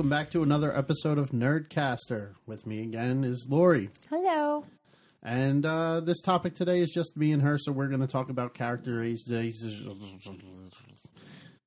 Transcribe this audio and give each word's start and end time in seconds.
Welcome 0.00 0.08
back 0.08 0.30
to 0.30 0.42
another 0.42 0.74
episode 0.74 1.18
of 1.18 1.30
Nerdcaster. 1.30 2.32
With 2.46 2.66
me 2.66 2.80
again 2.80 3.22
is 3.22 3.46
Lori. 3.50 3.90
Hello. 4.08 4.64
And 5.22 5.66
uh, 5.66 6.00
this 6.00 6.22
topic 6.22 6.54
today 6.54 6.80
is 6.80 6.90
just 6.90 7.18
me 7.18 7.32
and 7.32 7.42
her, 7.42 7.58
so 7.58 7.70
we're 7.70 7.88
going 7.88 8.00
to 8.00 8.06
talk 8.06 8.30
about 8.30 8.54
characters 8.54 9.22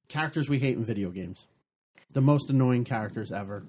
characters 0.08 0.50
we 0.50 0.58
hate 0.58 0.78
in 0.78 0.84
video 0.84 1.12
games. 1.12 1.46
The 2.14 2.22
most 2.22 2.50
annoying 2.50 2.86
characters 2.86 3.32
ever. 3.32 3.66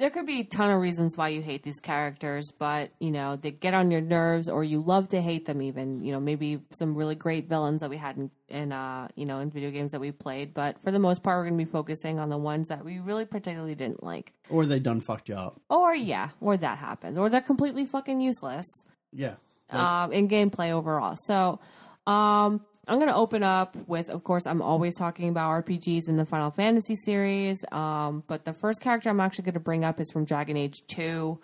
There 0.00 0.08
could 0.08 0.24
be 0.24 0.40
a 0.40 0.44
ton 0.44 0.70
of 0.70 0.80
reasons 0.80 1.14
why 1.14 1.28
you 1.28 1.42
hate 1.42 1.62
these 1.62 1.78
characters, 1.78 2.50
but 2.58 2.90
you 3.00 3.10
know 3.10 3.36
they 3.36 3.50
get 3.50 3.74
on 3.74 3.90
your 3.90 4.00
nerves, 4.00 4.48
or 4.48 4.64
you 4.64 4.80
love 4.80 5.10
to 5.10 5.20
hate 5.20 5.44
them. 5.44 5.60
Even 5.60 6.02
you 6.02 6.10
know 6.10 6.18
maybe 6.18 6.62
some 6.70 6.94
really 6.94 7.14
great 7.14 7.50
villains 7.50 7.82
that 7.82 7.90
we 7.90 7.98
had 7.98 8.16
in, 8.16 8.30
in 8.48 8.72
uh, 8.72 9.08
you 9.14 9.26
know 9.26 9.40
in 9.40 9.50
video 9.50 9.70
games 9.70 9.92
that 9.92 10.00
we 10.00 10.10
played. 10.10 10.54
But 10.54 10.80
for 10.82 10.90
the 10.90 10.98
most 10.98 11.22
part, 11.22 11.38
we're 11.38 11.50
going 11.50 11.58
to 11.58 11.64
be 11.66 11.70
focusing 11.70 12.18
on 12.18 12.30
the 12.30 12.38
ones 12.38 12.68
that 12.68 12.82
we 12.82 12.98
really 12.98 13.26
particularly 13.26 13.74
didn't 13.74 14.02
like. 14.02 14.32
Or 14.48 14.64
they 14.64 14.78
done 14.78 15.02
fucked 15.02 15.28
you 15.28 15.34
up. 15.34 15.60
Or 15.68 15.94
yeah, 15.94 16.30
or 16.40 16.56
that 16.56 16.78
happens, 16.78 17.18
or 17.18 17.28
they're 17.28 17.42
completely 17.42 17.84
fucking 17.84 18.22
useless. 18.22 18.66
Yeah. 19.12 19.34
Like, 19.70 19.82
um, 19.82 20.12
in 20.14 20.28
gameplay 20.30 20.70
overall. 20.70 21.18
So, 21.26 21.60
um, 22.06 22.64
I'm 22.90 22.96
going 22.96 23.08
to 23.08 23.14
open 23.14 23.44
up 23.44 23.76
with, 23.86 24.10
of 24.10 24.24
course, 24.24 24.48
I'm 24.48 24.60
always 24.60 24.96
talking 24.96 25.28
about 25.28 25.64
RPGs 25.64 26.08
in 26.08 26.16
the 26.16 26.26
Final 26.26 26.50
Fantasy 26.50 26.96
series. 26.96 27.64
Um, 27.70 28.24
but 28.26 28.44
the 28.44 28.52
first 28.52 28.80
character 28.80 29.08
I'm 29.08 29.20
actually 29.20 29.44
going 29.44 29.54
to 29.54 29.60
bring 29.60 29.84
up 29.84 30.00
is 30.00 30.10
from 30.10 30.24
Dragon 30.24 30.56
Age 30.56 30.74
2 30.88 31.38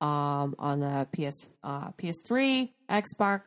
um, 0.00 0.54
on 0.60 0.78
the 0.78 1.08
PS, 1.12 1.48
uh, 1.64 1.90
PS3, 2.00 2.70
Xbox, 2.88 3.40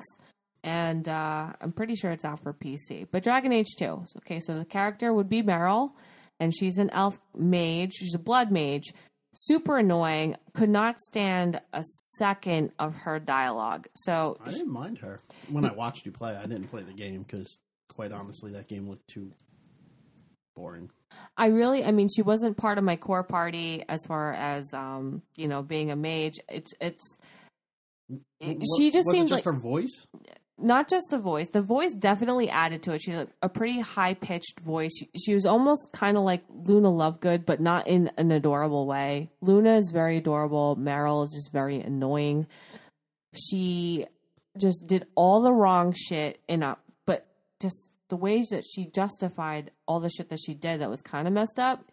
and 0.66 1.08
uh, 1.08 1.54
I'm 1.62 1.72
pretty 1.72 1.96
sure 1.96 2.12
it's 2.12 2.26
out 2.26 2.44
for 2.44 2.54
PC. 2.54 3.08
But 3.10 3.24
Dragon 3.24 3.54
Age 3.54 3.74
2. 3.80 4.04
Okay, 4.18 4.42
so 4.42 4.60
the 4.60 4.66
character 4.66 5.14
would 5.14 5.30
be 5.30 5.42
Merrill, 5.42 5.96
and 6.42 6.54
she's 6.54 6.78
an 6.78 6.90
elf 6.90 7.18
mage. 7.34 7.94
She's 7.94 8.16
a 8.16 8.20
blood 8.20 8.52
mage. 8.52 8.92
Super 9.38 9.78
annoying. 9.78 10.38
Could 10.54 10.70
not 10.70 11.00
stand 11.00 11.60
a 11.74 11.84
second 12.18 12.72
of 12.80 12.96
her 12.96 13.20
dialogue. 13.20 13.88
So 13.96 14.38
I 14.44 14.50
didn't 14.50 14.72
mind 14.72 15.00
her 15.00 15.20
when 15.50 15.66
I 15.66 15.74
watched 15.74 16.06
you 16.06 16.12
play. 16.12 16.36
I 16.36 16.46
didn't 16.46 16.70
play 16.70 16.84
the 16.84 16.94
game 16.94 17.24
because, 17.24 17.60
quite 17.90 18.12
honestly, 18.12 18.54
that 18.54 18.68
game 18.68 18.88
looked 18.88 19.08
too 19.08 19.32
boring. 20.56 20.90
I 21.38 21.48
really, 21.48 21.84
I 21.84 21.92
mean, 21.92 22.08
she 22.08 22.22
wasn't 22.22 22.56
part 22.58 22.78
of 22.78 22.84
my 22.84 22.96
core 22.96 23.24
party 23.24 23.84
as 23.90 24.06
far 24.06 24.34
as 24.34 24.74
um, 24.74 25.22
you 25.36 25.48
know 25.48 25.62
being 25.62 25.92
a 25.92 25.96
mage. 25.96 26.40
It's 26.50 26.74
it's. 26.80 27.04
What, 28.08 28.58
she 28.78 28.92
just 28.92 29.10
seemed 29.10 29.26
it 29.26 29.30
just 29.30 29.46
like 29.46 29.54
her 29.54 29.60
voice. 29.60 30.06
Not 30.58 30.90
just 30.90 31.08
the 31.10 31.20
voice. 31.20 31.50
The 31.52 31.62
voice 31.62 31.92
definitely 31.98 32.50
added 32.50 32.82
to 32.84 32.94
it. 32.94 33.02
She 33.02 33.12
had 33.12 33.28
a 33.42 33.50
pretty 33.50 33.82
high 33.82 34.14
pitched 34.14 34.62
voice. 34.62 34.92
She, 34.98 35.10
she 35.18 35.34
was 35.34 35.46
almost 35.46 35.90
kind 35.92 36.16
of 36.16 36.24
like 36.24 36.44
Luna 36.50 36.90
Lovegood, 36.90 37.46
but 37.46 37.60
not 37.60 37.88
in 37.88 38.10
an 38.18 38.32
adorable 38.32 38.88
way. 38.88 39.32
Luna 39.42 39.78
is 39.78 39.92
very 39.92 40.18
adorable. 40.18 40.76
Merrill 40.76 41.24
is 41.24 41.32
just 41.34 41.52
very 41.52 41.82
annoying. 41.82 42.48
She 43.34 44.06
just 44.58 44.88
did 44.88 45.06
all 45.16 45.42
the 45.42 45.52
wrong 45.52 45.94
shit 45.94 46.40
in 46.48 46.64
a, 46.64 46.78
but 47.06 47.28
just 47.62 47.78
the 48.10 48.16
ways 48.16 48.48
that 48.48 48.64
she 48.66 48.86
justified 48.86 49.72
all 49.88 50.00
the 50.00 50.10
shit 50.10 50.30
that 50.30 50.40
she 50.40 50.54
did 50.54 50.80
that 50.80 50.90
was 50.90 51.02
kind 51.02 51.28
of 51.28 51.34
messed 51.34 51.60
up 51.60 51.92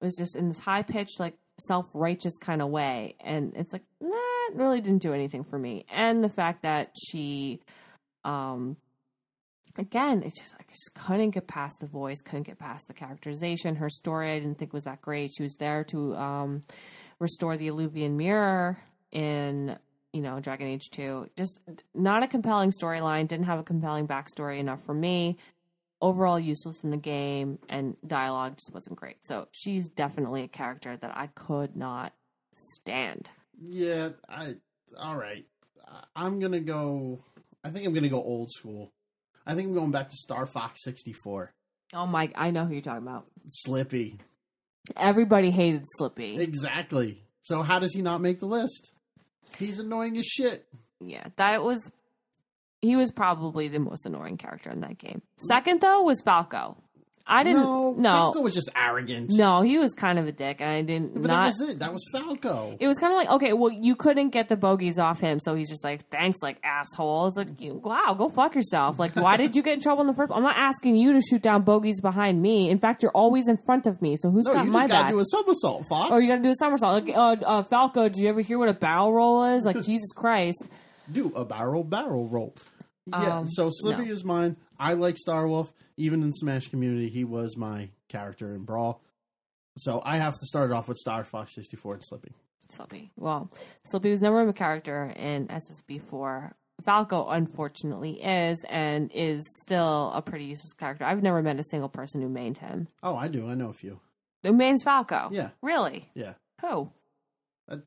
was 0.00 0.16
just 0.16 0.34
in 0.34 0.48
this 0.48 0.58
high 0.58 0.82
pitched, 0.82 1.20
like 1.20 1.34
self 1.60 1.86
righteous 1.94 2.36
kind 2.38 2.62
of 2.62 2.70
way. 2.70 3.14
And 3.20 3.52
it's 3.54 3.72
like, 3.72 3.84
nah, 4.00 4.16
really 4.54 4.80
didn't 4.80 5.02
do 5.02 5.12
anything 5.12 5.44
for 5.44 5.58
me. 5.58 5.84
And 5.90 6.24
the 6.24 6.28
fact 6.28 6.62
that 6.62 6.92
she, 7.06 7.60
um 8.24 8.76
again 9.76 10.22
it's 10.24 10.38
just 10.38 10.52
i 10.54 10.62
just 10.70 10.94
couldn't 10.94 11.30
get 11.30 11.46
past 11.46 11.78
the 11.80 11.86
voice 11.86 12.20
couldn't 12.22 12.46
get 12.46 12.58
past 12.58 12.86
the 12.88 12.94
characterization 12.94 13.76
her 13.76 13.88
story 13.88 14.32
i 14.32 14.38
didn't 14.38 14.58
think 14.58 14.72
was 14.72 14.84
that 14.84 15.00
great 15.00 15.30
she 15.36 15.42
was 15.42 15.54
there 15.56 15.84
to 15.84 16.14
um 16.16 16.62
restore 17.18 17.56
the 17.56 17.68
Eluvian 17.68 18.16
mirror 18.16 18.78
in 19.12 19.76
you 20.12 20.20
know 20.20 20.40
dragon 20.40 20.66
age 20.66 20.90
2 20.90 21.28
just 21.36 21.58
not 21.94 22.22
a 22.22 22.28
compelling 22.28 22.70
storyline 22.70 23.28
didn't 23.28 23.46
have 23.46 23.58
a 23.58 23.64
compelling 23.64 24.08
backstory 24.08 24.58
enough 24.58 24.82
for 24.84 24.94
me 24.94 25.36
overall 26.00 26.40
useless 26.40 26.82
in 26.82 26.90
the 26.90 26.96
game 26.96 27.58
and 27.68 27.96
dialogue 28.06 28.56
just 28.56 28.72
wasn't 28.72 28.96
great 28.96 29.16
so 29.22 29.46
she's 29.52 29.88
definitely 29.88 30.42
a 30.42 30.48
character 30.48 30.96
that 30.96 31.16
i 31.16 31.26
could 31.28 31.76
not 31.76 32.12
stand 32.52 33.28
Yeah, 33.60 34.10
I. 34.28 34.54
All 34.98 35.16
right. 35.16 35.44
I'm 36.16 36.40
gonna 36.40 36.60
go. 36.60 37.18
I 37.64 37.70
think 37.70 37.86
I'm 37.86 37.94
gonna 37.94 38.08
go 38.08 38.22
old 38.22 38.50
school. 38.50 38.92
I 39.46 39.54
think 39.54 39.68
I'm 39.68 39.74
going 39.74 39.90
back 39.90 40.08
to 40.10 40.16
Star 40.16 40.46
Fox 40.46 40.82
64. 40.84 41.52
oh 41.94 42.06
my 42.06 42.30
i 42.36 42.50
know 42.50 42.64
who 42.66 42.72
you're 42.74 42.82
talking 42.82 43.02
about 43.06 43.26
Slippy. 43.48 44.18
everybody 44.96 45.50
hated 45.50 45.84
slippy 45.98 46.38
Exactly. 46.38 47.22
So 47.40 47.62
how 47.62 47.78
does 47.78 47.94
he 47.94 48.02
not 48.02 48.20
make 48.20 48.38
the 48.40 48.46
list? 48.46 48.92
He's 49.58 49.78
annoying 49.78 50.16
as 50.18 50.26
shit. 50.26 50.66
Yeah, 51.04 51.24
that 51.36 51.62
was. 51.64 51.90
He 52.82 52.96
was 52.96 53.10
probably 53.10 53.68
the 53.68 53.78
most 53.80 54.06
annoying 54.06 54.36
character 54.36 54.70
in 54.70 54.80
that 54.82 54.98
game. 54.98 55.22
Second 55.48 55.80
though 55.80 56.02
was 56.02 56.20
Falco. 56.20 56.76
I 57.30 57.42
didn't. 57.44 57.62
no, 57.62 57.94
No, 57.96 58.10
Falco 58.10 58.40
was 58.40 58.54
just 58.54 58.68
arrogant. 58.76 59.30
no, 59.32 59.62
he 59.62 59.78
was 59.78 59.94
kind 59.94 60.18
of 60.18 60.26
a 60.26 60.32
dick, 60.32 60.60
and 60.60 60.68
I 60.70 60.82
didn't 60.82 61.14
but 61.14 61.28
not. 61.28 61.28
that 61.28 61.46
was 61.46 61.60
it. 61.70 61.78
That 61.78 61.92
was 61.92 62.04
Falco. 62.12 62.76
it 62.80 62.88
was 62.88 62.98
kind 62.98 63.12
of 63.12 63.16
like 63.18 63.28
okay, 63.36 63.52
well, 63.52 63.70
you 63.72 63.94
couldn't 63.96 64.30
get 64.30 64.48
the 64.48 64.56
bogeys 64.56 64.98
off 64.98 65.20
him, 65.20 65.38
so 65.40 65.54
he's 65.54 65.68
just 65.70 65.84
like, 65.84 66.08
thanks, 66.10 66.38
like 66.42 66.58
asshole. 66.64 67.28
It's 67.28 67.36
like, 67.36 67.48
wow, 67.60 68.14
go 68.18 68.28
fuck 68.28 68.54
yourself. 68.54 68.98
Like, 68.98 69.14
why 69.16 69.36
did 69.36 69.54
you 69.56 69.62
get 69.62 69.74
in 69.74 69.80
trouble 69.80 70.00
in 70.02 70.06
the 70.08 70.14
first? 70.14 70.32
I'm 70.34 70.42
not 70.42 70.56
asking 70.56 70.96
you 70.96 71.12
to 71.14 71.20
shoot 71.20 71.40
down 71.42 71.62
bogeys 71.62 72.00
behind 72.00 72.42
me. 72.42 72.68
In 72.68 72.78
fact, 72.78 73.02
you're 73.02 73.12
always 73.12 73.48
in 73.48 73.58
front 73.64 73.86
of 73.86 74.02
me. 74.02 74.16
So 74.20 74.30
who's 74.30 74.44
no, 74.46 74.54
got 74.54 74.64
you 74.66 74.72
my 74.72 74.80
just 74.80 74.88
gotta 74.90 75.04
back? 75.04 75.12
do 75.12 75.20
a 75.20 75.24
somersault, 75.24 75.86
Fox. 75.88 76.10
or 76.10 76.20
you 76.20 76.28
got 76.28 76.36
to 76.36 76.42
do 76.42 76.50
a 76.50 76.56
somersault. 76.56 77.04
Like, 77.06 77.16
uh, 77.16 77.36
uh, 77.46 77.62
Falco, 77.62 78.08
did 78.08 78.16
you 78.16 78.28
ever 78.28 78.40
hear 78.40 78.58
what 78.58 78.68
a 78.68 78.74
barrel 78.74 79.12
roll 79.12 79.44
is? 79.54 79.64
Like, 79.64 79.80
Jesus 79.84 80.12
Christ. 80.12 80.62
do 81.10 81.32
a 81.36 81.44
barrel 81.44 81.84
barrel 81.84 82.26
roll. 82.28 82.54
Yeah, 83.06 83.38
Um, 83.38 83.48
so 83.48 83.68
Slippy 83.72 84.04
no. 84.06 84.12
is 84.12 84.24
mine. 84.24 84.56
I 84.80 84.94
like 84.94 85.16
Starwolf. 85.16 85.68
Even 85.96 86.22
in 86.22 86.32
Smash 86.32 86.68
community, 86.68 87.10
he 87.10 87.24
was 87.24 87.56
my 87.56 87.90
character 88.08 88.54
in 88.54 88.64
Brawl. 88.64 89.02
So 89.76 90.00
I 90.04 90.16
have 90.16 90.34
to 90.34 90.46
start 90.46 90.72
off 90.72 90.88
with 90.88 90.96
Star 90.96 91.24
Fox 91.24 91.54
64 91.54 91.94
and 91.94 92.04
Slippy. 92.04 92.32
Slippy. 92.70 93.12
Well, 93.16 93.50
Slippy 93.84 94.10
was 94.10 94.22
never 94.22 94.48
a 94.48 94.52
character 94.52 95.12
in 95.14 95.48
SSB4. 95.48 96.52
Falco, 96.84 97.28
unfortunately, 97.28 98.22
is 98.22 98.64
and 98.68 99.10
is 99.14 99.44
still 99.62 100.12
a 100.14 100.22
pretty 100.22 100.46
useless 100.46 100.72
character. 100.72 101.04
I've 101.04 101.22
never 101.22 101.42
met 101.42 101.60
a 101.60 101.64
single 101.64 101.90
person 101.90 102.22
who 102.22 102.28
mained 102.28 102.58
him. 102.58 102.88
Oh, 103.02 103.16
I 103.16 103.28
do. 103.28 103.48
I 103.48 103.54
know 103.54 103.68
a 103.68 103.74
few. 103.74 104.00
Who 104.42 104.54
mains 104.54 104.82
Falco? 104.82 105.28
Yeah. 105.30 105.50
Really? 105.60 106.08
Yeah, 106.14 106.34
Who? 106.62 106.90
that's 107.68 107.82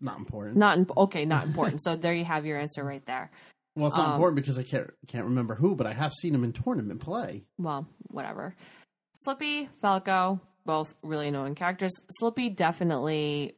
not 0.00 0.18
important. 0.18 0.56
Not 0.56 0.78
in, 0.78 0.86
okay. 0.96 1.24
Not 1.24 1.46
important. 1.46 1.82
so 1.82 1.96
there 1.96 2.14
you 2.14 2.24
have 2.24 2.46
your 2.46 2.58
answer 2.58 2.84
right 2.84 3.04
there. 3.06 3.30
Well, 3.76 3.88
it's 3.88 3.96
not 3.96 4.06
um, 4.06 4.12
important 4.14 4.36
because 4.36 4.58
I 4.58 4.62
can't 4.62 4.90
can't 5.06 5.26
remember 5.26 5.54
who, 5.54 5.76
but 5.76 5.86
I 5.86 5.92
have 5.92 6.12
seen 6.14 6.34
him 6.34 6.42
in 6.42 6.52
tournament 6.52 7.00
play. 7.00 7.44
Well, 7.58 7.86
whatever. 8.08 8.56
Slippy, 9.12 9.68
Falco, 9.80 10.40
both 10.64 10.94
really 11.02 11.28
annoying 11.28 11.54
characters. 11.54 11.92
Slippy 12.18 12.48
definitely 12.48 13.54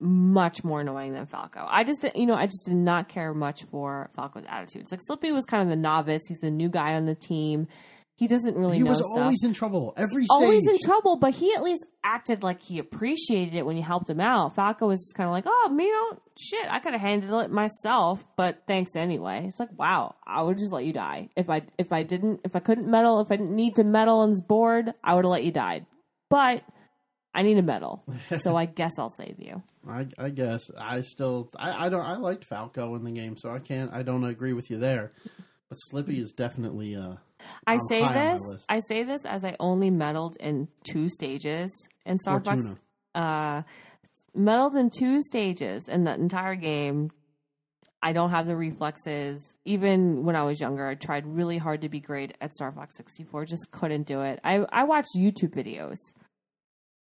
much 0.00 0.64
more 0.64 0.80
annoying 0.80 1.14
than 1.14 1.26
Falco. 1.26 1.64
I 1.68 1.84
just, 1.84 2.04
you 2.14 2.26
know, 2.26 2.34
I 2.34 2.46
just 2.46 2.64
did 2.66 2.74
not 2.74 3.08
care 3.08 3.32
much 3.32 3.64
for 3.64 4.10
Falco's 4.14 4.44
attitudes. 4.48 4.90
Like 4.90 5.00
Slippy 5.06 5.32
was 5.32 5.44
kind 5.44 5.62
of 5.62 5.68
the 5.68 5.76
novice. 5.76 6.22
He's 6.28 6.40
the 6.40 6.50
new 6.50 6.68
guy 6.68 6.94
on 6.94 7.06
the 7.06 7.14
team. 7.14 7.68
He 8.16 8.28
doesn't 8.28 8.54
really 8.54 8.76
he 8.76 8.82
know 8.84 8.90
was 8.90 8.98
stuff. 8.98 9.10
always 9.16 9.42
in 9.42 9.52
trouble 9.52 9.92
every 9.96 10.24
stage. 10.24 10.28
Always 10.30 10.66
in 10.68 10.78
trouble, 10.84 11.16
but 11.16 11.34
he 11.34 11.52
at 11.52 11.64
least 11.64 11.84
acted 12.04 12.44
like 12.44 12.62
he 12.62 12.78
appreciated 12.78 13.54
it 13.56 13.66
when 13.66 13.76
you 13.76 13.82
helped 13.82 14.08
him 14.08 14.20
out. 14.20 14.54
Falco 14.54 14.86
was 14.86 15.00
just 15.00 15.16
kind 15.16 15.26
of 15.26 15.32
like, 15.32 15.44
"Oh, 15.48 15.76
you 15.76 15.92
know, 15.92 16.18
shit, 16.38 16.66
I 16.70 16.78
could 16.78 16.92
have 16.92 17.00
handled 17.00 17.42
it 17.42 17.50
myself, 17.50 18.22
but 18.36 18.62
thanks 18.68 18.94
anyway." 18.94 19.46
It's 19.48 19.58
like, 19.58 19.76
"Wow, 19.76 20.14
I 20.24 20.42
would 20.42 20.58
just 20.58 20.72
let 20.72 20.84
you 20.84 20.92
die 20.92 21.28
if 21.34 21.50
I 21.50 21.62
if 21.76 21.92
I 21.92 22.04
didn't 22.04 22.42
if 22.44 22.54
I 22.54 22.60
couldn't 22.60 22.88
medal 22.88 23.18
if 23.20 23.32
I 23.32 23.36
didn't 23.36 23.56
need 23.56 23.74
to 23.76 23.84
medal 23.84 24.20
on 24.20 24.30
this 24.30 24.42
board, 24.42 24.94
I 25.02 25.14
would 25.14 25.24
have 25.24 25.32
let 25.32 25.44
you 25.44 25.50
die." 25.52 25.84
But 26.30 26.62
I 27.34 27.42
need 27.42 27.58
a 27.58 27.62
medal, 27.62 28.04
so 28.42 28.54
I 28.56 28.66
guess 28.80 28.92
I'll 28.96 29.10
save 29.10 29.40
you. 29.40 29.60
I, 29.88 30.06
I 30.18 30.30
guess 30.30 30.70
I 30.78 31.00
still 31.00 31.50
I, 31.58 31.86
I 31.86 31.88
don't 31.88 32.06
I 32.06 32.16
liked 32.16 32.44
Falco 32.44 32.94
in 32.94 33.02
the 33.02 33.10
game, 33.10 33.36
so 33.36 33.50
I 33.50 33.58
can't 33.58 33.92
I 33.92 34.02
don't 34.02 34.22
agree 34.24 34.52
with 34.52 34.70
you 34.70 34.78
there. 34.78 35.10
But 35.68 35.76
Slippy 35.76 36.20
is 36.20 36.32
definitely 36.32 36.94
uh 36.94 37.14
I 37.66 37.78
say 37.88 38.02
high 38.02 38.08
on 38.08 38.14
my 38.14 38.32
this. 38.32 38.66
I 38.68 38.80
say 38.80 39.02
this 39.02 39.24
as 39.24 39.44
I 39.44 39.56
only 39.60 39.90
medaled 39.90 40.36
in 40.38 40.68
two 40.84 41.08
stages 41.08 41.70
in 42.04 42.18
Star 42.18 42.40
Fox. 42.40 42.62
Fortuna. 42.62 42.78
Uh, 43.14 43.62
medaled 44.36 44.78
in 44.78 44.90
two 44.90 45.20
stages 45.22 45.88
in 45.88 46.04
the 46.04 46.14
entire 46.14 46.54
game. 46.54 47.10
I 48.02 48.12
don't 48.12 48.30
have 48.30 48.46
the 48.46 48.56
reflexes. 48.56 49.56
Even 49.64 50.24
when 50.24 50.36
I 50.36 50.42
was 50.42 50.60
younger, 50.60 50.86
I 50.86 50.94
tried 50.94 51.26
really 51.26 51.56
hard 51.56 51.80
to 51.82 51.88
be 51.88 52.00
great 52.00 52.36
at 52.40 52.54
Star 52.54 52.70
Fox 52.70 52.96
64. 52.96 53.46
Just 53.46 53.70
couldn't 53.70 54.06
do 54.06 54.20
it. 54.20 54.40
I 54.44 54.66
I 54.70 54.84
watched 54.84 55.16
YouTube 55.16 55.54
videos 55.54 55.96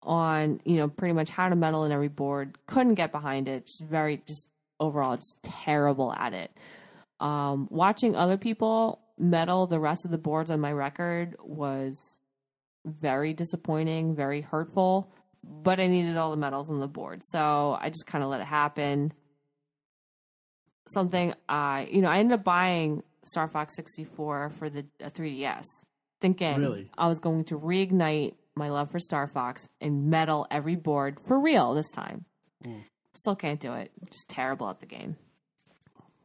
on 0.04 0.60
you 0.66 0.76
know 0.76 0.88
pretty 0.88 1.14
much 1.14 1.30
how 1.30 1.50
to 1.50 1.56
medal 1.56 1.84
in 1.86 1.92
every 1.92 2.10
board. 2.10 2.58
Couldn't 2.68 2.94
get 2.94 3.12
behind 3.12 3.48
it. 3.48 3.66
Just 3.66 3.84
very 3.90 4.22
just 4.28 4.48
overall 4.80 5.16
just 5.16 5.38
terrible 5.42 6.14
at 6.14 6.34
it. 6.34 6.52
Um, 7.24 7.68
watching 7.72 8.16
other 8.16 8.38
people 8.38 9.00
medal 9.18 9.66
the 9.66 9.80
rest 9.80 10.04
of 10.04 10.12
the 10.12 10.18
boards 10.18 10.52
on 10.52 10.60
my 10.60 10.72
record 10.74 11.38
was 11.42 11.98
very 12.86 13.34
disappointing, 13.34 14.14
very 14.14 14.42
hurtful. 14.42 15.10
But 15.42 15.80
I 15.80 15.88
needed 15.88 16.18
all 16.18 16.32
the 16.32 16.38
medals 16.38 16.70
on 16.70 16.80
the 16.80 16.88
board, 16.88 17.22
so 17.24 17.78
I 17.80 17.90
just 17.90 18.06
kind 18.06 18.24
of 18.24 18.30
let 18.30 18.40
it 18.40 18.48
happen. 18.48 19.12
Something 20.88 21.34
I, 21.50 21.88
you 21.92 22.02
know, 22.02 22.10
I 22.10 22.20
ended 22.20 22.40
up 22.40 22.46
buying 22.46 23.04
Star 23.24 23.48
Fox 23.50 23.76
64 23.76 24.52
for 24.58 24.70
the 24.70 24.86
uh, 25.04 25.10
3DS, 25.10 25.66
thinking 26.22 26.60
Really? 26.60 26.90
I 26.98 27.08
was 27.08 27.20
going 27.20 27.44
to 27.46 27.60
reignite 27.60 28.36
my 28.56 28.70
love 28.70 28.92
for 28.92 29.00
Star 29.00 29.28
Fox 29.28 29.68
and 29.82 30.10
medal 30.10 30.48
every 30.52 30.76
board 30.76 31.20
for 31.26 31.40
real 31.40 31.74
this 31.74 31.92
time. 31.92 32.26
Still 33.16 33.36
can't 33.36 33.60
do 33.60 33.74
it. 33.74 33.92
Just 34.12 34.30
terrible 34.30 34.70
at 34.70 34.80
the 34.80 34.86
game. 34.86 35.18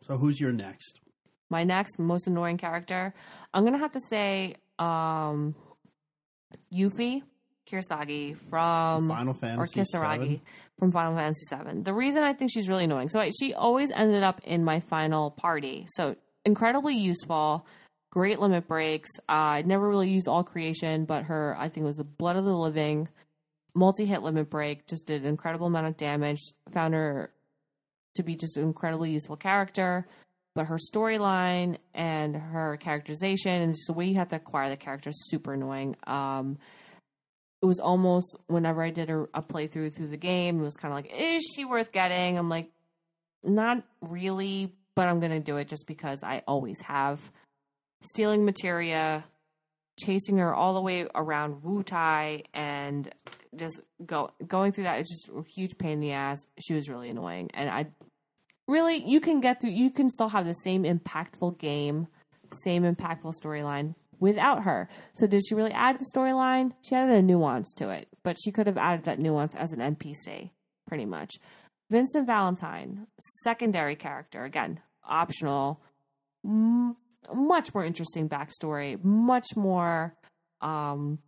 So 0.09 0.17
who's 0.17 0.41
your 0.41 0.53
next? 0.53 1.01
My 1.51 1.65
next 1.65 1.99
most 1.99 2.27
annoying 2.27 2.59
character, 2.59 3.15
I'm 3.55 3.65
gonna 3.65 3.79
have 3.79 3.93
to 3.93 4.01
say, 4.01 4.57
um, 4.79 5.55
Yuffie 6.73 7.23
Kisaragi 7.71 8.37
from 8.49 9.09
Final 9.09 9.33
or 9.33 9.35
Fantasy 9.35 9.81
Kisaragi 9.81 10.29
VII? 10.29 10.43
from 10.79 10.93
Final 10.93 11.17
Fantasy 11.17 11.47
VII. 11.55 11.83
The 11.83 11.93
reason 11.93 12.23
I 12.23 12.33
think 12.33 12.51
she's 12.53 12.69
really 12.69 12.85
annoying, 12.85 13.11
so 13.11 13.21
I, 13.21 13.31
she 13.39 13.53
always 13.55 13.91
ended 13.91 14.23
up 14.23 14.41
in 14.45 14.65
my 14.65 14.81
final 14.81 15.31
party. 15.31 15.87
So 15.95 16.17
incredibly 16.45 16.97
useful, 16.97 17.67
great 18.11 18.39
limit 18.39 18.67
breaks. 18.67 19.11
Uh, 19.29 19.33
I 19.33 19.63
never 19.63 19.89
really 19.89 20.09
used 20.09 20.29
all 20.29 20.43
creation, 20.43 21.05
but 21.05 21.25
her 21.25 21.55
I 21.59 21.69
think 21.69 21.85
it 21.85 21.87
was 21.87 21.97
the 21.97 22.05
Blood 22.05 22.37
of 22.37 22.45
the 22.45 22.57
Living 22.57 23.09
multi 23.75 24.07
hit 24.07 24.23
limit 24.23 24.49
break. 24.51 24.87
Just 24.87 25.07
did 25.07 25.23
an 25.23 25.29
incredible 25.29 25.67
amount 25.67 25.87
of 25.87 25.97
damage. 25.97 26.41
Found 26.73 26.95
her 26.95 27.31
to 28.19 28.23
be 28.23 28.37
just 28.37 28.57
an 28.57 28.65
incredibly 28.65 29.11
useful 29.11 29.37
character. 29.37 30.07
But 30.55 30.67
her 30.67 30.79
storyline 30.93 31.79
and 31.95 32.37
her 32.37 32.77
characterization 32.79 33.63
and 33.63 33.73
just 33.75 33.87
the 33.87 33.93
way 33.93 34.07
you 34.07 34.17
have 34.17 34.29
to 34.31 34.37
acquire 34.37 34.69
the 34.69 34.77
character 34.77 35.11
is 35.11 35.31
super 35.31 35.55
annoying. 35.55 35.97
Um, 36.07 36.59
it 37.63 37.67
was 37.67 37.79
almost 37.81 38.37
whenever 38.47 38.83
I 38.83 38.91
did 38.91 39.11
a, 39.11 39.27
a 39.35 39.43
playthrough 39.43 39.95
through 39.95 40.09
the 40.09 40.17
game, 40.17 40.61
it 40.61 40.65
was 40.65 40.77
kind 40.77 40.93
of 40.93 40.97
like, 40.97 41.13
is 41.17 41.43
she 41.55 41.65
worth 41.65 41.93
getting? 41.93 42.39
I'm 42.39 42.49
like, 42.49 42.71
not 43.43 43.85
really, 44.01 44.73
but 44.95 45.09
I'm 45.09 45.21
going 45.21 45.33
to 45.33 45.41
do 45.41 45.57
it 45.57 45.69
just 45.69 45.87
because 45.87 46.21
I 46.23 46.43
always 46.47 46.81
have. 46.83 47.21
Stealing 48.03 48.45
materia, 48.45 49.25
chasing 49.99 50.39
her 50.39 50.55
all 50.55 50.75
the 50.75 50.81
way 50.81 51.07
around 51.15 51.63
Wutai, 51.63 52.45
and 52.55 53.13
just 53.57 53.81
go 54.05 54.31
going 54.47 54.73
through 54.73 54.85
that. 54.85 55.01
It's 55.01 55.11
just 55.11 55.29
a 55.29 55.43
huge 55.55 55.79
pain 55.79 55.93
in 55.93 56.01
the 56.01 56.13
ass. 56.13 56.39
She 56.61 56.75
was 56.75 56.89
really 56.89 57.11
annoying, 57.11 57.51
and 57.55 57.69
I 57.69 57.87
really 58.67 59.03
you 59.07 59.21
can 59.21 59.41
get 59.41 59.61
through. 59.61 59.71
You 59.71 59.91
can 59.91 60.11
still 60.11 60.29
have 60.29 60.47
the 60.47 60.55
same 60.65 60.85
impactful 60.85 61.59
game, 61.59 62.09
same 62.65 62.83
impactful 62.83 63.35
storyline 63.43 63.95
without 64.21 64.65
her. 64.65 64.89
So 65.15 65.27
did 65.27 65.43
she 65.47 65.55
really 65.55 65.73
add 65.73 65.99
the 65.99 66.07
storyline? 66.15 66.73
She 66.83 66.95
added 66.95 67.17
a 67.17 67.23
nuance 67.23 67.73
to 67.75 67.91
it, 67.91 68.09
but 68.23 68.37
she 68.43 68.51
could 68.51 68.67
have 68.67 68.79
added 68.79 69.05
that 69.05 69.19
nuance 69.19 69.55
as 69.55 69.73
an 69.73 69.81
NPC, 69.81 70.51
pretty 70.87 71.07
much. 71.07 71.35
Vincent 71.91 72.27
Valentine, 72.27 73.07
secondary 73.43 73.97
character, 73.97 74.45
again, 74.45 74.81
optional, 75.09 75.81
m- 76.45 76.97
much 77.33 77.73
more 77.75 77.85
interesting 77.85 78.29
backstory, 78.29 79.03
much 79.03 79.57
more, 79.57 80.15
um, 80.61 81.19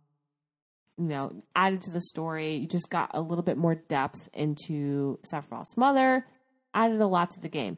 you 1.01 1.07
know, 1.07 1.31
added 1.55 1.81
to 1.83 1.91
the 1.91 2.01
story. 2.01 2.57
You 2.57 2.67
just 2.67 2.89
got 2.89 3.11
a 3.13 3.21
little 3.21 3.43
bit 3.43 3.57
more 3.57 3.75
depth 3.75 4.29
into 4.33 5.19
Sephiroth's 5.31 5.75
mother, 5.75 6.25
added 6.73 7.01
a 7.01 7.07
lot 7.07 7.31
to 7.31 7.39
the 7.39 7.49
game. 7.49 7.77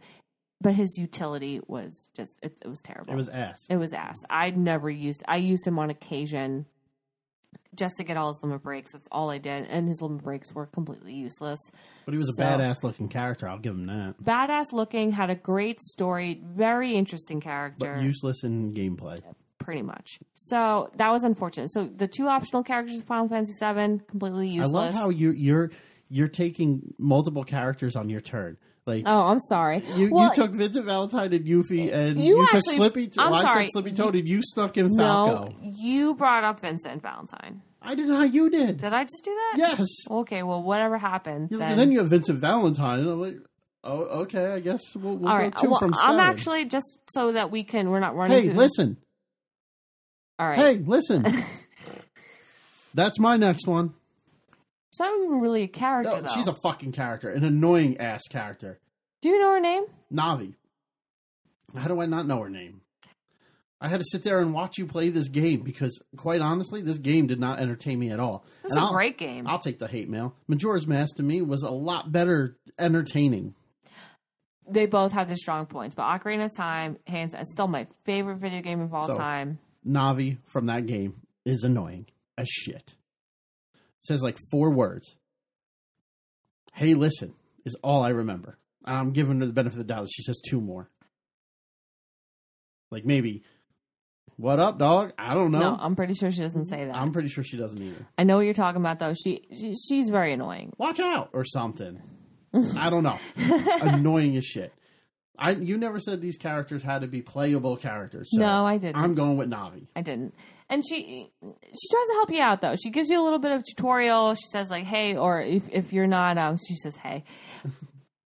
But 0.62 0.76
his 0.76 0.98
utility 0.98 1.60
was 1.68 2.10
just, 2.16 2.34
it, 2.42 2.58
it 2.64 2.68
was 2.68 2.80
terrible. 2.82 3.14
It 3.14 3.18
was 3.18 3.30
ass. 3.30 3.58
It 3.70 3.78
was 3.78 3.92
ass. 3.92 4.16
I'd 4.30 4.58
never 4.58 4.90
used. 4.90 5.22
I 5.28 5.38
used 5.38 5.68
him 5.68 5.78
on 5.78 5.90
occasion, 5.90 6.66
just 7.76 7.98
to 7.98 8.04
get 8.04 8.16
all 8.16 8.30
his 8.30 8.40
limit 8.42 8.64
breaks. 8.64 8.94
That's 8.94 9.08
all 9.12 9.30
I 9.30 9.40
did, 9.40 9.68
and 9.68 9.90
his 9.90 10.02
limit 10.02 10.24
breaks 10.24 10.54
were 10.54 10.68
completely 10.68 11.14
useless. 11.16 11.60
But 12.06 12.14
he 12.14 12.18
was 12.18 12.30
a 12.30 12.42
badass 12.42 12.84
looking 12.84 13.10
character. 13.10 13.48
I'll 13.48 13.58
give 13.60 13.74
him 13.74 13.88
that. 13.88 14.16
Badass 14.24 14.72
looking, 14.72 15.12
had 15.12 15.30
a 15.30 15.36
great 15.36 15.82
story, 15.82 16.42
very 16.42 16.96
interesting 16.96 17.42
character, 17.42 17.96
But 17.96 18.04
useless 18.04 18.44
in 18.44 18.74
gameplay. 18.74 19.20
Pretty 19.64 19.82
much. 19.82 20.20
So 20.34 20.92
that 20.98 21.10
was 21.12 21.24
unfortunate. 21.24 21.72
So 21.72 21.86
the 21.86 22.08
two 22.08 22.28
optional 22.28 22.64
characters 22.64 23.00
of 23.00 23.06
Final 23.06 23.28
Fantasy 23.30 23.54
VII 23.60 24.00
completely 24.10 24.50
useless. 24.50 24.74
I 24.74 24.78
love 24.86 24.94
how 24.94 25.10
you 25.10 25.32
you're 25.32 25.72
you're 26.10 26.28
taking 26.28 26.94
multiple 26.98 27.44
characters 27.44 27.96
on 27.96 28.10
your 28.10 28.22
turn. 28.22 28.58
Like 28.86 29.04
Oh, 29.06 29.28
I'm 29.28 29.40
sorry. 29.40 29.82
you, 29.96 30.10
Well, 30.12 30.26
you 30.26 30.34
took 30.36 30.52
Vincent 30.52 30.86
Valentine 30.86 31.32
and 31.34 31.46
Yuffie, 31.46 31.92
and 31.94 32.20
You 32.22 32.40
you, 32.42 32.48
took 32.52 32.62
Slippy. 32.66 33.10
I'm 33.18 33.32
well, 33.32 33.40
I 33.40 33.44
sorry. 33.44 33.66
said 33.66 33.70
Slippy 33.72 33.92
Toad, 33.94 34.16
and 34.16 34.28
you 34.28 34.42
snuck 34.44 34.78
in 34.78 34.90
no, 34.90 35.04
Falco. 35.04 35.56
you 35.62 36.14
brought 36.16 36.44
up 36.44 36.60
Vincent 36.60 37.02
Valentine. 37.02 37.62
I 37.82 37.96
did 37.96 38.08
not. 38.08 38.34
You 38.34 38.50
did. 38.50 38.80
Did 38.80 38.94
I 38.94 39.04
just 39.04 39.22
do 39.24 39.32
that? 39.32 39.54
yes. 39.58 39.88
Okay. 40.10 40.44
Well, 40.44 40.62
whatever 40.62 40.98
happened. 40.98 41.50
Then. 41.50 41.62
And 41.62 41.80
then 41.80 41.92
you 41.92 42.00
have 42.00 42.10
Vincent 42.10 42.40
Valentine, 42.40 43.00
and 43.00 43.10
I'm 43.10 43.22
like, 43.22 43.38
oh, 43.86 44.00
okay. 44.24 44.48
I 44.48 44.60
guess 44.60 44.82
we'll, 44.96 45.16
we'll 45.18 45.32
All 45.32 45.38
go 45.38 45.50
two 45.50 45.70
Well, 45.70 45.80
from 45.80 45.94
I'm 45.98 46.20
actually 46.20 46.66
just 46.66 46.86
so 47.10 47.32
that 47.34 47.52
we 47.52 47.64
can. 47.64 47.90
We're 47.90 48.00
not 48.02 48.16
running. 48.16 48.38
Hey, 48.38 48.48
through 48.50 48.58
listen. 48.58 48.98
All 50.40 50.48
right. 50.48 50.58
Hey, 50.58 50.76
listen. 50.86 51.26
That's 52.94 53.20
my 53.20 53.38
next 53.38 53.68
one. 53.68 53.94
She's 54.92 55.00
not 55.00 55.18
even 55.24 55.40
really 55.40 55.64
a 55.64 55.68
character, 55.68 56.12
No, 56.12 56.22
though. 56.22 56.28
she's 56.36 56.48
a 56.48 56.56
fucking 56.64 56.92
character, 56.92 57.30
an 57.30 57.44
annoying 57.44 57.98
ass 57.98 58.22
character. 58.30 58.80
Do 59.22 59.30
you 59.30 59.40
know 59.40 59.52
her 59.54 59.60
name? 59.60 59.86
Navi. 60.14 60.54
How 61.76 61.88
do 61.88 62.00
I 62.02 62.06
not 62.06 62.28
know 62.28 62.40
her 62.44 62.50
name? 62.50 62.82
I 63.82 63.88
had 63.90 64.00
to 64.00 64.06
sit 64.12 64.24
there 64.24 64.40
and 64.40 64.54
watch 64.54 64.78
you 64.78 64.86
play 64.86 65.10
this 65.10 65.28
game 65.28 65.62
because, 65.62 66.00
quite 66.16 66.40
honestly, 66.42 66.82
this 66.82 67.00
game 67.00 67.26
did 67.28 67.40
not 67.40 67.60
entertain 67.60 68.00
me 68.00 68.12
at 68.12 68.20
all. 68.20 68.46
This 68.62 68.72
And 68.72 68.78
is 68.78 68.78
a 68.78 68.82
I'll- 68.88 68.94
great 68.94 69.18
game. 69.18 69.48
I'll 69.48 69.60
take 69.60 69.80
the 69.80 69.88
hate 69.88 70.08
mail. 70.10 70.36
Majora's 70.48 70.86
Mask 70.88 71.16
to 71.18 71.24
me 71.24 71.42
was 71.42 71.64
a 71.64 71.72
lot 71.72 72.12
better 72.12 72.56
entertaining. 72.78 73.56
they 74.70 74.86
both 74.86 75.12
have 75.12 75.28
their 75.28 75.36
strong 75.36 75.66
points, 75.66 75.94
but 75.96 76.04
Ocarina 76.04 76.46
of 76.46 76.56
Time, 76.56 76.98
hands, 77.08 77.34
is 77.34 77.52
still 77.52 77.68
my 77.68 77.86
favorite 78.06 78.38
video 78.38 78.62
game 78.62 78.80
of 78.80 78.94
all 78.94 79.08
So- 79.08 79.18
time. 79.18 79.58
Navi 79.88 80.38
from 80.46 80.68
that 80.68 80.86
game 80.86 81.22
is 81.46 81.64
annoying 81.64 82.08
as 82.38 82.48
shit. 82.48 82.96
says 84.02 84.22
like 84.22 84.38
four 84.52 84.72
words. 84.72 85.16
Hey, 86.74 86.94
listen, 86.94 87.34
is 87.66 87.76
all 87.84 88.04
I 88.04 88.10
remember. 88.10 88.58
I'm 88.84 89.12
giving 89.12 89.40
her 89.40 89.46
the 89.46 89.54
benefit 89.54 89.80
of 89.80 89.88
the 89.88 89.94
doubt. 89.94 90.08
She 90.12 90.24
says 90.24 90.42
two 90.42 90.60
more. 90.60 90.90
Like 92.92 93.06
maybe, 93.06 93.44
what 94.38 94.60
up, 94.60 94.78
dog? 94.80 95.14
I 95.18 95.34
don't 95.34 95.52
know. 95.52 95.60
No, 95.60 95.78
I'm 95.80 95.96
pretty 95.96 96.16
sure 96.16 96.32
she 96.32 96.42
doesn't 96.42 96.68
say 96.68 96.86
that. 96.86 96.96
I'm 96.96 97.12
pretty 97.12 97.30
sure 97.30 97.44
she 97.44 97.58
doesn't 97.58 97.82
either. 97.82 98.08
I 98.18 98.24
know 98.24 98.38
what 98.38 98.46
you're 98.46 98.54
talking 98.54 98.82
about, 98.82 99.00
though. 99.00 99.14
She, 99.14 99.42
she 99.56 99.76
she's 99.76 100.10
very 100.10 100.34
annoying. 100.34 100.74
Watch 100.78 101.00
out 101.00 101.30
or 101.34 101.46
something. 101.46 102.02
I 102.78 102.90
don't 102.90 103.04
know. 103.04 103.20
annoying 103.36 104.36
as 104.38 104.46
shit. 104.46 104.74
I 105.38 105.52
you 105.52 105.78
never 105.78 106.00
said 106.00 106.22
these 106.22 106.38
characters 106.38 106.84
had 106.84 107.02
to 107.02 107.08
be 107.08 107.22
playable 107.22 107.76
characters. 107.78 108.30
So 108.32 108.42
No, 108.42 108.66
I 108.66 108.78
didn't. 108.78 108.98
I'm 108.98 109.16
going 109.16 109.38
with 109.38 109.50
Navi. 109.50 109.88
I 109.96 110.02
didn't. 110.02 110.34
And 110.70 110.84
she 110.88 111.30
she 111.42 111.88
tries 111.92 112.08
to 112.08 112.14
help 112.14 112.32
you 112.32 112.42
out 112.42 112.62
though. 112.62 112.76
She 112.76 112.90
gives 112.92 113.10
you 113.10 113.22
a 113.22 113.24
little 113.24 113.40
bit 113.40 113.52
of 113.52 113.64
tutorial. 113.68 114.36
She 114.36 114.46
says 114.52 114.70
like, 114.70 114.86
"Hey," 114.86 115.16
or 115.18 115.42
if 115.42 115.64
if 115.70 115.94
you're 115.94 116.08
not, 116.08 116.38
um, 116.38 116.58
she 116.68 116.76
says, 116.76 116.96
"Hey." 116.96 117.24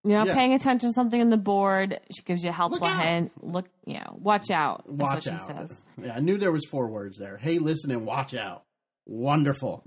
You're 0.03 0.19
not 0.19 0.27
Yeah. 0.27 0.35
paying 0.35 0.53
attention 0.53 0.89
to 0.91 0.93
something 0.93 1.19
in 1.19 1.29
the 1.31 1.35
board. 1.37 1.99
She 2.15 2.23
gives 2.23 2.41
you 2.41 2.49
a 2.49 2.53
helpful 2.53 2.87
Look 2.87 2.97
hint. 2.97 3.31
Look, 3.43 3.65
you 3.85 3.95
know, 3.95 4.17
watch 4.21 4.49
out. 4.49 4.85
That's 4.87 4.97
Watch 4.99 5.13
what 5.15 5.23
she 5.23 5.29
out. 5.31 5.47
says. 5.69 5.77
Yeah, 6.01 6.13
I 6.15 6.21
knew 6.21 6.37
there 6.37 6.51
was 6.53 6.63
four 6.71 6.87
words 6.87 7.17
there. 7.17 7.35
Hey, 7.35 7.57
listen 7.57 7.91
and 7.91 8.05
watch 8.05 8.33
out. 8.33 8.63
Wonderful. 9.05 9.83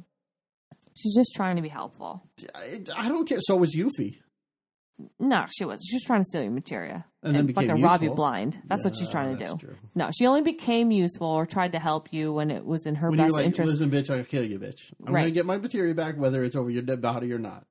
She's 0.94 1.14
just 1.14 1.32
trying 1.34 1.56
to 1.56 1.62
be 1.62 1.68
helpful. 1.70 2.22
I, 2.54 2.82
I 2.94 3.08
don't 3.08 3.26
care. 3.26 3.38
So 3.40 3.56
was 3.56 3.74
Yuffie. 3.74 4.18
No, 5.19 5.47
she 5.57 5.64
was. 5.64 5.80
She 5.88 5.97
was 5.97 6.02
trying 6.02 6.21
to 6.21 6.25
steal 6.25 6.42
your 6.42 6.50
materia 6.52 7.04
And 7.23 7.35
then 7.37 7.47
became 7.47 7.69
fucking 7.69 7.83
rob 7.83 8.02
you 8.02 8.11
blind. 8.14 8.61
That's 8.66 8.85
what 8.85 8.97
she's 8.97 9.09
trying 9.11 9.37
to 9.37 9.47
do. 9.47 9.57
true. 9.59 9.76
No, 9.95 10.11
she 10.16 10.26
only 10.26 10.42
became 10.42 10.90
useful 10.90 11.26
or 11.26 11.47
tried 11.47 11.73
to 11.73 11.78
help 11.78 12.12
you 12.12 12.33
when 12.33 12.50
it 12.50 12.64
was 12.64 12.87
in 12.87 12.97
her 12.97 13.09
When 13.11 13.19
best 13.19 13.28
you're 13.28 13.37
like, 13.37 13.47
interest. 13.47 13.71
listen, 13.73 13.90
bitch, 13.90 14.11
I'll 14.16 14.25
kill 14.25 14.45
you, 14.45 14.59
bitch. 14.59 14.92
I'm 15.07 15.12
Right. 15.14 15.23
gonna 15.23 15.30
get 15.33 15.47
my 15.47 15.59
materia 15.59 15.95
back, 15.95 16.16
whether 16.16 16.45
it's 16.45 16.57
over 16.57 16.71
your 16.71 16.83
dead 16.83 17.00
body 17.02 17.33
or 17.33 17.38
not. 17.38 17.66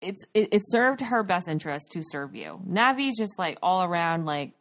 it's 0.00 0.22
it, 0.34 0.48
it 0.52 0.62
served 0.66 1.00
her 1.00 1.22
best 1.24 1.48
interest 1.48 1.90
to 1.92 2.02
serve 2.04 2.34
you. 2.36 2.60
Navi's 2.68 3.18
just 3.18 3.36
like 3.38 3.58
all 3.62 3.82
around 3.82 4.26
like 4.26 4.52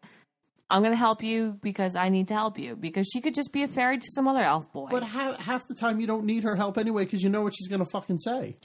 I'm 0.69 0.83
gonna 0.83 0.95
help 0.97 1.23
you 1.23 1.57
because 1.61 1.95
I 1.95 2.09
need 2.09 2.27
to 2.29 2.33
help 2.33 2.57
you 2.59 2.75
because 2.75 3.07
she 3.13 3.21
could 3.21 3.33
just 3.35 3.53
be 3.53 3.63
a 3.63 3.67
fairy 3.67 3.99
to 3.99 4.07
some 4.15 4.27
other 4.27 4.41
elf 4.43 4.69
boy. 4.73 4.87
But 4.89 5.03
ha- 5.03 5.37
half 5.39 5.65
the 5.67 5.75
time 5.75 5.99
you 6.01 6.07
don't 6.07 6.25
need 6.25 6.43
her 6.43 6.55
help 6.55 6.77
anyway 6.77 7.05
because 7.05 7.23
you 7.23 7.29
know 7.29 7.41
what 7.43 7.53
she's 7.55 7.67
gonna 7.69 7.85
fucking 7.85 8.17
say. 8.17 8.57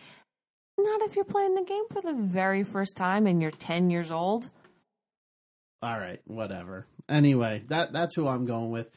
Not 0.83 1.03
if 1.03 1.15
you're 1.17 1.25
playing 1.25 1.55
the 1.55 1.65
game 1.65 1.85
for 1.91 2.01
the 2.03 2.13
very 2.15 2.65
first 2.65 2.97
time 2.97 3.27
and 3.27 3.41
you're 3.41 3.51
10 3.51 3.91
years 3.91 4.11
old. 4.11 4.51
All 5.83 5.99
right, 5.99 6.21
whatever. 6.27 6.87
Anyway, 7.09 7.65
that 7.69 7.93
that's 7.93 8.15
who 8.15 8.27
I'm 8.29 8.47
going 8.47 8.71
with. 8.71 8.89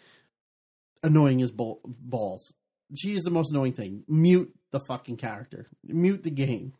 Annoying 1.03 1.41
as 1.41 1.51
bull- 1.51 1.81
balls. 1.85 2.53
She 2.95 3.13
is 3.13 3.23
the 3.23 3.31
most 3.31 3.51
annoying 3.51 3.73
thing. 3.73 4.03
Mute 4.07 4.53
the 4.71 4.79
fucking 4.87 5.17
character. 5.17 5.67
Mute 5.83 6.23
the 6.23 6.31
game. 6.31 6.73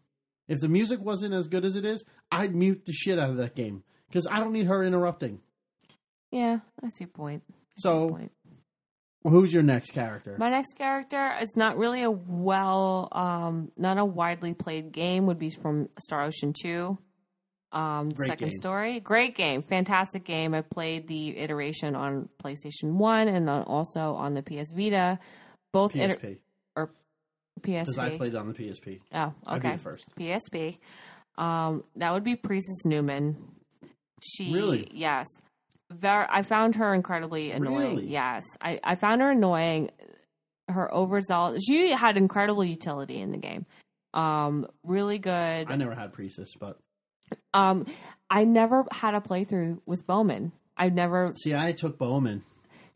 If 0.48 0.60
the 0.60 0.70
music 0.70 1.00
wasn't 1.02 1.34
as 1.34 1.48
good 1.48 1.66
as 1.66 1.76
it 1.76 1.86
is, 1.86 2.04
I'd 2.32 2.56
mute 2.56 2.86
the 2.86 2.94
shit 2.94 3.18
out 3.18 3.32
of 3.32 3.38
that 3.38 3.56
game 3.56 3.84
because 4.08 4.28
I 4.30 4.40
don't 4.40 4.54
need 4.54 4.68
her 4.68 4.84
interrupting. 4.84 5.42
Yeah, 6.32 6.60
I 6.84 6.90
see 6.90 7.06
your 7.06 7.10
point. 7.10 7.44
I 7.50 7.52
see 7.54 7.82
So 7.82 8.10
point. 8.10 8.32
Who's 9.28 9.52
your 9.52 9.64
next 9.64 9.92
character? 9.92 10.36
My 10.38 10.50
next 10.50 10.74
character 10.78 11.34
is 11.42 11.56
not 11.56 11.78
really 11.78 12.04
a 12.04 12.12
well, 12.12 13.10
um, 13.12 13.72
not 13.76 13.98
a 13.98 14.06
widely 14.06 14.54
played 14.54 14.92
game. 14.92 15.26
Would 15.26 15.40
be 15.40 15.50
from 15.50 15.90
Star 16.00 16.22
Ocean 16.24 16.54
Two. 16.54 16.98
Um, 17.72 18.10
Great 18.10 18.30
second 18.30 18.48
game. 18.50 18.56
story, 18.62 19.00
great 19.02 19.36
game, 19.36 19.62
fantastic 19.62 20.24
game. 20.24 20.54
I 20.54 20.62
played 20.62 21.08
the 21.10 21.38
iteration 21.38 21.94
on 21.96 22.30
PlayStation 22.42 22.94
One 22.94 23.28
and 23.28 23.48
then 23.48 23.64
also 23.64 24.14
on 24.14 24.34
the 24.34 24.42
PS 24.42 24.72
Vita. 24.74 25.20
Both 25.74 25.94
iter- 25.96 26.16
PSP. 26.16 26.38
or 26.78 26.92
Because 27.62 27.98
I 27.98 28.16
played 28.16 28.34
it 28.34 28.38
on 28.38 28.48
the 28.48 28.54
PSP. 28.54 29.02
oh, 29.14 29.34
okay. 29.58 29.76
first. 29.76 30.06
PSP. 30.18 30.78
Um, 31.38 31.84
that 31.98 32.14
would 32.14 32.24
be 32.24 32.38
Precis 32.38 32.86
Neumann. 32.86 33.36
She 34.24 34.54
Really? 34.54 34.88
yes. 34.94 35.26
Ver- 35.92 36.28
I 36.30 36.42
found 36.42 36.76
her 36.76 36.94
incredibly 36.94 37.52
annoying. 37.52 37.96
Really? 37.96 38.08
Yes. 38.08 38.44
I, 38.62 38.80
I 38.84 38.96
found 38.96 39.22
her 39.22 39.32
annoying. 39.32 39.92
Her 40.68 40.92
overzealous 40.92 41.64
she 41.64 41.92
had 41.92 42.18
incredible 42.18 42.64
utility 42.64 43.20
in 43.22 43.32
the 43.32 43.38
game. 43.38 43.68
Um, 44.16 44.66
really 44.84 45.20
good. 45.20 45.70
I 45.70 45.76
never 45.76 45.94
had 45.94 46.12
Precis, 46.12 46.54
but 46.60 46.80
Um, 47.54 47.86
I 48.30 48.46
never 48.46 48.86
had 48.92 49.14
a 49.14 49.20
playthrough 49.20 49.82
with 49.86 50.08
Bowman. 50.08 50.54
I've 50.78 50.94
never 50.94 51.34
see, 51.38 51.54
I 51.54 51.72
took 51.72 51.98
Bowman. 52.00 52.44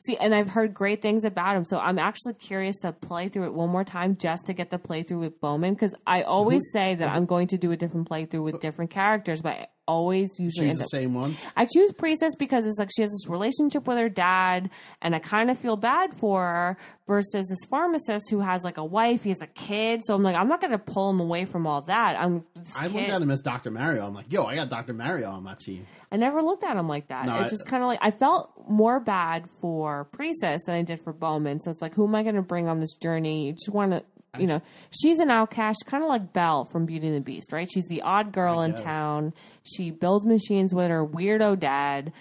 See, 0.05 0.15
and 0.15 0.33
I've 0.33 0.47
heard 0.47 0.73
great 0.73 1.01
things 1.01 1.25
about 1.25 1.57
him. 1.57 1.65
So 1.65 1.77
I'm 1.77 1.99
actually 1.99 2.35
curious 2.35 2.77
to 2.81 2.93
play 2.93 3.27
through 3.27 3.45
it 3.45 3.53
one 3.53 3.69
more 3.69 3.83
time 3.83 4.15
just 4.15 4.45
to 4.45 4.53
get 4.53 4.69
the 4.69 4.77
playthrough 4.77 5.19
with 5.19 5.41
Bowman 5.41 5.73
because 5.73 5.93
I 6.07 6.21
always 6.21 6.61
mm-hmm. 6.61 6.77
say 6.77 6.95
that 6.95 7.07
mm-hmm. 7.07 7.17
I'm 7.17 7.25
going 7.25 7.47
to 7.47 7.57
do 7.57 7.71
a 7.73 7.77
different 7.77 8.09
playthrough 8.09 8.43
with 8.43 8.61
different 8.61 8.91
characters, 8.91 9.41
but 9.41 9.53
I 9.53 9.67
always 9.89 10.29
usually 10.39 10.69
end 10.69 10.79
the 10.79 10.83
up. 10.83 10.89
same 10.89 11.13
one. 11.13 11.35
I 11.57 11.65
choose 11.65 11.91
Precis 11.91 12.35
because 12.35 12.65
it's 12.65 12.77
like 12.79 12.89
she 12.95 13.01
has 13.01 13.11
this 13.11 13.27
relationship 13.27 13.87
with 13.87 13.97
her 13.97 14.07
dad, 14.07 14.69
and 15.01 15.15
I 15.15 15.19
kind 15.19 15.49
of 15.49 15.57
feel 15.57 15.75
bad 15.75 16.13
for 16.13 16.45
her. 16.45 16.77
Versus 17.07 17.47
this 17.47 17.57
pharmacist 17.67 18.29
who 18.29 18.39
has 18.39 18.61
like 18.61 18.77
a 18.77 18.85
wife, 18.85 19.23
he 19.23 19.29
has 19.29 19.41
a 19.41 19.47
kid. 19.47 20.03
So 20.05 20.13
I'm 20.13 20.21
like, 20.21 20.35
I'm 20.35 20.47
not 20.47 20.61
going 20.61 20.71
to 20.71 20.77
pull 20.77 21.09
him 21.09 21.19
away 21.19 21.45
from 21.45 21.65
all 21.65 21.81
that. 21.81 22.15
I'm. 22.15 22.45
This 22.53 22.75
I 22.77 22.83
looked 22.83 23.07
kid- 23.07 23.09
at 23.09 23.21
him 23.21 23.31
as 23.31 23.41
Dr. 23.41 23.71
Mario. 23.71 24.05
I'm 24.05 24.13
like, 24.13 24.31
yo, 24.31 24.45
I 24.45 24.53
got 24.53 24.69
Dr. 24.69 24.93
Mario 24.93 25.31
on 25.31 25.43
my 25.43 25.55
team. 25.59 25.87
I 26.11 26.17
never 26.17 26.41
looked 26.41 26.63
at 26.63 26.75
him 26.75 26.87
like 26.87 27.09
that. 27.09 27.25
No, 27.25 27.35
it's 27.37 27.45
I- 27.45 27.49
just 27.49 27.65
kind 27.67 27.83
of 27.83 27.87
like 27.87 27.99
I 28.01 28.11
felt 28.11 28.51
more 28.67 28.99
bad 28.99 29.47
for 29.61 30.05
Precis 30.05 30.61
than 30.65 30.75
I 30.75 30.81
did 30.81 31.03
for 31.03 31.13
Bowman. 31.13 31.61
So 31.61 31.71
it's 31.71 31.81
like, 31.81 31.93
who 31.93 32.07
am 32.07 32.15
I 32.15 32.23
going 32.23 32.35
to 32.35 32.41
bring 32.41 32.67
on 32.67 32.79
this 32.79 32.93
journey? 32.95 33.47
You 33.47 33.53
just 33.53 33.69
want 33.69 33.91
to, 33.91 34.03
you 34.39 34.47
know, 34.47 34.61
she's 34.91 35.19
an 35.19 35.29
outcast, 35.29 35.85
kind 35.87 36.03
of 36.03 36.09
like 36.09 36.33
Belle 36.33 36.65
from 36.65 36.85
Beauty 36.85 37.07
and 37.07 37.15
the 37.15 37.21
Beast, 37.21 37.51
right? 37.51 37.69
She's 37.71 37.87
the 37.87 38.01
odd 38.01 38.31
girl 38.31 38.59
I 38.59 38.65
in 38.65 38.71
guess. 38.71 38.81
town. 38.81 39.33
She 39.63 39.91
builds 39.91 40.25
machines 40.25 40.73
with 40.73 40.89
her 40.89 41.05
weirdo 41.05 41.59
dad, 41.59 42.11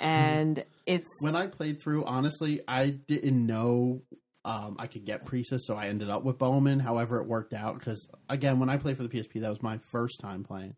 and 0.00 0.64
it's 0.86 1.08
When 1.20 1.36
I 1.36 1.46
played 1.46 1.82
through, 1.82 2.04
honestly, 2.04 2.60
I 2.68 2.90
didn't 2.90 3.46
know 3.46 4.02
um, 4.46 4.76
I 4.78 4.86
could 4.86 5.04
get 5.06 5.24
Precis, 5.24 5.66
so 5.66 5.74
I 5.74 5.86
ended 5.88 6.10
up 6.10 6.22
with 6.22 6.36
Bowman. 6.38 6.80
However, 6.80 7.18
it 7.18 7.26
worked 7.26 7.54
out 7.54 7.78
because, 7.78 8.06
again, 8.28 8.58
when 8.58 8.68
I 8.68 8.76
played 8.76 8.96
for 8.98 9.02
the 9.02 9.08
PSP, 9.08 9.40
that 9.40 9.48
was 9.48 9.62
my 9.62 9.80
first 9.90 10.20
time 10.20 10.44
playing. 10.44 10.74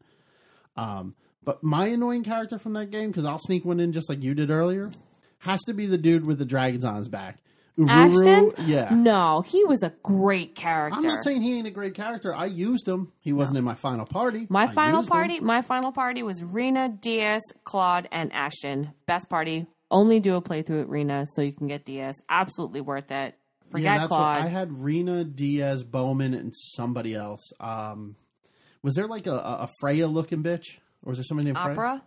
Um, 0.77 1.15
but 1.47 1.65
my 1.65 1.87
annoying 1.87 2.25
character 2.25 2.59
from 2.59 2.75
that 2.75 2.91
game, 2.91 3.09
because 3.09 3.25
I'll 3.25 3.39
sneak 3.39 3.65
one 3.65 3.81
in 3.81 3.93
just 3.93 4.11
like 4.11 4.23
you 4.23 4.35
did 4.35 4.51
earlier, 4.51 4.91
has 5.39 5.63
to 5.63 5.73
be 5.73 5.87
the 5.87 5.97
dude 5.97 6.27
with 6.27 6.39
the 6.39 6.45
dragons 6.45 6.85
on 6.85 6.97
his 6.97 7.09
back. 7.09 7.39
Ururu, 7.79 8.51
Ashton. 8.53 8.67
yeah. 8.69 8.89
No, 8.95 9.43
he 9.43 9.63
was 9.65 9.83
a 9.83 9.93
great 10.03 10.55
character. 10.55 10.99
I'm 10.99 11.05
not 11.07 11.23
saying 11.23 11.43
he 11.43 11.55
ain't 11.59 11.67
a 11.67 11.71
great 11.71 11.95
character. 11.95 12.35
I 12.35 12.47
used 12.47 12.89
him. 12.89 13.13
He 13.21 13.33
wasn't 13.35 13.59
in 13.59 13.65
my 13.65 13.75
final 13.75 14.07
party. 14.07 14.47
My 14.49 14.65
I 14.65 14.73
final 14.75 15.01
used 15.01 15.09
him. 15.11 15.13
party, 15.13 15.41
my 15.41 15.63
final 15.63 15.93
party 15.93 16.23
was 16.23 16.43
Rena, 16.43 16.89
Dias, 16.89 17.43
Claude, 17.65 18.09
and 18.11 18.33
Ashton. 18.33 18.93
Best 19.07 19.29
party. 19.29 19.67
Only 19.91 20.21
do 20.21 20.37
a 20.37 20.43
playthrough 20.43 20.81
at 20.81 20.89
Rena 20.89 21.27
so 21.35 21.43
you 21.43 21.53
can 21.53 21.69
get 21.69 21.85
Dias. 21.85 22.17
Absolutely 22.29 22.81
worth 22.81 23.11
it. 23.11 23.37
Forget 23.71 23.85
yeah, 23.85 23.99
that's 23.99 24.09
Claude. 24.09 24.39
what 24.39 24.47
I 24.47 24.49
had. 24.49 24.73
Rena 24.83 25.23
Dias, 25.25 25.83
Bowman, 25.83 26.35
and 26.35 26.53
somebody 26.57 27.15
else. 27.15 27.53
Um, 27.61 28.17
was 28.83 28.95
there 28.95 29.07
like 29.07 29.27
a, 29.27 29.35
a 29.35 29.57
a 29.65 29.71
Freya 29.81 30.07
looking 30.07 30.43
bitch, 30.43 30.79
or 31.07 31.11
was 31.11 31.19
there 31.19 31.25
somebody 31.25 31.47
named? 31.47 31.57
Opera. 31.57 32.03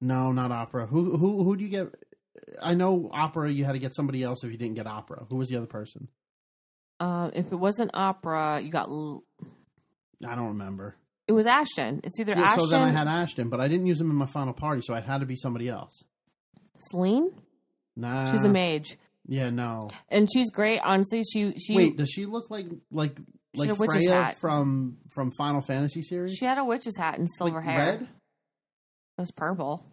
No, 0.00 0.32
not 0.32 0.50
Opera. 0.52 0.86
Who 0.86 1.16
who 1.18 1.44
who 1.44 1.56
do 1.56 1.64
you 1.64 1.68
get? 1.70 1.88
I 2.62 2.74
know 2.74 3.10
Opera. 3.12 3.50
You 3.50 3.64
had 3.66 3.72
to 3.72 3.78
get 3.78 3.94
somebody 3.94 4.22
else 4.22 4.42
if 4.44 4.50
you 4.50 4.56
didn't 4.56 4.76
get 4.76 4.86
Opera. 4.86 5.26
Who 5.28 5.36
was 5.36 5.48
the 5.48 5.56
other 5.56 5.66
person? 5.66 6.08
Um, 7.00 7.32
if 7.34 7.52
it 7.52 7.56
wasn't 7.56 7.90
Opera, 7.94 8.60
you 8.62 8.70
got. 8.70 8.88
L- 8.88 9.24
I 10.26 10.34
don't 10.34 10.48
remember. 10.48 10.96
It 11.26 11.32
was 11.32 11.44
Ashton. 11.46 12.00
It's 12.04 12.18
either 12.18 12.32
Yeah, 12.32 12.42
Ashton, 12.42 12.64
so 12.64 12.70
then 12.70 12.80
I 12.82 12.88
had 12.90 13.06
Ashton, 13.06 13.50
but 13.50 13.60
I 13.60 13.68
didn't 13.68 13.86
use 13.86 14.00
him 14.00 14.10
in 14.10 14.16
my 14.16 14.26
final 14.26 14.54
party, 14.54 14.80
so 14.82 14.94
it 14.94 15.04
had 15.04 15.18
to 15.20 15.26
be 15.26 15.34
somebody 15.36 15.68
else. 15.68 16.02
Celine. 16.80 17.30
Nah, 17.96 18.30
She's 18.32 18.42
a 18.42 18.48
mage, 18.48 18.96
Yeah, 19.26 19.50
no. 19.50 19.90
and 20.08 20.28
she's 20.32 20.50
great. 20.52 20.80
Honestly, 20.84 21.22
she 21.32 21.52
she 21.58 21.74
Wait, 21.76 21.96
does 21.96 22.08
she 22.08 22.24
look 22.24 22.48
like 22.50 22.66
like 22.92 23.18
like 23.54 23.74
Freya 23.76 24.10
hat. 24.12 24.38
from 24.38 24.98
from 25.12 25.32
Final 25.32 25.60
Fantasy 25.60 26.02
series? 26.02 26.34
she 26.36 26.44
had 26.44 26.58
a 26.58 26.64
witch's 26.64 26.96
hat 26.96 27.18
and 27.18 27.28
silver 27.38 27.56
like 27.56 27.64
hair. 27.64 27.78
red. 27.98 28.08
It 29.18 29.22
was 29.22 29.30
purple. 29.32 29.84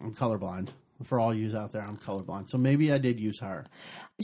I'm 0.00 0.14
colorblind. 0.14 0.68
For 1.02 1.18
all 1.18 1.34
yous 1.34 1.52
out 1.52 1.72
there, 1.72 1.82
I'm 1.82 1.96
colorblind. 1.96 2.48
So 2.48 2.58
maybe 2.58 2.92
I 2.92 2.98
did 2.98 3.18
use 3.18 3.40
her. 3.40 3.66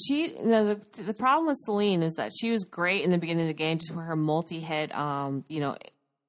She 0.01 0.37
no 0.45 0.65
the 0.65 1.03
the 1.03 1.15
problem 1.15 1.49
with 1.49 1.57
Celine 1.65 2.05
is 2.05 2.15
that 2.15 2.31
she 2.41 2.53
was 2.53 2.63
great 2.63 3.03
in 3.03 3.11
the 3.11 3.19
beginning 3.19 3.47
of 3.47 3.49
the 3.49 3.55
game, 3.55 3.79
just 3.79 3.91
with 3.91 4.05
her 4.05 4.15
multi 4.15 4.61
hit 4.61 4.95
um 4.95 5.45
you 5.49 5.59
know 5.59 5.77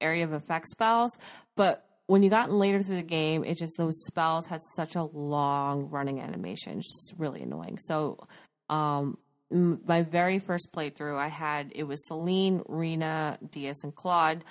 area 0.01 0.23
of 0.23 0.33
effect 0.33 0.67
spells, 0.71 1.11
but 1.55 1.85
when 2.09 2.23
you 2.23 2.29
got 2.31 2.51
later 2.51 2.81
through 2.81 2.95
the 2.95 3.03
game, 3.03 3.43
it 3.43 3.59
just 3.59 3.73
those 3.77 4.03
spells 4.05 4.47
had 4.47 4.61
such 4.75 4.95
a 4.95 5.03
long 5.03 5.89
running 5.91 6.19
animation, 6.19 6.81
just 6.81 7.13
really 7.19 7.43
annoying. 7.43 7.77
So, 7.77 8.27
um, 8.67 9.19
my 9.51 10.01
very 10.01 10.39
first 10.39 10.69
playthrough, 10.71 11.19
I 11.19 11.27
had 11.27 11.71
it 11.75 11.83
was 11.83 12.03
Celine, 12.07 12.63
Rena, 12.67 13.37
Dias, 13.51 13.83
and 13.83 13.93
Claude. 13.93 14.43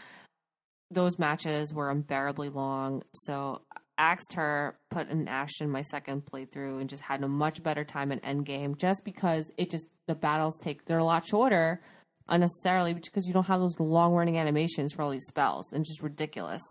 Those 0.90 1.18
matches 1.18 1.74
were 1.74 1.90
unbearably 1.90 2.48
long, 2.48 3.02
so 3.12 3.62
I 3.72 3.80
asked 3.98 4.34
her 4.34 4.78
put 4.90 5.08
an 5.08 5.28
Ashton 5.28 5.70
my 5.70 5.82
second 5.82 6.24
playthrough 6.24 6.80
and 6.80 6.88
just 6.88 7.02
had 7.02 7.22
a 7.22 7.28
much 7.28 7.62
better 7.62 7.84
time 7.84 8.12
in 8.12 8.20
Endgame 8.20 8.78
just 8.78 9.04
because 9.04 9.50
it 9.58 9.70
just 9.70 9.88
the 10.06 10.14
battles 10.14 10.58
take 10.62 10.84
they're 10.84 10.98
a 10.98 11.04
lot 11.04 11.26
shorter 11.26 11.80
unnecessarily 12.28 12.94
because 12.94 13.26
you 13.26 13.32
don't 13.32 13.46
have 13.46 13.60
those 13.60 13.78
long 13.80 14.12
running 14.12 14.38
animations 14.38 14.92
for 14.92 15.02
all 15.02 15.10
these 15.10 15.26
spells 15.26 15.72
and 15.72 15.84
just 15.84 16.02
ridiculous. 16.02 16.62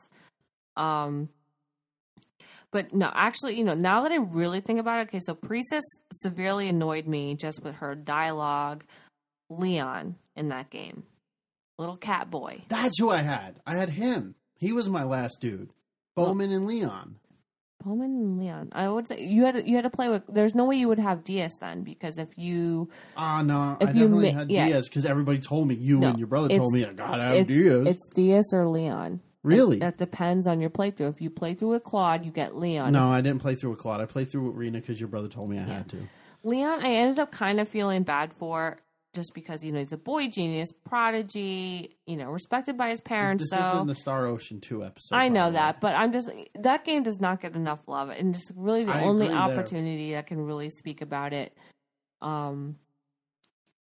Um, 0.75 1.29
but 2.71 2.93
no, 2.93 3.11
actually, 3.13 3.57
you 3.57 3.63
know, 3.63 3.73
now 3.73 4.03
that 4.03 4.11
I 4.11 4.17
really 4.17 4.61
think 4.61 4.79
about 4.79 4.99
it, 4.99 5.07
okay, 5.07 5.19
so 5.25 5.33
Precis 5.33 5.83
severely 6.11 6.67
annoyed 6.69 7.07
me 7.07 7.35
just 7.35 7.63
with 7.63 7.75
her 7.75 7.95
dialogue. 7.95 8.83
Leon 9.49 10.15
in 10.35 10.49
that 10.49 10.69
game, 10.69 11.03
little 11.77 11.97
cat 11.97 12.29
boy. 12.29 12.63
That's 12.69 12.97
who 12.99 13.09
I 13.09 13.21
had. 13.21 13.59
I 13.65 13.75
had 13.75 13.89
him. 13.89 14.35
He 14.55 14.71
was 14.73 14.89
my 14.89 15.03
last 15.03 15.39
dude. 15.41 15.69
Bowman 16.15 16.51
and 16.51 16.65
Leon. 16.65 17.15
Bowman 17.85 18.07
and 18.07 18.39
Leon. 18.39 18.69
I 18.71 18.89
would 18.89 19.07
say 19.07 19.23
you 19.23 19.45
had 19.45 19.67
you 19.67 19.75
had 19.75 19.83
to 19.83 19.89
play 19.91 20.09
with. 20.09 20.23
There's 20.27 20.55
no 20.55 20.65
way 20.65 20.77
you 20.77 20.87
would 20.87 20.97
have 20.99 21.23
Dias 21.23 21.53
then 21.61 21.83
because 21.83 22.17
if 22.17 22.29
you 22.35 22.89
Ah, 23.15 23.43
no, 23.43 23.77
If 23.79 23.89
I 23.89 23.91
you 23.91 24.09
ma- 24.09 24.21
had 24.31 24.49
yeah. 24.51 24.67
Dias 24.67 24.89
because 24.89 25.05
everybody 25.05 25.37
told 25.39 25.67
me 25.67 25.75
you 25.75 25.99
No, 25.99 26.07
and 26.09 26.17
your 26.17 26.27
brother 26.27 26.49
told 26.55 26.73
me 26.73 26.83
I 26.83 26.91
gotta 26.93 27.21
have 27.23 27.35
it's, 27.35 27.47
Dias. 27.47 27.87
it's 27.87 28.09
Dias 28.09 28.51
or 28.51 28.65
Leon. 28.67 29.21
really? 29.43 29.77
That 29.77 29.97
depends 29.97 30.47
on 30.47 30.59
your 30.59 30.71
playthrough. 30.71 31.09
If 31.13 31.21
you 31.21 31.29
play 31.29 31.53
through 31.53 31.69
with 31.69 31.83
Claude, 31.83 32.25
you 32.25 32.31
get 32.31 32.57
Leon. 32.57 32.91
no, 32.93 33.09
I 33.09 33.21
didn't 33.21 33.41
play 33.41 33.53
through 33.53 33.69
with 33.69 33.79
Claude. 33.79 34.01
I 34.01 34.05
played 34.05 34.31
through 34.31 34.47
with 34.47 34.55
Rena 34.55 34.79
because 34.79 34.99
your 34.99 35.09
brother 35.09 35.27
told 35.27 35.51
me 35.51 35.59
I 35.59 35.63
had 35.63 35.87
to. 35.89 36.07
Leon, 36.43 36.83
I 36.83 36.89
ended 36.95 37.19
up 37.19 37.31
kind 37.31 37.59
of 37.59 37.69
feeling 37.69 38.01
bad 38.03 38.33
for 38.33 38.79
just 39.17 39.33
because 39.33 39.63
you 39.63 39.71
know 39.73 39.79
he's 39.79 39.91
a 39.91 39.97
boy 39.97 40.29
genius, 40.29 40.69
prodigy, 40.85 41.97
you 42.05 42.15
know, 42.15 42.29
respected 42.29 42.77
by 42.77 42.89
his 42.89 43.01
parents. 43.01 43.43
This 43.51 43.59
so 43.59 43.73
isn't 43.73 43.87
the 43.87 43.95
Star 43.95 44.25
Ocean 44.27 44.61
two 44.61 44.85
episode. 44.85 45.15
I 45.15 45.27
know 45.27 45.51
that, 45.51 45.81
but 45.81 45.93
I'm 45.95 46.13
just 46.13 46.29
that 46.59 46.85
game 46.85 47.03
does 47.03 47.19
not 47.19 47.41
get 47.41 47.55
enough 47.55 47.79
love, 47.87 48.09
and 48.09 48.33
just 48.33 48.51
really 48.55 48.85
the 48.85 48.93
I 48.93 49.01
only 49.01 49.25
agree 49.25 49.35
there. 49.37 49.43
opportunity 49.59 50.13
that 50.13 50.27
can 50.27 50.39
really 50.39 50.69
speak 50.69 51.01
about 51.01 51.33
it. 51.33 51.57
Um, 52.21 52.77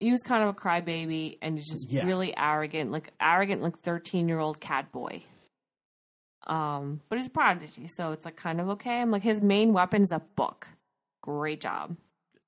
he 0.00 0.12
was 0.12 0.22
kind 0.22 0.42
of 0.44 0.48
a 0.50 0.54
crybaby, 0.58 1.38
and 1.42 1.58
he's 1.58 1.68
just 1.68 1.90
Yeah. 1.90 2.06
really 2.06 2.34
arrogant, 2.36 2.90
like 2.92 3.12
arrogant, 3.20 3.60
like 3.62 3.80
thirteen 3.80 4.28
year 4.28 4.38
old 4.38 4.60
cat 4.60 4.90
boy. 4.92 5.24
Um, 6.46 7.00
but 7.08 7.18
he's 7.18 7.26
a 7.26 7.30
prodigy, 7.30 7.88
so 7.94 8.12
it's 8.12 8.24
like 8.24 8.36
kind 8.36 8.60
of 8.60 8.68
okay. 8.70 9.00
I'm 9.02 9.10
like 9.10 9.22
his 9.22 9.42
main 9.42 9.72
weapon 9.74 10.02
is 10.02 10.12
a 10.12 10.20
book. 10.36 10.66
Great 11.20 11.60
job, 11.60 11.96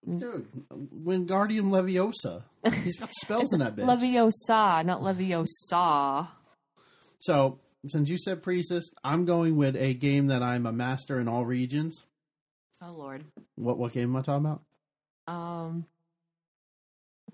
dude. 0.07 0.47
Wingardium 0.73 1.71
Leviosa. 1.71 2.43
He's 2.83 2.97
got 2.97 3.13
spells 3.15 3.53
in 3.53 3.61
that 3.61 3.77
bitch. 3.77 3.85
Leviosa, 3.85 4.85
not 4.85 5.01
Leviosa. 5.01 6.29
so 7.19 7.59
since 7.87 8.09
you 8.09 8.19
said 8.19 8.43
Precis, 8.43 8.91
I'm 9.03 9.25
going 9.25 9.57
with 9.57 9.77
a 9.77 9.95
game 9.95 10.27
that 10.27 10.43
I'm 10.43 10.67
a 10.67 10.73
master 10.73 11.19
in 11.19 11.29
all 11.29 11.45
regions. 11.45 12.05
Oh 12.83 12.93
Lord. 12.93 13.25
What 13.57 13.79
what 13.79 13.93
game 13.93 14.11
am 14.11 14.17
I 14.17 14.23
talking 14.23 14.47
about? 14.47 14.63
Um, 15.27 15.87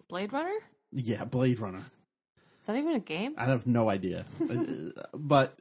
Blade 0.09 0.33
Runner. 0.33 0.55
Yeah, 0.93 1.25
Blade 1.25 1.61
Runner. 1.61 1.85
Is 2.61 2.67
that 2.67 2.77
even 2.77 2.95
a 2.95 3.01
game? 3.01 3.35
I 3.37 3.45
have 3.45 3.67
no 3.67 3.89
idea, 3.89 4.25
but 5.15 5.57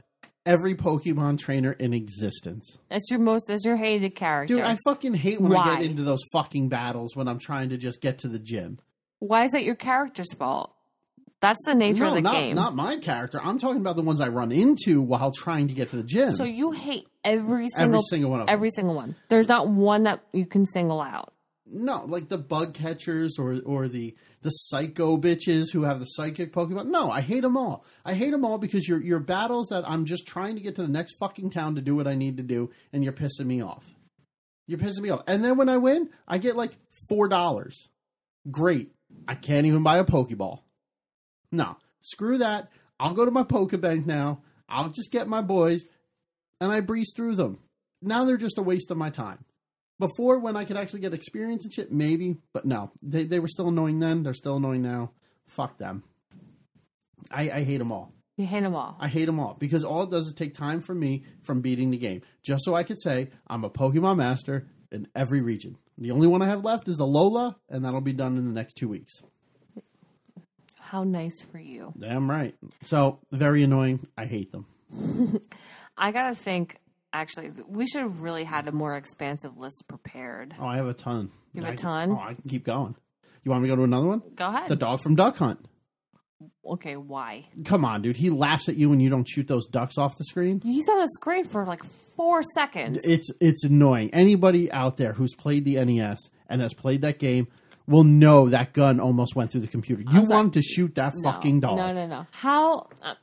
every 0.45 0.75
Pokemon 0.75 1.39
trainer 1.39 1.71
in 1.73 1.93
existence. 1.93 2.77
That's 2.89 3.09
your 3.09 3.19
most. 3.19 3.45
That's 3.47 3.65
your 3.65 3.77
hated 3.77 4.15
character. 4.15 4.55
Dude, 4.55 4.63
I 4.63 4.77
fucking 4.85 5.13
hate 5.13 5.41
when 5.41 5.55
I 5.55 5.75
get 5.75 5.83
into 5.83 6.03
those 6.03 6.21
fucking 6.33 6.69
battles 6.69 7.15
when 7.15 7.27
I'm 7.27 7.39
trying 7.39 7.69
to 7.69 7.77
just 7.77 8.01
get 8.01 8.19
to 8.19 8.27
the 8.27 8.39
gym. 8.39 8.79
Why 9.19 9.45
is 9.45 9.51
that 9.51 9.63
your 9.63 9.75
character's 9.75 10.33
fault? 10.33 10.71
That's 11.41 11.63
the 11.65 11.75
nature 11.75 12.03
no, 12.03 12.09
of 12.09 12.15
the 12.15 12.21
not, 12.21 12.33
game. 12.33 12.55
not 12.55 12.75
my 12.75 12.97
character. 12.97 13.39
I'm 13.43 13.59
talking 13.59 13.81
about 13.81 13.95
the 13.95 14.01
ones 14.01 14.19
I 14.19 14.29
run 14.29 14.51
into 14.51 15.01
while 15.01 15.31
trying 15.31 15.67
to 15.67 15.75
get 15.75 15.89
to 15.89 15.97
the 15.97 16.03
gym. 16.03 16.31
so 16.31 16.43
you 16.43 16.71
hate 16.71 17.07
every 17.23 17.69
single 17.69 17.97
every 17.97 17.99
single 18.09 18.31
one 18.31 18.39
of 18.41 18.47
them. 18.47 18.53
every 18.53 18.69
single 18.71 18.95
one. 18.95 19.15
There's 19.29 19.47
not 19.47 19.67
one 19.67 20.03
that 20.03 20.21
you 20.33 20.47
can 20.47 20.65
single 20.65 21.01
out. 21.01 21.34
No, 21.67 22.05
like 22.05 22.29
the 22.29 22.37
bug 22.37 22.75
catchers 22.75 23.37
or 23.39 23.59
or 23.65 23.87
the 23.87 24.15
the 24.41 24.51
psycho 24.51 25.17
bitches 25.17 25.71
who 25.73 25.83
have 25.83 25.99
the 25.99 26.05
psychic 26.05 26.53
Pokemon. 26.53 26.87
No, 26.87 27.09
I 27.09 27.21
hate 27.21 27.41
them 27.41 27.57
all. 27.57 27.83
I 28.05 28.13
hate 28.13 28.29
them 28.29 28.45
all 28.45 28.59
because 28.59 28.87
you're 28.87 29.01
you're 29.01 29.19
battles 29.19 29.69
that 29.69 29.83
I'm 29.89 30.05
just 30.05 30.27
trying 30.27 30.55
to 30.55 30.61
get 30.61 30.75
to 30.75 30.83
the 30.83 30.87
next 30.87 31.15
fucking 31.19 31.49
town 31.49 31.75
to 31.75 31.81
do 31.81 31.95
what 31.95 32.07
I 32.07 32.13
need 32.13 32.37
to 32.37 32.43
do, 32.43 32.69
and 32.93 33.03
you're 33.03 33.13
pissing 33.13 33.47
me 33.47 33.61
off. 33.61 33.83
You're 34.67 34.79
pissing 34.79 35.01
me 35.01 35.09
off. 35.09 35.23
And 35.27 35.43
then 35.43 35.57
when 35.57 35.69
I 35.69 35.77
win, 35.77 36.09
I 36.27 36.37
get 36.37 36.55
like 36.55 36.73
four 37.09 37.27
dollars. 37.27 37.89
Great. 38.51 38.91
I 39.27 39.33
can't 39.33 39.65
even 39.65 39.81
buy 39.81 39.97
a 39.97 40.03
Pokeball. 40.03 40.59
No, 41.51 41.77
screw 42.01 42.37
that. 42.37 42.69
I'll 42.99 43.13
go 43.13 43.25
to 43.25 43.31
my 43.31 43.43
Pokebank 43.43 44.05
now. 44.05 44.41
I'll 44.69 44.89
just 44.89 45.11
get 45.11 45.27
my 45.27 45.41
boys, 45.41 45.83
and 46.61 46.71
I 46.71 46.81
breeze 46.81 47.11
through 47.15 47.35
them. 47.35 47.59
Now 48.03 48.23
they're 48.23 48.37
just 48.37 48.59
a 48.59 48.63
waste 48.63 48.91
of 48.91 48.97
my 48.97 49.09
time. 49.09 49.45
Before, 49.97 50.39
when 50.39 50.57
I 50.57 50.65
could 50.65 50.77
actually 50.77 50.99
get 50.99 51.13
experience 51.13 51.63
and 51.63 51.73
shit, 51.73 51.91
maybe, 51.91 52.37
but 52.53 52.65
no, 52.65 52.91
they 53.01 53.23
they 53.23 53.39
were 53.39 53.47
still 53.47 53.69
annoying 53.69 53.99
then. 53.99 54.23
They're 54.23 54.33
still 54.33 54.57
annoying 54.57 54.81
now. 54.81 55.11
Fuck 55.47 55.77
them. 55.77 56.03
I, 57.31 57.49
I 57.49 57.63
hate 57.63 57.77
them 57.77 57.91
all. 57.91 58.11
You 58.37 58.45
hate 58.45 58.63
them 58.63 58.75
all. 58.75 58.97
I 58.99 59.07
hate 59.07 59.25
them 59.25 59.39
all 59.39 59.55
because 59.57 59.85
all 59.85 60.03
it 60.03 60.11
does 60.11 60.27
is 60.27 60.33
take 60.33 60.53
time 60.53 60.81
from 60.81 60.99
me 60.99 61.23
from 61.41 61.61
beating 61.61 61.91
the 61.91 61.97
game, 61.97 62.21
just 62.43 62.65
so 62.65 62.75
I 62.75 62.83
could 62.83 62.99
say 62.99 63.29
I'm 63.47 63.63
a 63.63 63.69
Pokemon 63.69 64.17
master 64.17 64.67
in 64.91 65.07
every 65.15 65.41
region. 65.41 65.77
The 65.97 66.11
only 66.11 66.27
one 66.27 66.41
I 66.41 66.47
have 66.47 66.65
left 66.65 66.89
is 66.89 66.99
Alola, 66.99 67.55
and 67.69 67.85
that'll 67.85 68.01
be 68.01 68.11
done 68.11 68.37
in 68.37 68.45
the 68.45 68.53
next 68.53 68.73
two 68.73 68.89
weeks. 68.89 69.21
How 70.79 71.03
nice 71.03 71.41
for 71.41 71.57
you. 71.57 71.93
Damn 71.97 72.29
right. 72.29 72.55
So 72.83 73.19
very 73.31 73.63
annoying. 73.63 74.07
I 74.17 74.25
hate 74.25 74.51
them. 74.51 74.65
I 75.97 76.11
gotta 76.11 76.35
think. 76.35 76.77
Actually, 77.15 77.51
we 77.69 77.87
should 77.87 78.01
have 78.01 78.19
really 78.21 78.43
had 78.43 78.67
a 78.67 78.73
more 78.73 78.95
expansive 78.95 79.57
list 79.57 79.85
prepared. 79.87 80.53
Oh, 80.59 80.65
I 80.67 80.75
have 80.75 80.87
a 80.87 80.93
ton. 80.93 81.31
You 81.53 81.61
have 81.61 81.69
a 81.69 81.73
I- 81.73 81.75
ton? 81.77 82.11
Oh, 82.11 82.19
I 82.19 82.33
can 82.33 82.43
keep 82.49 82.65
going. 82.65 82.93
You 83.43 83.51
want 83.51 83.63
me 83.63 83.69
to 83.69 83.75
go 83.75 83.77
to 83.77 83.83
another 83.83 84.07
one? 84.07 84.21
Go 84.35 84.47
ahead. 84.47 84.67
The 84.67 84.75
dog 84.75 84.99
from 85.01 85.15
Duck 85.15 85.37
Hunt. 85.37 85.59
okay, 86.65 86.95
why? 86.97 87.45
Come 87.63 87.85
on, 87.85 88.01
dude. 88.01 88.17
He 88.17 88.29
laughs 88.29 88.67
at 88.67 88.75
you 88.75 88.89
when 88.89 88.99
you 88.99 89.09
don't 89.09 89.27
shoot 89.27 89.47
those 89.47 89.65
ducks 89.67 89.97
off 89.97 90.17
the 90.17 90.25
screen. 90.25 90.59
He's 90.61 90.89
on 90.89 90.99
the 90.99 91.07
screen 91.15 91.45
for 91.45 91.65
like 91.65 91.81
four 92.17 92.41
seconds. 92.53 92.99
It's 93.03 93.29
it's 93.39 93.63
annoying. 93.63 94.09
Anybody 94.13 94.69
out 94.71 94.97
there 94.97 95.13
who's 95.13 95.35
played 95.35 95.63
the 95.63 95.83
NES 95.85 96.19
and 96.49 96.59
has 96.61 96.73
played 96.73 97.01
that 97.03 97.17
game 97.19 97.47
will 97.87 98.03
know 98.03 98.49
that 98.49 98.73
gun 98.73 98.99
almost 98.99 99.35
went 99.35 99.51
through 99.51 99.61
the 99.61 99.67
computer. 99.67 100.03
You 100.11 100.23
wanted 100.23 100.53
to 100.53 100.61
shoot 100.63 100.95
that 100.95 101.13
No, 101.15 101.31
fucking 101.31 101.59
dog. 101.59 101.77
No, 101.77 101.93
no, 101.93 102.07
no. 102.07 102.25
How? 102.31 102.87
Uh, 103.01 103.13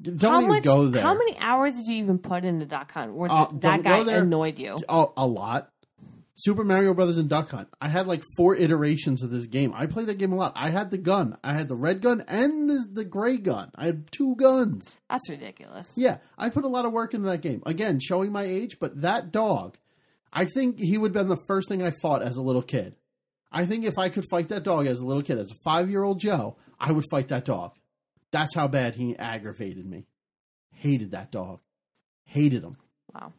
Don't 0.00 0.20
how 0.22 0.38
even 0.40 0.48
much? 0.48 0.64
go 0.64 0.86
there. 0.88 1.02
How 1.02 1.14
many 1.14 1.36
hours 1.38 1.74
did 1.76 1.86
you 1.86 1.96
even 1.96 2.18
put 2.18 2.44
into 2.44 2.66
Duck 2.66 2.92
Hunt 2.92 3.14
where 3.14 3.30
Uh, 3.30 3.46
that 3.60 3.82
guy 3.82 3.98
annoyed 4.00 4.58
you? 4.58 4.76
Oh, 4.88 5.12
a 5.16 5.26
lot. 5.26 5.70
Super 6.38 6.64
Mario 6.64 6.92
Brothers 6.92 7.16
and 7.16 7.30
Duck 7.30 7.50
Hunt. 7.50 7.68
I 7.80 7.88
had 7.88 8.06
like 8.06 8.22
four 8.36 8.54
iterations 8.54 9.22
of 9.22 9.30
this 9.30 9.46
game. 9.46 9.72
I 9.74 9.86
played 9.86 10.06
that 10.08 10.18
game 10.18 10.32
a 10.32 10.36
lot. 10.36 10.52
I 10.54 10.68
had 10.68 10.90
the 10.90 10.98
gun. 10.98 11.38
I 11.42 11.54
had 11.54 11.68
the 11.68 11.74
red 11.76 12.02
gun 12.02 12.22
and 12.28 12.68
the, 12.68 12.86
the 12.92 13.04
gray 13.06 13.38
gun. 13.38 13.70
I 13.74 13.86
had 13.86 14.12
two 14.12 14.36
guns. 14.36 14.98
That's 15.08 15.30
ridiculous. 15.30 15.86
Yeah, 15.96 16.18
I 16.36 16.50
put 16.50 16.64
a 16.64 16.68
lot 16.68 16.84
of 16.84 16.92
work 16.92 17.14
into 17.14 17.26
that 17.30 17.40
game. 17.40 17.62
Again, 17.64 18.00
showing 18.00 18.32
my 18.32 18.44
age, 18.44 18.76
but 18.78 19.00
that 19.00 19.32
dog, 19.32 19.78
I 20.30 20.44
think 20.44 20.78
he 20.78 20.98
would 20.98 21.14
have 21.14 21.26
been 21.26 21.34
the 21.34 21.42
first 21.48 21.70
thing 21.70 21.82
I 21.82 21.92
fought 22.02 22.22
as 22.22 22.36
a 22.36 22.42
little 22.42 22.60
kid. 22.60 22.96
I 23.50 23.64
think 23.64 23.86
if 23.86 23.96
I 23.96 24.10
could 24.10 24.26
fight 24.30 24.48
that 24.48 24.62
dog 24.62 24.86
as 24.86 25.00
a 25.00 25.06
little 25.06 25.22
kid, 25.22 25.38
as 25.38 25.50
a 25.50 25.54
five 25.64 25.88
year 25.88 26.02
old 26.02 26.20
Joe, 26.20 26.56
I 26.78 26.92
would 26.92 27.04
fight 27.10 27.28
that 27.28 27.46
dog. 27.46 27.72
That's 28.32 28.54
how 28.54 28.68
bad 28.68 28.96
he 28.96 29.16
aggravated 29.16 29.86
me. 29.86 30.06
Hated 30.72 31.12
that 31.12 31.30
dog. 31.30 31.60
Hated 32.24 32.62
him. 32.62 32.76
Wow. 33.14 33.32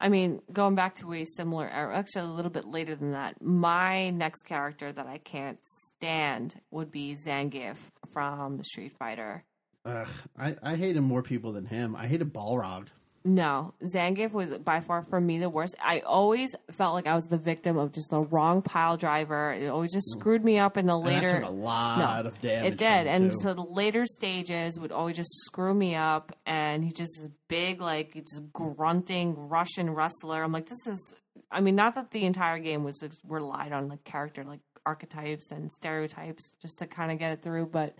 I 0.00 0.08
mean, 0.08 0.42
going 0.52 0.74
back 0.74 0.96
to 0.96 1.12
a 1.12 1.24
similar 1.24 1.68
era, 1.68 1.96
actually 1.96 2.22
a 2.22 2.32
little 2.32 2.50
bit 2.50 2.66
later 2.66 2.96
than 2.96 3.12
that, 3.12 3.40
my 3.40 4.10
next 4.10 4.42
character 4.42 4.92
that 4.92 5.06
I 5.06 5.18
can't 5.18 5.58
stand 5.96 6.60
would 6.72 6.90
be 6.90 7.16
Zangief 7.24 7.76
from 8.12 8.64
Street 8.64 8.96
Fighter. 8.98 9.44
Ugh, 9.84 10.08
I, 10.36 10.56
I 10.62 10.76
hated 10.76 11.02
more 11.02 11.22
people 11.22 11.52
than 11.52 11.66
him. 11.66 11.94
I 11.94 12.08
hated 12.08 12.32
Balrog. 12.32 12.88
No, 13.24 13.72
Zangief 13.84 14.32
was 14.32 14.50
by 14.58 14.80
far 14.80 15.02
for 15.08 15.20
me 15.20 15.38
the 15.38 15.48
worst. 15.48 15.76
I 15.80 16.00
always 16.00 16.50
felt 16.72 16.94
like 16.94 17.06
I 17.06 17.14
was 17.14 17.24
the 17.26 17.36
victim 17.38 17.78
of 17.78 17.92
just 17.92 18.10
the 18.10 18.20
wrong 18.20 18.62
pile 18.62 18.96
driver. 18.96 19.52
It 19.52 19.68
always 19.68 19.92
just 19.92 20.10
screwed 20.10 20.44
me 20.44 20.58
up 20.58 20.76
in 20.76 20.86
the 20.86 20.96
And 20.96 21.04
later. 21.06 21.28
that 21.28 21.40
took 21.42 21.48
a 21.48 21.52
lot 21.52 22.26
of 22.26 22.40
damage. 22.40 22.72
It 22.72 22.78
did, 22.78 23.06
and 23.06 23.30
too. 23.30 23.36
so 23.40 23.54
the 23.54 23.62
later 23.62 24.06
stages 24.06 24.78
would 24.80 24.90
always 24.90 25.16
just 25.16 25.30
screw 25.44 25.72
me 25.72 25.94
up. 25.94 26.36
And 26.46 26.82
he 26.84 26.90
just 26.90 27.12
this 27.20 27.28
big, 27.48 27.80
like 27.80 28.14
just 28.14 28.52
grunting 28.52 29.48
Russian 29.48 29.90
wrestler. 29.90 30.42
I'm 30.42 30.50
like, 30.52 30.68
this 30.68 30.86
is. 30.88 31.12
I 31.50 31.60
mean, 31.60 31.76
not 31.76 31.94
that 31.94 32.10
the 32.10 32.24
entire 32.24 32.58
game 32.58 32.82
was 32.82 33.02
relied 33.28 33.72
on 33.72 33.88
like 33.88 34.02
character 34.04 34.42
like 34.42 34.60
archetypes 34.84 35.50
and 35.52 35.70
stereotypes 35.70 36.42
just 36.60 36.78
to 36.80 36.86
kind 36.86 37.12
of 37.12 37.18
get 37.18 37.32
it 37.32 37.42
through, 37.42 37.66
but 37.66 37.94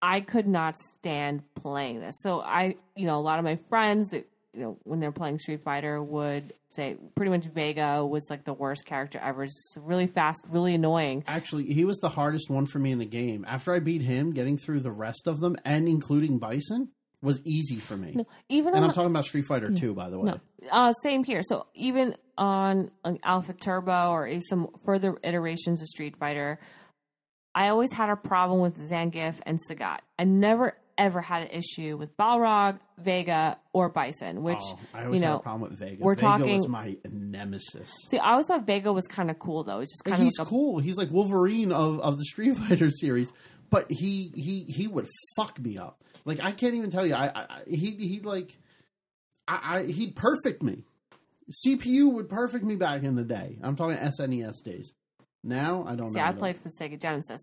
I 0.00 0.20
could 0.20 0.46
not 0.46 0.76
stand 0.80 1.42
playing 1.54 2.00
this. 2.00 2.14
So 2.22 2.40
I, 2.40 2.76
you 2.96 3.06
know, 3.06 3.18
a 3.18 3.20
lot 3.20 3.38
of 3.38 3.44
my 3.44 3.58
friends 3.68 4.14
you 4.54 4.60
know 4.60 4.78
when 4.84 5.00
they're 5.00 5.12
playing 5.12 5.38
Street 5.38 5.62
Fighter 5.62 6.02
would 6.02 6.54
say 6.70 6.96
pretty 7.14 7.30
much 7.30 7.44
Vega 7.46 8.04
was 8.04 8.26
like 8.30 8.44
the 8.44 8.52
worst 8.52 8.84
character 8.86 9.18
ever. 9.22 9.44
Just 9.44 9.76
really 9.76 10.06
fast, 10.06 10.40
really 10.48 10.74
annoying. 10.74 11.24
Actually, 11.26 11.66
he 11.66 11.84
was 11.84 11.98
the 11.98 12.08
hardest 12.08 12.50
one 12.50 12.66
for 12.66 12.78
me 12.78 12.92
in 12.92 12.98
the 12.98 13.06
game. 13.06 13.44
After 13.48 13.74
I 13.74 13.78
beat 13.78 14.02
him, 14.02 14.32
getting 14.32 14.56
through 14.56 14.80
the 14.80 14.92
rest 14.92 15.26
of 15.26 15.40
them, 15.40 15.56
and 15.64 15.88
including 15.88 16.38
Bison, 16.38 16.88
was 17.20 17.40
easy 17.44 17.80
for 17.80 17.96
me. 17.96 18.16
Even 18.48 18.74
and 18.74 18.84
I'm 18.84 18.92
talking 18.92 19.10
about 19.10 19.24
Street 19.24 19.44
Fighter 19.44 19.70
2, 19.70 19.94
by 19.94 20.08
the 20.08 20.18
way. 20.18 20.32
No, 20.32 20.40
uh, 20.70 20.92
same 21.02 21.24
here. 21.24 21.42
So 21.42 21.66
even 21.74 22.14
on, 22.36 22.90
on 23.04 23.18
Alpha 23.24 23.52
Turbo 23.52 24.10
or 24.10 24.30
some 24.48 24.68
further 24.84 25.16
iterations 25.24 25.82
of 25.82 25.88
Street 25.88 26.16
Fighter, 26.16 26.60
I 27.54 27.68
always 27.68 27.92
had 27.92 28.10
a 28.10 28.16
problem 28.16 28.60
with 28.60 28.76
Zangief 28.88 29.34
and 29.44 29.58
Sagat. 29.68 29.98
I 30.18 30.24
never 30.24 30.76
ever 30.98 31.20
had 31.22 31.44
an 31.44 31.48
issue 31.50 31.96
with 31.96 32.14
Balrog, 32.16 32.80
Vega, 32.98 33.58
or 33.72 33.88
Bison. 33.88 34.42
Which 34.42 34.58
Oh, 34.60 34.78
I 34.92 35.04
always 35.04 35.20
you 35.20 35.24
know, 35.26 35.32
had 35.32 35.40
a 35.40 35.42
problem 35.42 35.70
with 35.70 35.78
Vega. 35.78 36.02
we're 36.04 36.14
Vega 36.14 36.26
talking- 36.26 36.52
was 36.52 36.68
my 36.68 36.96
nemesis. 37.10 37.90
see, 38.10 38.18
I 38.18 38.32
always 38.32 38.46
thought 38.46 38.66
Vega 38.66 38.92
was 38.92 39.06
kind 39.06 39.30
of 39.30 39.38
cool 39.38 39.64
though. 39.64 39.80
It's 39.80 39.92
just 39.94 40.04
kind 40.04 40.20
of 40.20 40.24
He's 40.24 40.38
like 40.38 40.46
a 40.46 40.50
cool. 40.50 40.78
He's 40.80 40.96
like 40.96 41.10
Wolverine 41.10 41.72
of, 41.72 42.00
of 42.00 42.18
the 42.18 42.24
Street 42.24 42.56
Fighter 42.58 42.90
series, 42.90 43.32
but 43.70 43.90
he 43.90 44.32
he 44.34 44.64
he 44.64 44.86
would 44.88 45.06
fuck 45.36 45.58
me 45.58 45.78
up. 45.78 46.02
Like 46.24 46.40
I 46.42 46.52
can't 46.52 46.74
even 46.74 46.90
tell 46.90 47.06
you. 47.06 47.14
I, 47.14 47.30
I 47.34 47.60
he 47.66 47.92
he 47.92 48.20
like 48.20 48.56
I, 49.46 49.78
I 49.78 49.82
he'd 49.84 50.16
perfect 50.16 50.62
me. 50.62 50.84
CPU 51.66 52.12
would 52.12 52.28
perfect 52.28 52.64
me 52.64 52.76
back 52.76 53.02
in 53.04 53.14
the 53.14 53.24
day. 53.24 53.58
I'm 53.62 53.74
talking 53.76 53.96
SNES 53.96 54.62
days. 54.64 54.92
Now 55.44 55.84
I 55.86 55.94
don't 55.94 56.10
See, 56.10 56.18
know. 56.18 56.24
I 56.24 56.32
played 56.32 56.56
for 56.56 56.64
the 56.64 56.74
Sega 56.80 57.00
Genesis. 57.00 57.40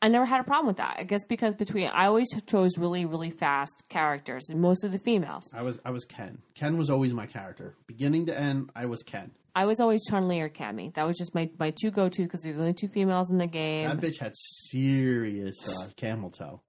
I 0.00 0.08
never 0.08 0.24
had 0.24 0.40
a 0.40 0.44
problem 0.44 0.66
with 0.66 0.78
that. 0.78 0.96
I 0.98 1.02
guess 1.04 1.24
because 1.28 1.54
between 1.54 1.88
I 1.88 2.06
always 2.06 2.28
chose 2.46 2.78
really, 2.78 3.04
really 3.04 3.30
fast 3.30 3.74
characters, 3.88 4.48
and 4.48 4.60
most 4.60 4.84
of 4.84 4.92
the 4.92 4.98
females. 4.98 5.44
I 5.52 5.62
was 5.62 5.78
I 5.84 5.90
was 5.90 6.04
Ken. 6.04 6.38
Ken 6.54 6.78
was 6.78 6.88
always 6.88 7.12
my 7.12 7.26
character, 7.26 7.76
beginning 7.86 8.26
to 8.26 8.38
end. 8.38 8.70
I 8.74 8.86
was 8.86 9.02
Ken. 9.02 9.32
I 9.56 9.64
was 9.64 9.80
always 9.80 10.04
Chun 10.04 10.28
Li 10.28 10.42
or 10.42 10.50
Cammy. 10.50 10.92
That 10.94 11.06
was 11.06 11.16
just 11.16 11.34
my, 11.34 11.48
my 11.58 11.72
two 11.80 11.90
go 11.90 12.10
to 12.10 12.22
because 12.22 12.42
there's 12.42 12.58
only 12.58 12.74
two 12.74 12.88
females 12.88 13.30
in 13.30 13.38
the 13.38 13.46
game. 13.46 13.88
That 13.88 14.00
bitch 14.00 14.18
had 14.20 14.34
serious 14.36 15.56
uh, 15.66 15.88
camel 15.96 16.30
toe. 16.30 16.60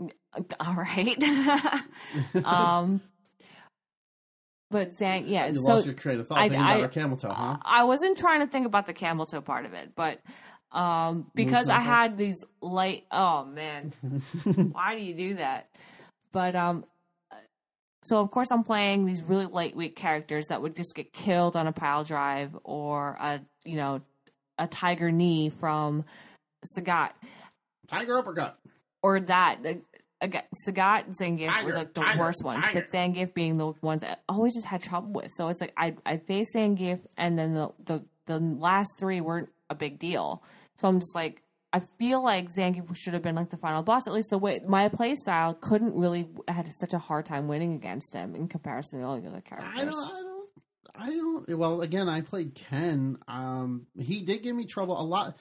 All 0.60 0.74
right. 0.74 1.16
um, 2.44 3.00
but 4.70 4.96
Zang, 4.96 5.24
yeah. 5.28 5.46
You 5.46 5.54
so 5.56 5.60
lost 5.62 5.86
your 5.86 5.94
train 5.94 6.20
of 6.20 6.28
thought 6.28 6.38
I- 6.38 6.48
thinking 6.48 6.60
about 6.60 6.84
I- 6.84 6.88
camel 6.88 7.16
toe, 7.16 7.32
huh? 7.32 7.56
I 7.64 7.84
wasn't 7.84 8.18
trying 8.18 8.40
to 8.40 8.46
think 8.46 8.66
about 8.66 8.86
the 8.86 8.92
camel 8.92 9.26
toe 9.26 9.40
part 9.40 9.64
of 9.66 9.72
it, 9.74 9.92
but 9.96 10.20
um, 10.72 11.30
because 11.34 11.68
I 11.68 11.80
had 11.80 12.18
these 12.18 12.44
light. 12.60 13.04
Oh 13.10 13.44
man, 13.44 13.92
why 14.72 14.94
do 14.96 15.02
you 15.02 15.14
do 15.14 15.34
that? 15.36 15.68
But 16.32 16.54
um, 16.54 16.84
so 18.04 18.18
of 18.20 18.30
course 18.30 18.50
I'm 18.50 18.64
playing 18.64 19.06
these 19.06 19.22
really 19.22 19.46
lightweight 19.46 19.96
characters 19.96 20.46
that 20.48 20.60
would 20.62 20.76
just 20.76 20.94
get 20.94 21.12
killed 21.12 21.56
on 21.56 21.66
a 21.66 21.72
pile 21.72 22.04
drive 22.04 22.56
or 22.64 23.16
a 23.20 23.40
you 23.64 23.76
know 23.76 24.02
a 24.58 24.66
tiger 24.66 25.10
knee 25.10 25.50
from 25.60 26.04
Sagat 26.76 27.10
Tiger 27.86 28.18
uppercut. 28.18 28.58
or 29.02 29.20
that. 29.20 29.60
Again, 30.20 30.42
Sagat, 30.66 31.16
Zangief 31.16 31.64
were 31.64 31.74
like 31.74 31.94
the 31.94 32.00
tiger, 32.00 32.18
worst 32.18 32.42
ones, 32.42 32.64
tiger. 32.64 32.80
but 32.80 32.96
Zangief 32.96 33.34
being 33.34 33.56
the 33.56 33.72
ones 33.82 34.00
that 34.00 34.22
I 34.28 34.32
always 34.32 34.54
just 34.54 34.66
had 34.66 34.82
trouble 34.82 35.12
with. 35.12 35.30
So 35.36 35.48
it's 35.48 35.60
like 35.60 35.72
I 35.76 35.94
I 36.04 36.16
faced 36.16 36.50
Zangief, 36.54 37.00
and 37.16 37.38
then 37.38 37.54
the, 37.54 37.70
the 37.84 38.04
the 38.26 38.38
last 38.38 38.90
three 38.98 39.20
weren't 39.20 39.48
a 39.70 39.74
big 39.74 39.98
deal. 39.98 40.42
So 40.76 40.88
I'm 40.88 40.98
just 40.98 41.14
like 41.14 41.42
I 41.72 41.82
feel 41.98 42.22
like 42.22 42.48
Zangief 42.52 42.94
should 42.96 43.12
have 43.12 43.22
been 43.22 43.36
like 43.36 43.50
the 43.50 43.58
final 43.58 43.82
boss. 43.82 44.08
At 44.08 44.12
least 44.12 44.30
the 44.30 44.38
way 44.38 44.60
my 44.66 44.88
play 44.88 45.14
style 45.14 45.54
couldn't 45.54 45.94
really 45.94 46.28
I 46.48 46.52
had 46.52 46.72
such 46.78 46.94
a 46.94 46.98
hard 46.98 47.26
time 47.26 47.46
winning 47.46 47.74
against 47.74 48.12
him 48.12 48.34
in 48.34 48.48
comparison 48.48 49.00
to 49.00 49.06
all 49.06 49.20
the 49.20 49.28
other 49.28 49.40
characters. 49.40 49.72
I 49.76 49.84
don't. 49.84 49.94
I 49.94 50.20
don't. 50.20 50.38
I 51.00 51.10
don't. 51.10 51.58
Well, 51.58 51.82
again, 51.82 52.08
I 52.08 52.22
played 52.22 52.56
Ken. 52.56 53.18
Um, 53.28 53.86
he 53.96 54.22
did 54.22 54.42
give 54.42 54.56
me 54.56 54.64
trouble 54.64 55.00
a 55.00 55.04
lot 55.04 55.36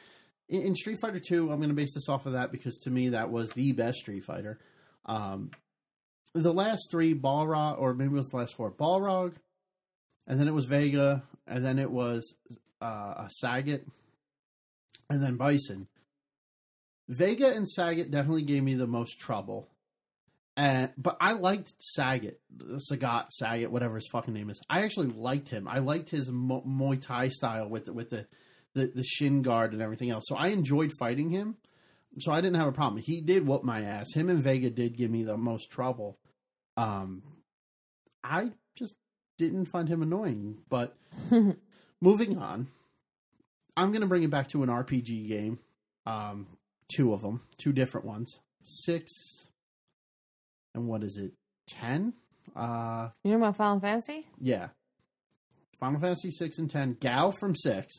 in, 0.49 0.61
in 0.61 0.75
Street 0.75 0.99
Fighter 1.01 1.19
Two. 1.19 1.51
I'm 1.51 1.57
going 1.57 1.69
to 1.69 1.75
base 1.75 1.93
this 1.93 2.09
off 2.09 2.25
of 2.25 2.33
that 2.33 2.51
because 2.51 2.77
to 2.79 2.89
me 2.89 3.09
that 3.09 3.31
was 3.31 3.51
the 3.51 3.71
best 3.73 3.99
Street 3.99 4.23
Fighter. 4.23 4.59
Um, 5.05 5.51
the 6.33 6.53
last 6.53 6.89
three 6.91 7.13
Balrog, 7.13 7.79
or 7.79 7.93
maybe 7.93 8.13
it 8.13 8.17
was 8.17 8.29
the 8.29 8.37
last 8.37 8.55
four 8.55 8.71
Balrog, 8.71 9.33
and 10.27 10.39
then 10.39 10.47
it 10.47 10.53
was 10.53 10.65
Vega, 10.65 11.23
and 11.47 11.63
then 11.63 11.79
it 11.79 11.91
was 11.91 12.35
uh, 12.81 13.25
a 13.25 13.29
Sagat, 13.43 13.85
and 15.09 15.23
then 15.23 15.37
Bison. 15.37 15.87
Vega 17.07 17.49
and 17.55 17.65
Sagat 17.65 18.11
definitely 18.11 18.43
gave 18.43 18.63
me 18.63 18.73
the 18.73 18.87
most 18.87 19.19
trouble. 19.19 19.69
And 20.57 20.91
but 20.97 21.17
I 21.21 21.33
liked 21.33 21.73
Sagat, 21.97 22.37
Sagat, 22.91 23.27
Sagat, 23.41 23.67
whatever 23.69 23.95
his 23.95 24.09
fucking 24.11 24.33
name 24.33 24.49
is. 24.49 24.59
I 24.69 24.83
actually 24.83 25.07
liked 25.07 25.49
him. 25.49 25.67
I 25.67 25.79
liked 25.79 26.09
his 26.09 26.29
Mo- 26.31 26.63
Muay 26.67 26.99
Thai 26.99 27.29
style 27.29 27.69
with 27.69 27.85
the, 27.85 27.93
with 27.93 28.09
the, 28.09 28.25
the 28.77 28.87
the 28.93 29.03
shin 29.03 29.41
guard 29.41 29.73
and 29.73 29.81
everything 29.81 30.09
else. 30.09 30.23
So 30.27 30.35
I 30.35 30.47
enjoyed 30.47 30.91
fighting 30.99 31.29
him. 31.29 31.55
So 32.19 32.31
I 32.31 32.41
didn't 32.41 32.55
have 32.57 32.67
a 32.67 32.71
problem. 32.71 33.01
He 33.01 33.21
did 33.21 33.45
whoop 33.47 33.63
my 33.63 33.81
ass. 33.81 34.07
Him 34.13 34.29
and 34.29 34.41
Vega 34.41 34.69
did 34.69 34.97
give 34.97 35.11
me 35.11 35.23
the 35.23 35.37
most 35.37 35.69
trouble. 35.69 36.17
Um, 36.75 37.21
I 38.23 38.51
just 38.75 38.95
didn't 39.37 39.65
find 39.65 39.87
him 39.87 40.01
annoying. 40.01 40.57
But 40.69 40.95
moving 42.01 42.37
on, 42.39 42.67
I'm 43.75 43.91
going 43.91 44.01
to 44.01 44.07
bring 44.07 44.23
it 44.23 44.31
back 44.31 44.47
to 44.49 44.63
an 44.63 44.69
RPG 44.69 45.27
game. 45.27 45.59
Um, 46.07 46.47
two 46.95 47.13
of 47.13 47.21
them, 47.21 47.41
two 47.57 47.71
different 47.73 48.07
ones. 48.07 48.39
Six 48.63 49.11
and 50.73 50.87
what 50.87 51.03
is 51.03 51.17
it? 51.17 51.33
Ten? 51.67 52.13
Uh, 52.55 53.09
You 53.23 53.31
know 53.31 53.37
about 53.37 53.57
Final 53.57 53.79
Fantasy? 53.79 54.25
yeah. 54.41 54.69
Final 55.79 55.99
Fantasy 55.99 56.31
six 56.31 56.57
and 56.57 56.69
ten. 56.69 56.97
Gal 56.99 57.31
from 57.39 57.55
six. 57.55 57.93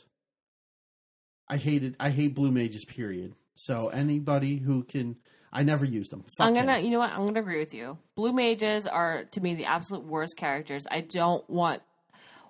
I 1.48 1.56
hated. 1.56 1.96
I 1.98 2.10
hate 2.10 2.34
blue 2.34 2.50
mages. 2.52 2.84
Period. 2.84 3.34
So 3.54 3.88
anybody 3.88 4.58
who 4.58 4.84
can, 4.84 5.16
I 5.52 5.62
never 5.62 5.84
used 5.84 6.12
them. 6.12 6.24
Fuck 6.36 6.46
I'm 6.46 6.54
gonna, 6.54 6.78
him. 6.78 6.84
you 6.84 6.90
know 6.90 7.00
what? 7.00 7.10
I'm 7.10 7.26
gonna 7.26 7.40
agree 7.40 7.58
with 7.58 7.74
you. 7.74 7.98
Blue 8.14 8.32
mages 8.32 8.86
are 8.86 9.24
to 9.32 9.40
me 9.40 9.54
the 9.54 9.64
absolute 9.64 10.04
worst 10.04 10.36
characters. 10.36 10.84
I 10.90 11.00
don't 11.00 11.48
want. 11.50 11.82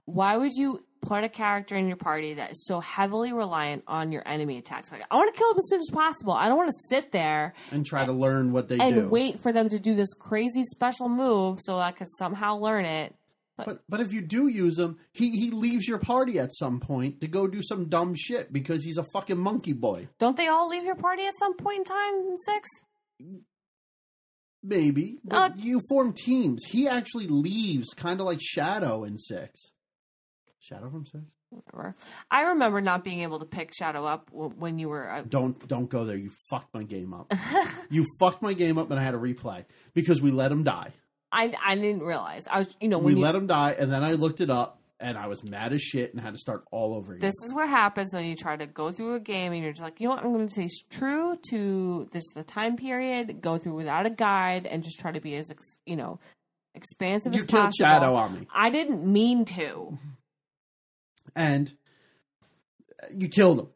Why 0.04 0.36
would 0.36 0.54
you 0.54 0.84
put 1.00 1.22
a 1.22 1.28
character 1.28 1.76
in 1.76 1.86
your 1.86 1.96
party 1.96 2.34
that 2.34 2.52
is 2.52 2.66
so 2.66 2.80
heavily 2.80 3.32
reliant 3.32 3.84
on 3.86 4.10
your 4.10 4.26
enemy 4.26 4.58
attacks? 4.58 4.90
Like, 4.90 5.02
I 5.10 5.16
want 5.16 5.32
to 5.32 5.38
kill 5.38 5.48
them 5.50 5.58
as 5.58 5.68
soon 5.68 5.80
as 5.80 5.90
possible. 5.92 6.32
I 6.32 6.48
don't 6.48 6.56
want 6.56 6.70
to 6.70 6.78
sit 6.88 7.12
there 7.12 7.54
and 7.70 7.84
try 7.86 8.04
to 8.04 8.12
learn 8.12 8.52
what 8.52 8.68
they 8.68 8.78
and 8.78 8.94
do. 8.94 9.08
wait 9.08 9.40
for 9.40 9.52
them 9.52 9.68
to 9.68 9.78
do 9.78 9.94
this 9.94 10.12
crazy 10.14 10.64
special 10.64 11.08
move 11.08 11.60
so 11.60 11.78
I 11.78 11.92
could 11.92 12.08
somehow 12.18 12.56
learn 12.56 12.84
it. 12.84 13.14
But 13.64 13.82
but 13.88 14.00
if 14.00 14.12
you 14.12 14.20
do 14.20 14.46
use 14.48 14.78
him, 14.78 14.98
he 15.12 15.30
he 15.30 15.50
leaves 15.50 15.86
your 15.88 15.98
party 15.98 16.38
at 16.38 16.54
some 16.54 16.78
point 16.80 17.20
to 17.20 17.26
go 17.26 17.46
do 17.46 17.60
some 17.62 17.88
dumb 17.88 18.14
shit 18.16 18.52
because 18.52 18.84
he's 18.84 18.98
a 18.98 19.04
fucking 19.12 19.38
monkey 19.38 19.72
boy. 19.72 20.08
Don't 20.18 20.36
they 20.36 20.46
all 20.48 20.68
leave 20.68 20.84
your 20.84 20.94
party 20.96 21.26
at 21.26 21.36
some 21.38 21.56
point 21.56 21.78
in 21.78 21.84
time 21.84 22.14
in 22.14 22.36
six? 22.38 22.68
Maybe, 24.62 25.18
but 25.24 25.52
Uh, 25.52 25.54
you 25.56 25.80
form 25.88 26.12
teams. 26.12 26.64
He 26.68 26.88
actually 26.88 27.28
leaves, 27.28 27.94
kind 27.94 28.20
of 28.20 28.26
like 28.26 28.40
Shadow 28.40 29.04
in 29.04 29.16
six. 29.16 29.70
Shadow 30.58 30.90
from 30.90 31.06
six. 31.06 31.24
Whatever. 31.50 31.94
I 32.30 32.42
remember 32.42 32.80
not 32.80 33.04
being 33.04 33.20
able 33.20 33.38
to 33.38 33.46
pick 33.46 33.72
Shadow 33.74 34.04
up 34.04 34.28
when 34.32 34.78
you 34.78 34.88
were. 34.88 35.10
Uh, 35.10 35.22
Don't 35.26 35.66
don't 35.66 35.88
go 35.88 36.04
there. 36.04 36.16
You 36.16 36.30
fucked 36.50 36.74
my 36.74 36.82
game 36.82 37.14
up. 37.14 37.32
you 37.90 38.04
fucked 38.20 38.42
my 38.42 38.52
game 38.52 38.76
up, 38.78 38.90
and 38.90 39.00
I 39.00 39.02
had 39.02 39.12
to 39.12 39.18
replay 39.18 39.64
because 39.94 40.20
we 40.20 40.30
let 40.30 40.52
him 40.52 40.64
die. 40.64 40.92
I 41.32 41.52
I 41.64 41.74
didn't 41.74 42.02
realize. 42.02 42.44
I 42.50 42.58
was, 42.58 42.74
you 42.80 42.88
know, 42.88 42.98
We 42.98 43.14
you, 43.14 43.20
let 43.20 43.34
him 43.34 43.46
die, 43.46 43.76
and 43.78 43.92
then 43.92 44.02
I 44.02 44.12
looked 44.12 44.40
it 44.40 44.50
up, 44.50 44.80
and 45.00 45.16
I 45.18 45.26
was 45.26 45.44
mad 45.44 45.72
as 45.72 45.82
shit, 45.82 46.12
and 46.12 46.20
had 46.20 46.32
to 46.32 46.38
start 46.38 46.64
all 46.70 46.94
over 46.94 47.12
again. 47.12 47.20
this 47.20 47.34
is 47.44 47.52
what 47.54 47.68
happens 47.68 48.12
when 48.14 48.24
you 48.24 48.34
try 48.36 48.56
to 48.56 48.66
go 48.66 48.90
through 48.92 49.14
a 49.14 49.20
game 49.20 49.52
and 49.52 49.62
you're 49.62 49.72
just 49.72 49.82
like, 49.82 50.00
you 50.00 50.08
know 50.08 50.14
what, 50.14 50.24
I'm 50.24 50.32
going 50.32 50.48
to 50.48 50.52
stay 50.52 50.68
true 50.90 51.36
to 51.50 52.08
this 52.12 52.24
the 52.34 52.42
time 52.42 52.76
period, 52.76 53.40
go 53.42 53.58
through 53.58 53.74
without 53.74 54.06
a 54.06 54.10
guide, 54.10 54.66
and 54.66 54.82
just 54.82 54.98
try 54.98 55.12
to 55.12 55.20
be 55.20 55.36
as 55.36 55.50
ex, 55.50 55.64
you 55.86 55.96
know 55.96 56.18
expansive 56.74 57.34
you 57.34 57.40
as 57.40 57.46
killed 57.46 57.64
possible. 57.64 57.86
Shadow 57.86 58.14
on 58.14 58.40
me, 58.40 58.46
I 58.54 58.70
didn't 58.70 59.04
mean 59.04 59.44
to. 59.46 59.98
and 61.34 61.72
you 63.14 63.28
killed 63.28 63.58
him. 63.60 63.68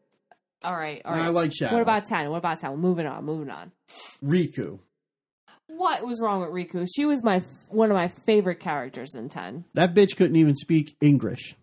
All 0.63 0.73
right, 0.75 1.01
all 1.03 1.13
right. 1.13 1.25
I 1.25 1.29
like 1.29 1.51
Shadow. 1.53 1.73
what 1.75 1.81
about 1.81 2.07
ten? 2.07 2.29
What 2.29 2.37
about 2.37 2.59
ten? 2.61 2.77
Moving 2.77 3.05
on, 3.05 3.25
moving 3.25 3.49
on. 3.49 3.71
Rikku? 4.23 4.79
What 5.75 6.05
was 6.05 6.19
wrong 6.21 6.41
with 6.41 6.49
Rikku? 6.51 6.87
She 6.95 7.05
was 7.05 7.23
my 7.23 7.41
one 7.69 7.89
of 7.91 7.95
my 7.95 8.07
favorite 8.25 8.59
characters 8.59 9.15
in 9.15 9.29
ten. 9.29 9.65
That 9.73 9.93
bitch 9.93 10.15
couldn't 10.15 10.35
even 10.35 10.55
speak 10.55 10.95
English. 11.01 11.55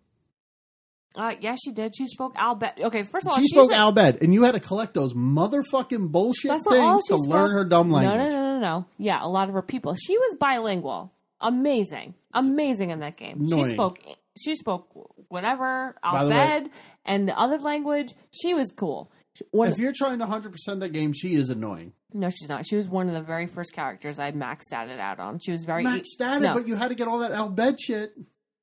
Uh, 1.17 1.35
yeah, 1.41 1.57
she 1.63 1.73
did. 1.73 1.95
She 1.97 2.07
spoke 2.07 2.35
Al 2.37 2.57
Bhed. 2.57 2.81
Okay, 2.81 3.03
first 3.03 3.27
of 3.27 3.33
all, 3.33 3.39
She 3.39 3.47
spoke 3.49 3.73
a- 3.73 3.77
Al 3.77 3.93
Bhed, 3.93 4.23
and 4.23 4.33
you 4.33 4.45
had 4.45 4.53
to 4.53 4.61
collect 4.61 4.95
those 4.95 5.13
motherfucking 5.13 6.11
bullshit 6.13 6.51
That's 6.51 6.69
things 6.69 7.05
to 7.07 7.15
spoke. 7.17 7.27
learn 7.27 7.51
her 7.51 7.65
dumb 7.65 7.91
language. 7.91 8.17
No, 8.17 8.29
no, 8.29 8.37
no, 8.37 8.53
no, 8.55 8.61
no. 8.61 8.87
Yeah, 8.97 9.19
a 9.23 9.27
lot 9.29 9.49
of 9.49 9.55
her 9.55 9.63
people. 9.63 9.95
She 9.95 10.17
was 10.17 10.37
bilingual. 10.39 11.13
Amazing, 11.41 12.15
amazing 12.33 12.91
in 12.91 13.01
that 13.01 13.17
game. 13.17 13.41
Annoying. 13.47 13.65
She 13.65 13.73
spoke. 13.73 13.99
She 14.41 14.55
spoke 14.57 14.89
whatever 15.29 15.97
By 16.03 16.25
the 16.25 16.31
way- 16.31 16.37
Al 16.37 16.47
Bhed 16.61 16.71
and 17.05 17.27
the 17.29 17.37
other 17.39 17.59
language. 17.59 18.13
She 18.31 18.55
was 18.55 18.71
cool. 18.77 19.11
When, 19.51 19.73
If 19.73 19.79
you're 19.79 19.93
trying 19.95 20.19
to 20.21 20.27
100% 20.27 20.81
that 20.81 20.91
game, 20.93 21.13
she 21.13 21.35
is 21.35 21.49
annoying. 21.51 21.93
no, 22.13 22.31
she's 22.31 22.49
not. 22.49 22.67
She 22.67 22.77
was 22.77 22.87
one 22.89 23.09
of 23.09 23.15
the 23.15 23.21
very 23.23 23.47
first 23.47 23.73
characters 23.73 24.19
I 24.19 24.33
maxed 24.33 24.73
out 24.73 24.89
it 24.89 25.01
out 25.01 25.19
on. 25.21 25.39
She 25.39 25.53
was 25.53 25.65
very 25.65 25.83
Max 25.85 26.13
static, 26.13 26.43
no, 26.43 26.55
but 26.55 26.67
you 26.69 26.77
had 26.77 26.89
to 26.89 26.95
get 26.95 27.09
all 27.09 27.19
that 27.21 27.33
Al 27.33 27.51
Bhed 27.51 27.77
shit 27.81 28.13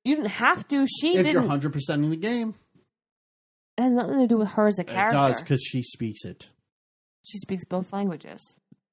you 0.03 0.15
didn't 0.15 0.29
have 0.31 0.65
to. 0.69 0.85
She 0.87 1.17
if 1.17 1.25
didn't. 1.25 1.33
you're 1.33 1.41
100% 1.71 1.89
in 1.95 2.09
the 2.09 2.15
game. 2.15 2.55
it 3.77 3.81
has 3.83 3.91
nothing 3.91 4.19
to 4.19 4.27
do 4.27 4.37
with 4.37 4.47
her 4.49 4.67
as 4.67 4.77
a 4.79 4.81
It 4.83 4.87
character. 4.87 5.17
does 5.17 5.41
because 5.41 5.61
she 5.61 5.81
speaks 5.83 6.23
it. 6.23 6.47
she 7.25 7.37
speaks 7.39 7.65
both 7.65 7.91
languages. 7.91 8.41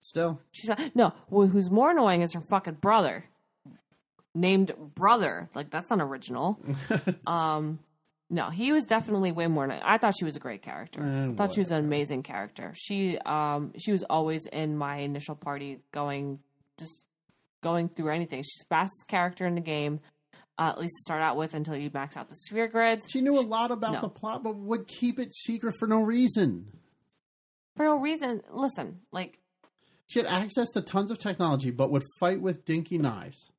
Still, 0.01 0.41
She's 0.53 0.69
not, 0.69 0.81
no. 0.95 1.11
wh- 1.31 1.51
Who's 1.51 1.71
more 1.71 1.93
annoying 1.93 2.23
is 2.23 2.35
her 2.35 2.41
fucking 2.51 2.75
brother, 2.75 3.25
named 4.35 4.73
brother. 4.95 5.49
Like 5.55 5.71
that's 5.71 5.89
not 5.89 6.01
original. 6.01 6.59
um, 7.27 7.79
no, 8.31 8.51
he 8.51 8.73
was 8.73 8.85
definitely 8.85 9.33
way 9.33 9.47
more. 9.47 9.71
I 9.85 9.99
thought 9.99 10.15
she 10.19 10.25
was 10.25 10.35
a 10.37 10.41
great 10.41 10.63
character. 10.63 11.03
Eh, 11.03 11.31
I 11.31 11.35
thought 11.35 11.55
she 11.55 11.61
was 11.61 11.71
an 11.71 11.79
amazing 11.85 12.23
character. 12.23 12.73
She 12.77 13.19
um 13.19 13.73
she 13.79 13.93
was 13.93 14.03
always 14.11 14.47
in 14.47 14.77
my 14.77 14.97
initial 14.99 15.35
party, 15.35 15.81
going 15.93 16.41
just 16.79 17.05
going 17.63 17.89
through 17.89 18.11
anything. 18.11 18.43
She's 18.43 18.59
the 18.61 18.67
fastest 18.69 19.07
character 19.09 19.47
in 19.47 19.55
the 19.55 19.61
game. 19.61 20.01
Uh, 20.57 20.69
at 20.69 20.79
least 20.79 20.93
to 20.99 21.03
start 21.03 21.21
out 21.21 21.37
with 21.37 21.53
until 21.53 21.75
you 21.77 21.91
max 21.93 22.17
out 22.17 22.29
the 22.29 22.35
sphere 22.37 22.69
grids. 22.69 23.05
she 23.11 23.21
knew 23.21 23.37
a 23.37 23.43
lot 23.43 23.73
about 23.73 23.93
No. 23.95 24.01
the 24.03 24.09
plot, 24.09 24.45
but 24.45 24.55
would 24.55 24.87
keep 24.87 25.19
it 25.19 25.35
secret 25.35 25.75
for 25.81 25.89
no 25.89 26.01
reason. 26.01 26.69
For 27.77 27.85
no 27.85 27.97
reason. 27.99 28.41
Listen, 28.53 29.01
like 29.11 29.39
She 30.07 30.21
had 30.21 30.27
access 30.27 30.71
to 30.71 30.81
tons 30.81 31.11
of 31.11 31.19
technology, 31.19 31.73
but 31.73 31.91
would 31.91 32.05
fight 32.21 32.41
with 32.41 32.65
dinky 32.65 32.99
knives. 32.99 33.51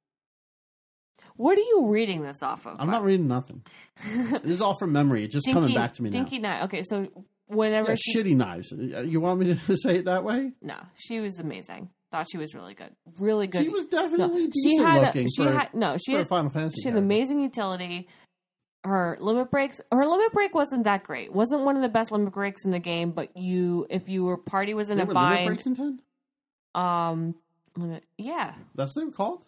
What 1.38 1.58
are 1.58 1.62
you 1.62 1.88
reading 1.90 2.22
this 2.24 2.42
off 2.44 2.66
of? 2.66 2.78
I'm 2.80 2.90
not 2.90 3.04
reading 3.04 3.28
nothing. 3.28 3.62
this 4.04 4.44
is 4.56 4.62
all 4.62 4.78
from 4.78 4.92
memory. 4.92 5.24
It's 5.24 5.34
just 5.34 5.48
coming 5.52 5.74
back 5.76 5.94
to 5.94 6.04
me 6.04 6.10
now. 6.10 6.20
Dinky 6.20 6.40
knife. 6.40 6.64
Okay, 6.66 6.84
so 6.84 7.08
whenever 7.48 7.90
Yeah, 7.92 7.96
she, 8.00 8.18
shitty 8.18 8.36
knives. 8.36 8.72
You 8.72 9.20
want 9.22 9.40
me 9.40 9.56
to 9.68 9.78
say 9.78 9.98
it 9.98 10.06
that 10.06 10.24
way? 10.24 10.52
No, 10.62 10.78
she 10.96 11.20
was 11.20 11.38
amazing. 11.40 11.90
Thought 12.12 12.28
she 12.32 12.38
was 12.38 12.54
really 12.54 12.74
good. 12.76 12.92
Really 13.20 13.48
good. 13.48 13.64
She 13.64 13.70
was 13.70 13.86
definitely 13.86 14.44
no, 14.44 14.50
decent 14.52 14.88
had 14.88 15.02
looking 15.08 15.26
A, 15.26 15.30
she 15.30 15.44
for, 15.44 15.52
had 15.52 15.74
no. 15.74 15.98
She 15.98 16.12
had, 16.14 16.22
a 16.22 16.26
Final 16.26 16.50
Fantasy. 16.50 16.82
she 16.82 16.88
had 16.90 16.96
an 16.98 17.02
character. 17.08 17.16
amazing 17.16 17.40
utility. 17.42 18.08
Her 18.86 19.18
limit 19.20 19.50
breaks. 19.50 19.82
Her 19.92 20.06
limit 20.06 20.32
break 20.32 20.54
wasn't 20.54 20.84
that 20.84 21.04
great. 21.04 21.34
wasn't 21.34 21.64
one 21.64 21.76
of 21.76 21.82
the 21.82 21.90
best 21.90 22.12
limit 22.12 22.32
breaks 22.34 22.64
in 22.64 22.72
the 22.72 22.80
game. 22.80 23.12
But 23.12 23.36
you, 23.36 23.88
if 23.90 24.08
you 24.08 24.24
were 24.24 24.38
party 24.38 24.74
was 24.76 24.90
in 24.92 24.98
They 24.98 25.04
a 25.04 25.06
were 25.08 25.14
limit 25.14 25.30
bind, 25.30 25.48
breaks 25.48 25.66
in 25.66 25.76
10? 25.76 26.00
um, 26.76 27.36
limit, 27.76 28.04
yeah, 28.18 28.54
That's 28.76 28.96
what 28.96 29.02
they 29.02 29.06
were 29.08 29.12
called? 29.12 29.44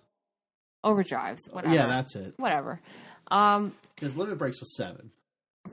Overdrives, 0.85 1.51
whatever. 1.51 1.73
Yeah, 1.75 1.87
that's 1.87 2.15
it. 2.15 2.33
whatever. 2.37 2.81
Um, 3.29 3.73
Because 3.95 4.15
limit 4.15 4.37
breaks 4.37 4.59
was 4.59 4.75
7. 4.77 5.11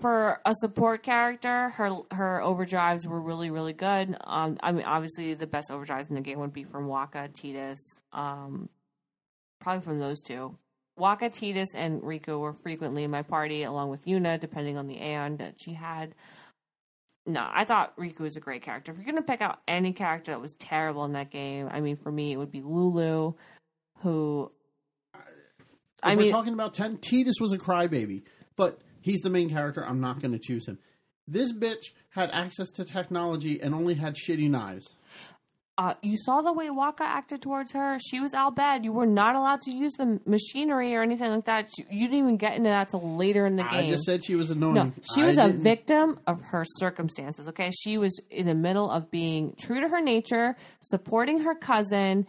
for 0.00 0.40
a 0.44 0.54
support 0.60 1.02
character, 1.02 1.70
her 1.70 1.98
her 2.10 2.40
overdrives 2.42 3.06
were 3.06 3.20
really 3.20 3.50
really 3.50 3.72
good. 3.74 4.16
Um, 4.24 4.58
I 4.62 4.72
mean, 4.72 4.84
obviously 4.84 5.34
the 5.34 5.46
best 5.46 5.68
overdrives 5.70 6.08
in 6.08 6.16
the 6.16 6.20
game 6.20 6.40
would 6.40 6.52
be 6.52 6.64
from 6.64 6.88
Wakka, 6.88 7.30
Tidus, 7.32 7.78
um, 8.12 8.68
probably 9.60 9.82
from 9.84 9.98
those 10.00 10.20
two. 10.22 10.56
Wakka, 10.98 11.30
Tidus, 11.30 11.68
and 11.74 12.02
Rikku 12.02 12.38
were 12.40 12.52
frequently 12.54 13.02
in 13.04 13.10
my 13.10 13.22
party, 13.22 13.62
along 13.64 13.90
with 13.90 14.04
Yuna, 14.06 14.38
depending 14.40 14.76
on 14.78 14.86
the 14.86 14.96
Aeon 15.00 15.36
that 15.38 15.60
she 15.60 15.74
had. 15.74 16.14
No, 17.26 17.48
I 17.52 17.64
thought 17.64 17.96
Rikku 17.96 18.20
was 18.20 18.36
a 18.36 18.40
great 18.40 18.62
character. 18.62 18.92
If 18.92 18.98
you're 18.98 19.06
gonna 19.06 19.22
pick 19.22 19.40
out 19.42 19.60
any 19.66 19.92
character 19.92 20.32
that 20.32 20.40
was 20.40 20.54
terrible 20.54 21.04
in 21.04 21.12
that 21.12 21.30
game, 21.30 21.68
I 21.70 21.80
mean, 21.80 21.96
for 21.96 22.10
me, 22.12 22.32
it 22.32 22.36
would 22.36 22.50
be 22.52 22.62
Lulu, 22.62 23.34
who. 23.98 24.50
If 26.04 26.10
I 26.10 26.14
we're 26.16 26.22
mean, 26.22 26.32
talking 26.32 26.52
about 26.52 26.74
10, 26.74 26.98
Tidus 26.98 27.40
was 27.40 27.52
a 27.52 27.58
crybaby, 27.58 28.22
but 28.56 28.78
he's 29.00 29.20
the 29.20 29.30
main 29.30 29.48
character. 29.50 29.84
I'm 29.84 30.00
not 30.00 30.20
going 30.20 30.32
to 30.32 30.38
choose 30.38 30.66
him. 30.68 30.78
This 31.26 31.52
bitch 31.52 31.92
had 32.10 32.30
access 32.32 32.70
to 32.72 32.84
technology 32.84 33.60
and 33.60 33.74
only 33.74 33.94
had 33.94 34.14
shitty 34.14 34.50
knives. 34.50 34.94
Uh, 35.76 35.94
you 36.02 36.16
saw 36.16 36.40
the 36.40 36.52
way 36.52 36.68
Wakka 36.68 37.00
acted 37.00 37.42
towards 37.42 37.72
her. 37.72 37.98
She 37.98 38.20
was 38.20 38.32
out 38.32 38.54
bad. 38.54 38.84
You 38.84 38.92
were 38.92 39.06
not 39.06 39.34
allowed 39.34 39.60
to 39.62 39.72
use 39.74 39.92
the 39.98 40.20
machinery 40.24 40.94
or 40.94 41.02
anything 41.02 41.30
like 41.32 41.46
that. 41.46 41.68
She, 41.76 41.84
you 41.90 42.06
didn't 42.06 42.18
even 42.20 42.36
get 42.36 42.54
into 42.54 42.68
that 42.68 42.90
till 42.90 43.16
later 43.16 43.44
in 43.44 43.56
the 43.56 43.64
game. 43.64 43.72
I 43.72 43.88
just 43.88 44.04
said 44.04 44.24
she 44.24 44.36
was 44.36 44.52
annoying. 44.52 44.74
No, 44.74 44.92
she 45.16 45.22
was 45.24 45.36
I 45.36 45.46
a 45.46 45.46
didn't- 45.48 45.64
victim 45.64 46.20
of 46.28 46.40
her 46.42 46.64
circumstances. 46.78 47.48
Okay, 47.48 47.72
she 47.82 47.98
was 47.98 48.20
in 48.30 48.46
the 48.46 48.54
middle 48.54 48.88
of 48.88 49.10
being 49.10 49.54
true 49.58 49.80
to 49.80 49.88
her 49.88 50.00
nature, 50.00 50.54
supporting 50.80 51.40
her 51.40 51.56
cousin, 51.56 52.28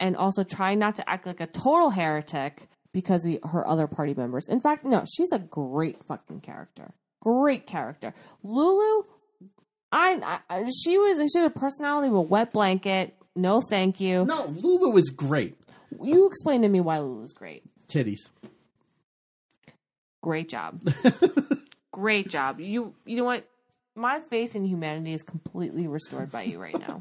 and 0.00 0.16
also 0.16 0.42
trying 0.42 0.78
not 0.78 0.96
to 0.96 1.06
act 1.10 1.26
like 1.26 1.40
a 1.40 1.46
total 1.46 1.90
heretic 1.90 2.66
because 2.96 3.22
of 3.26 3.30
the, 3.30 3.40
her 3.46 3.68
other 3.68 3.86
party 3.86 4.14
members. 4.14 4.48
In 4.48 4.58
fact, 4.58 4.82
no, 4.82 5.04
she's 5.14 5.30
a 5.30 5.38
great 5.38 6.02
fucking 6.08 6.40
character. 6.40 6.94
Great 7.20 7.66
character. 7.66 8.14
Lulu, 8.42 9.04
I, 9.92 10.38
I 10.48 10.64
she 10.82 10.96
was 10.96 11.30
she 11.30 11.38
had 11.38 11.46
a 11.46 11.50
personality 11.50 12.08
of 12.08 12.14
a 12.14 12.22
wet 12.22 12.54
blanket. 12.54 13.14
No, 13.34 13.60
thank 13.68 14.00
you. 14.00 14.24
No, 14.24 14.46
Lulu 14.46 14.96
is 14.96 15.10
great. 15.10 15.58
You 16.02 16.26
explain 16.26 16.62
to 16.62 16.68
me 16.68 16.80
why 16.80 16.98
Lulu's 17.00 17.34
great. 17.34 17.64
Titties. 17.86 18.28
Great 20.22 20.48
job. 20.48 20.80
Great 21.92 22.28
job. 22.28 22.60
You 22.60 22.94
you 23.04 23.16
know 23.16 23.24
what? 23.24 23.46
My 23.94 24.20
faith 24.20 24.56
in 24.56 24.64
humanity 24.64 25.12
is 25.12 25.22
completely 25.22 25.86
restored 25.86 26.30
by 26.30 26.42
you 26.42 26.58
right 26.58 26.78
now. 26.78 27.00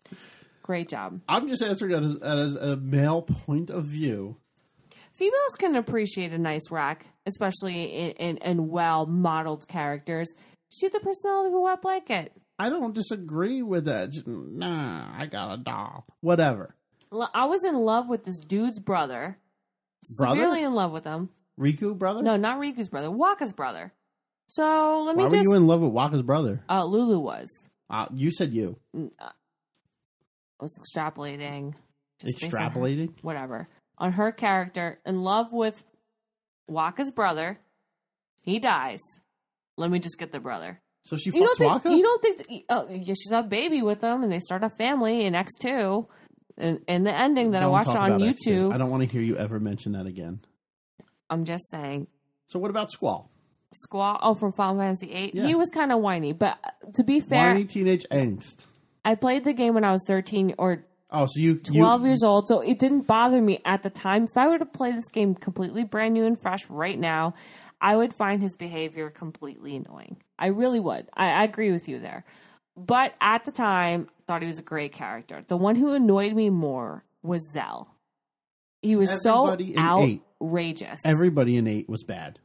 Great 0.62 0.88
job. 0.88 1.20
I'm 1.28 1.48
just 1.48 1.62
answering 1.62 1.92
it 1.92 2.02
as, 2.04 2.16
as 2.22 2.54
a 2.54 2.76
male 2.76 3.22
point 3.22 3.68
of 3.68 3.86
view. 3.86 4.36
Females 5.22 5.54
can 5.56 5.76
appreciate 5.76 6.32
a 6.32 6.38
nice 6.38 6.68
rack, 6.72 7.06
especially 7.26 7.84
in, 7.84 8.10
in, 8.12 8.36
in 8.38 8.68
well 8.68 9.06
modeled 9.06 9.68
characters. 9.68 10.28
She 10.70 10.86
had 10.86 10.92
the 10.92 10.98
personality 10.98 11.48
of 11.50 11.54
a 11.54 11.60
wet 11.60 11.80
blanket. 11.80 12.32
I 12.58 12.68
don't 12.70 12.92
disagree 12.92 13.62
with 13.62 13.84
that. 13.84 14.10
Just, 14.10 14.26
nah, 14.26 15.06
I 15.16 15.26
got 15.26 15.54
a 15.54 15.62
doll. 15.62 16.06
Whatever. 16.22 16.74
L- 17.12 17.30
I 17.32 17.44
was 17.44 17.62
in 17.62 17.76
love 17.76 18.08
with 18.08 18.24
this 18.24 18.40
dude's 18.40 18.80
brother. 18.80 19.38
Brother? 20.16 20.40
Severely 20.40 20.64
in 20.64 20.74
love 20.74 20.90
with 20.90 21.04
him. 21.04 21.28
Rikku 21.56 21.96
brother? 21.96 22.20
No, 22.22 22.36
not 22.36 22.58
Rikku's 22.58 22.88
brother. 22.88 23.08
Wakka's 23.08 23.52
brother. 23.52 23.92
So 24.48 25.04
let 25.06 25.14
me 25.14 25.22
Why 25.22 25.28
were 25.28 25.36
you 25.36 25.52
in 25.52 25.68
love 25.68 25.82
with 25.82 25.92
Wakka's 25.92 26.22
brother? 26.22 26.64
uh, 26.68 26.84
Lulu 26.84 27.20
was. 27.20 27.48
Uh, 27.88 28.06
you 28.12 28.32
said 28.32 28.52
you. 28.52 28.76
I 28.92 29.30
was 30.58 30.76
extrapolating. 30.80 31.74
just 32.20 32.40
based 32.40 32.52
on 32.54 32.60
her- 32.60 32.70
Extrapolating? 32.80 33.10
whatever, 33.22 33.68
on 34.02 34.12
her 34.12 34.32
character, 34.32 34.98
in 35.06 35.22
love 35.22 35.52
with 35.52 35.84
Wakka's 36.70 37.10
brother. 37.12 37.60
He 38.42 38.58
dies. 38.58 38.98
Let 39.76 39.90
me 39.90 40.00
just 40.00 40.18
get 40.18 40.32
the 40.32 40.40
brother. 40.40 40.80
So 41.04 41.16
she 41.16 41.30
You 41.32 41.40
don't 41.46 41.58
fucks 41.58 41.82
think 41.82 41.82
Wakka? 41.84 41.96
you 41.96 42.02
don't 42.02 42.20
think 42.22 42.36
that, 42.38 42.46
oh, 42.68 42.88
yeah, 42.90 43.14
she's 43.14 43.30
a 43.30 43.42
baby 43.42 43.80
with 43.82 44.00
them, 44.00 44.22
and 44.22 44.32
they 44.32 44.40
start 44.40 44.62
a 44.64 44.70
family 44.70 45.24
in 45.24 45.34
X 45.34 45.52
two, 45.60 46.06
and 46.58 46.80
in 46.88 47.04
the 47.04 47.14
ending 47.14 47.52
that 47.52 47.58
I 47.58 47.66
Don't 47.66 47.72
watched 47.72 47.88
on 47.88 48.12
about 48.12 48.20
X2. 48.20 48.34
YouTube. 48.46 48.74
I 48.74 48.78
don't 48.78 48.90
want 48.90 49.02
to 49.04 49.08
hear 49.08 49.22
you 49.22 49.36
ever 49.36 49.58
mention 49.60 49.92
that 49.92 50.06
again. 50.06 50.40
I'm 51.30 51.44
just 51.44 51.70
saying, 51.70 52.08
So 52.46 52.58
what 52.58 52.70
about 52.70 52.90
Squall? 52.90 53.30
Squall, 53.72 54.18
Oh, 54.20 54.34
from 54.34 54.52
Final 54.52 54.78
Fantasy 54.80 55.06
VIII. 55.06 55.30
Yeah. 55.34 55.46
He 55.46 55.54
was 55.54 55.70
kind 55.70 55.92
of 55.92 56.00
whiny, 56.00 56.32
but 56.32 56.58
to 56.94 57.04
be 57.04 57.20
fair, 57.20 57.52
Whiny 57.54 57.64
teenage 57.64 58.04
angst. 58.10 58.66
I 59.04 59.14
played 59.14 59.44
the 59.44 59.52
game 59.54 59.74
when 59.74 59.84
I 59.84 59.92
was 59.92 60.02
13 60.06 60.54
or 60.58 60.84
Oh, 61.14 61.26
so 61.26 61.38
you 61.38 61.58
12 61.58 62.00
you, 62.00 62.06
years 62.06 62.22
old, 62.22 62.48
so 62.48 62.60
it 62.60 62.78
didn't 62.78 63.06
bother 63.06 63.40
me 63.40 63.60
at 63.66 63.82
the 63.82 63.90
time. 63.90 64.24
If 64.24 64.36
I 64.36 64.48
were 64.48 64.58
to 64.58 64.64
play 64.66 64.92
this 64.92 65.08
game 65.12 65.34
completely 65.34 65.84
brand 65.84 66.14
new 66.14 66.24
and 66.24 66.40
fresh 66.40 66.68
right 66.70 66.98
now, 66.98 67.34
I 67.80 67.96
would 67.96 68.14
find 68.14 68.40
his 68.40 68.56
behavior 68.56 69.10
completely 69.10 69.76
annoying. 69.76 70.16
I 70.38 70.46
really 70.46 70.80
would. 70.80 71.08
I, 71.14 71.26
I 71.26 71.44
agree 71.44 71.70
with 71.70 71.86
you 71.88 71.98
there. 72.00 72.24
But 72.76 73.14
at 73.20 73.44
the 73.44 73.52
time, 73.52 74.08
I 74.08 74.22
thought 74.26 74.42
he 74.42 74.48
was 74.48 74.58
a 74.58 74.62
great 74.62 74.92
character. 74.92 75.44
The 75.46 75.58
one 75.58 75.76
who 75.76 75.92
annoyed 75.92 76.32
me 76.32 76.48
more 76.48 77.04
was 77.22 77.42
Zell. 77.52 77.94
He 78.80 78.96
was 78.96 79.10
Everybody 79.10 79.74
so 79.74 80.00
eight. 80.02 80.22
outrageous. 80.40 81.00
Everybody 81.04 81.56
in 81.56 81.66
eight 81.66 81.88
was 81.88 82.04
bad. 82.04 82.38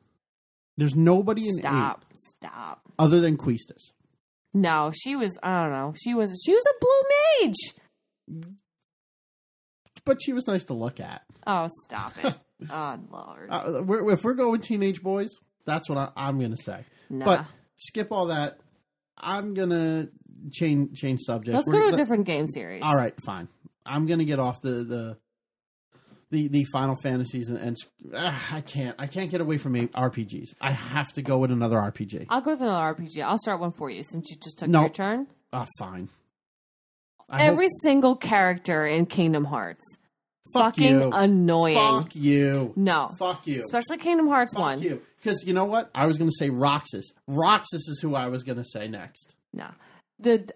There's 0.75 0.95
nobody 0.95 1.47
in 1.47 1.55
Stop. 1.55 2.05
eight 2.11 2.19
Stop. 2.19 2.81
other 2.99 3.21
than 3.21 3.37
Quistis. 3.37 3.93
No, 4.53 4.91
she 4.93 5.15
was. 5.15 5.37
I 5.41 5.63
don't 5.63 5.71
know. 5.71 5.93
She 6.03 6.13
was. 6.13 6.29
She 6.45 6.53
was 6.53 6.63
a 6.65 6.73
blue 6.81 7.47
mage. 7.47 7.73
But 10.05 10.17
she 10.21 10.33
was 10.33 10.47
nice 10.47 10.63
to 10.65 10.73
look 10.73 10.99
at. 10.99 11.23
Oh, 11.45 11.67
stop 11.85 12.13
it. 12.23 12.33
oh 12.71 12.97
Lord. 13.11 13.49
Uh, 13.49 13.81
we're, 13.83 14.11
if 14.13 14.23
we're 14.23 14.33
going 14.35 14.61
teenage 14.61 15.01
boys, 15.01 15.29
that's 15.65 15.89
what 15.89 15.97
I, 15.97 16.09
I'm 16.15 16.39
going 16.39 16.55
to 16.55 16.61
say. 16.61 16.85
Nah. 17.09 17.25
But 17.25 17.45
skip 17.75 18.11
all 18.11 18.27
that. 18.27 18.59
I'm 19.17 19.53
going 19.53 19.69
to 19.69 20.09
change 20.51 20.97
change 20.97 21.21
subject. 21.21 21.55
Let's 21.57 21.67
We're- 21.67 21.81
go 21.85 21.89
to 21.89 21.95
a 21.95 21.97
different 21.97 22.25
game 22.25 22.47
series. 22.47 22.81
All 22.83 22.93
right, 22.93 23.13
fine. 23.25 23.47
I'm 23.85 24.05
going 24.05 24.19
to 24.19 24.25
get 24.25 24.39
off 24.39 24.61
the 24.61 24.83
the 24.83 25.17
the, 26.29 26.49
the 26.49 26.65
Final 26.73 26.95
Fantasies 27.01 27.47
and, 27.49 27.57
and 27.57 27.77
ah, 28.13 28.47
I 28.51 28.61
can't 28.61 28.95
I 28.99 29.07
can't 29.07 29.31
get 29.31 29.41
away 29.41 29.57
from 29.57 29.73
RPGs. 29.75 30.49
I 30.59 30.71
have 30.71 31.07
to 31.13 31.21
go 31.21 31.37
with 31.37 31.51
another 31.51 31.77
RPG. 31.77 32.25
I'll 32.29 32.41
go 32.41 32.51
with 32.51 32.61
another 32.61 32.93
RPG. 32.95 33.23
I'll 33.23 33.37
start 33.39 33.59
one 33.61 33.71
for 33.71 33.89
you 33.89 34.03
since 34.03 34.29
you 34.29 34.37
just 34.43 34.59
took 34.59 34.69
No. 34.69 34.81
your 34.81 34.89
turn. 34.89 35.27
Ah, 35.53 35.65
fine. 35.79 36.09
I 37.29 37.37
hope- 37.43 37.51
Every 37.53 37.67
single 37.83 38.15
character 38.15 38.85
in 38.85 39.05
Kingdom 39.05 39.45
Hearts. 39.45 39.83
fuck 40.53 40.75
fucking 40.75 41.01
you. 41.01 41.09
annoying. 41.11 41.75
Fuck 41.75 42.15
you. 42.15 42.71
No. 42.77 43.11
Fuck 43.19 43.45
you. 43.47 43.61
Especially 43.63 43.97
Kingdom 43.97 44.27
Hearts 44.27 44.53
Fuck 44.53 44.61
1. 44.61 44.81
you. 44.81 45.01
Because 45.21 45.43
you 45.45 45.53
know 45.53 45.65
what? 45.65 45.89
I 45.93 46.05
was 46.05 46.17
going 46.17 46.29
to 46.29 46.35
say 46.37 46.49
Roxas. 46.49 47.11
Roxas 47.27 47.85
is 47.87 47.99
who 48.01 48.15
I 48.15 48.27
was 48.29 48.43
going 48.43 48.57
to 48.57 48.63
say 48.63 48.87
next. 48.87 49.35
No. 49.53 49.67
The 50.19 50.47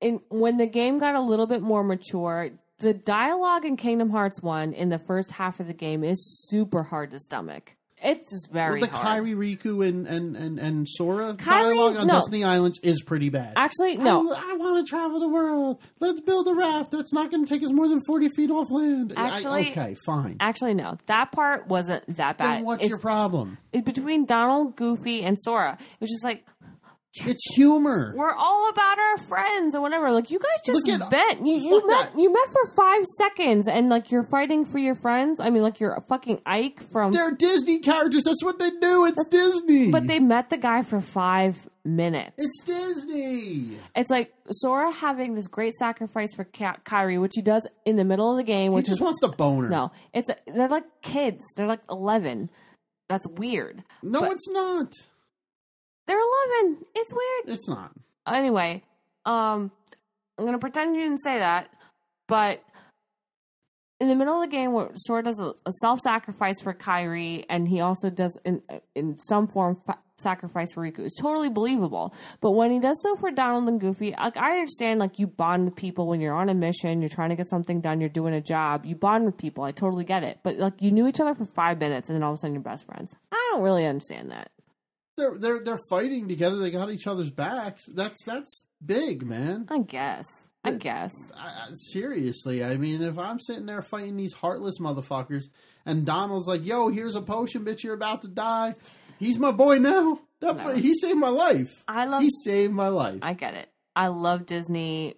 in 0.00 0.20
when 0.30 0.56
the 0.56 0.66
game 0.66 0.98
got 0.98 1.14
a 1.14 1.20
little 1.20 1.46
bit 1.46 1.62
more 1.62 1.84
mature, 1.84 2.50
the 2.78 2.92
dialogue 2.94 3.64
in 3.64 3.76
Kingdom 3.76 4.10
Hearts 4.10 4.42
1 4.42 4.72
in 4.72 4.88
the 4.88 4.98
first 4.98 5.30
half 5.32 5.60
of 5.60 5.66
the 5.68 5.74
game 5.74 6.02
is 6.02 6.18
super 6.48 6.82
hard 6.82 7.10
to 7.12 7.18
stomach. 7.20 7.76
It's 8.02 8.30
just 8.30 8.50
very 8.50 8.80
Well, 8.80 8.90
the 8.90 8.96
hard. 8.96 9.24
Kairi, 9.24 9.34
Riku, 9.36 9.86
and 9.86 10.06
and 10.06 10.36
and, 10.36 10.58
and 10.58 10.88
Sora 10.88 11.34
dialogue 11.34 11.96
on 11.96 12.06
no. 12.06 12.14
Destiny 12.14 12.44
Islands 12.44 12.78
is 12.82 13.02
pretty 13.02 13.28
bad. 13.28 13.54
Actually, 13.56 13.96
no. 13.98 14.32
I, 14.32 14.54
want 14.54 14.86
to 14.86 14.90
travel 14.90 15.20
the 15.20 15.28
world. 15.28 15.78
Let's 16.00 16.20
build 16.20 16.48
a 16.48 16.54
raft 16.54 16.90
that's 16.92 17.12
not 17.12 17.30
going 17.30 17.44
to 17.44 17.48
take 17.52 17.62
us 17.62 17.72
more 17.72 17.88
than 17.88 18.00
forty 18.06 18.28
feet 18.30 18.50
off 18.50 18.70
land. 18.70 19.12
I- 19.16 19.28
Actually- 19.28 19.70
okay, 19.70 19.96
fine. 20.06 20.36
Actually, 20.40 20.74
no. 20.74 20.96
That 21.06 21.32
part 21.32 21.68
wasn't 21.68 22.16
that 22.16 22.38
bad. 22.38 22.58
then 22.58 22.64
what's 22.64 22.80
It's- 22.84 22.88
your 22.90 22.98
problem? 22.98 23.58
it's 23.72 23.84
between 23.84 24.24
Donald, 24.24 24.76
Goofy, 24.76 25.22
and 25.22 25.36
Sora. 25.38 25.76
It 25.80 26.00
was 26.00 26.10
just 26.10 26.24
like 26.24 26.44
It's 27.14 27.44
humor. 27.56 28.14
we're 28.16 28.32
all 28.34 28.68
about 28.70 28.98
our 28.98 29.18
friends 29.26 29.74
and 29.74 29.82
whatever. 29.82 30.12
Like 30.12 30.30
you 30.30 30.38
guys 30.38 30.60
just 30.64 30.88
at- 30.88 31.10
met. 31.10 31.44
You, 31.44 31.54
you 31.54 31.80
fuck 31.80 31.88
met. 31.88 32.12
that. 32.14 32.20
You 32.20 32.32
met 32.32 32.46
for 32.52 32.70
five 32.76 33.04
seconds, 33.18 33.66
and 33.66 33.88
like 33.88 34.12
you're 34.12 34.28
fighting 34.30 34.64
for 34.64 34.78
your 34.78 34.94
friends. 34.94 35.40
I 35.40 35.50
mean, 35.50 35.62
like 35.64 35.80
you're 35.80 35.94
a 35.94 36.02
fucking 36.02 36.40
Ike 36.46 36.80
from. 36.92 37.10
They're 37.12 37.32
Disney 37.32 37.80
characters. 37.80 38.22
That's 38.22 38.44
what 38.44 38.60
they 38.60 38.70
do. 38.70 39.06
It's 39.06 39.24
Disney. 39.28 39.90
But 39.90 40.06
they 40.06 40.20
met 40.20 40.50
the 40.50 40.56
guy 40.56 40.82
for 40.82 41.00
five 41.00 41.68
minutes. 41.84 42.32
It's 42.38 42.62
Disney. 42.64 43.78
It's 43.96 44.10
like 44.10 44.32
Sora 44.50 44.92
having 44.92 45.34
this 45.34 45.48
great 45.48 45.74
sacrifice 45.74 46.32
for 46.36 46.44
Ka- 46.44 46.76
Kairi, 46.84 47.20
which 47.20 47.32
he 47.34 47.42
does 47.42 47.66
in 47.84 47.96
the 47.96 48.04
middle 48.04 48.30
of 48.30 48.36
the 48.36 48.44
game, 48.44 48.70
He 48.70 48.76
which 48.76 48.86
just 48.86 48.98
is 48.98 49.02
wants 49.02 49.20
to 49.20 49.28
boner. 49.28 49.68
no. 49.68 49.90
It's 50.14 50.30
they're 50.46 50.68
like 50.68 50.84
kids. 51.02 51.42
They're 51.56 51.66
like 51.66 51.80
eleven. 51.90 52.50
That's 53.08 53.26
weird. 53.26 53.82
no, 54.04 54.30
it's 54.30 54.48
not. 54.48 54.92
They're 56.10 56.18
eleven. 56.18 56.84
It's 56.96 57.12
weird. 57.12 57.56
It's 57.56 57.68
not. 57.68 57.92
anyway, 58.26 58.82
um, 59.24 59.70
I'm 60.36 60.44
gonna 60.44 60.58
pretend 60.58 60.96
you 60.96 61.02
didn't 61.02 61.22
say 61.22 61.38
that, 61.38 61.70
but 62.26 62.64
in 64.00 64.08
the 64.08 64.16
middle 64.16 64.42
of 64.42 64.50
the 64.50 64.56
game, 64.56 64.72
where 64.72 64.90
Sora 64.94 65.22
does 65.22 65.38
a, 65.38 65.52
a 65.64 65.72
self-sacrifice 65.82 66.62
for 66.62 66.74
Kairi, 66.74 67.44
and 67.48 67.68
he 67.68 67.80
also 67.80 68.10
does 68.10 68.36
in 68.44 68.60
in 68.96 69.20
some 69.20 69.46
form 69.46 69.80
fa- 69.86 70.00
sacrifice 70.16 70.72
for 70.72 70.82
Riku. 70.82 71.06
It's 71.06 71.16
totally 71.16 71.48
believable. 71.48 72.12
But 72.40 72.56
when 72.56 72.72
he 72.72 72.80
does 72.80 73.00
so 73.02 73.14
for 73.14 73.30
Donald 73.30 73.68
and 73.68 73.80
Goofy, 73.80 74.12
like 74.18 74.36
I 74.36 74.54
understand, 74.54 74.98
like 74.98 75.20
you 75.20 75.28
bond 75.28 75.66
with 75.66 75.76
people 75.76 76.08
when 76.08 76.20
you're 76.20 76.34
on 76.34 76.48
a 76.48 76.54
mission, 76.54 77.02
you're 77.02 77.08
trying 77.08 77.30
to 77.30 77.36
get 77.36 77.48
something 77.48 77.80
done, 77.80 78.00
you're 78.00 78.08
doing 78.08 78.34
a 78.34 78.40
job, 78.40 78.84
you 78.84 78.96
bond 78.96 79.26
with 79.26 79.36
people. 79.36 79.62
I 79.62 79.70
totally 79.70 80.04
get 80.04 80.24
it. 80.24 80.40
But 80.42 80.58
like 80.58 80.72
you 80.80 80.90
knew 80.90 81.06
each 81.06 81.20
other 81.20 81.36
for 81.36 81.46
five 81.46 81.78
minutes, 81.78 82.08
and 82.08 82.16
then 82.16 82.24
all 82.24 82.32
of 82.32 82.34
a 82.34 82.40
sudden 82.40 82.54
you're 82.54 82.64
best 82.64 82.84
friends. 82.84 83.12
I 83.30 83.50
don't 83.52 83.62
really 83.62 83.86
understand 83.86 84.32
that. 84.32 84.50
They're 85.20 85.38
they're 85.38 85.64
they're 85.64 85.80
fighting 85.90 86.28
together. 86.28 86.56
They 86.56 86.70
got 86.70 86.90
each 86.90 87.06
other's 87.06 87.30
backs. 87.30 87.84
That's 87.86 88.24
that's 88.24 88.64
big, 88.84 89.22
man. 89.24 89.66
I 89.70 89.78
guess. 89.78 90.26
I 90.64 90.72
guess. 90.72 91.14
I, 91.34 91.68
seriously, 91.74 92.62
I 92.64 92.76
mean, 92.76 93.00
if 93.02 93.18
I'm 93.18 93.38
sitting 93.40 93.66
there 93.66 93.80
fighting 93.82 94.16
these 94.16 94.32
heartless 94.34 94.78
motherfuckers, 94.78 95.44
and 95.86 96.04
Donald's 96.04 96.46
like, 96.46 96.64
"Yo, 96.66 96.88
here's 96.88 97.14
a 97.14 97.22
potion, 97.22 97.64
bitch. 97.64 97.82
You're 97.82 97.94
about 97.94 98.22
to 98.22 98.28
die." 98.28 98.74
He's 99.18 99.38
my 99.38 99.52
boy 99.52 99.78
now. 99.78 100.20
That, 100.40 100.56
No. 100.56 100.68
He 100.74 100.94
saved 100.94 101.18
my 101.18 101.28
life. 101.28 101.84
I 101.86 102.06
love. 102.06 102.22
He 102.22 102.30
saved 102.44 102.72
my 102.72 102.88
life. 102.88 103.18
I 103.22 103.34
get 103.34 103.54
it. 103.54 103.68
I 103.94 104.06
love 104.08 104.46
Disney 104.46 105.16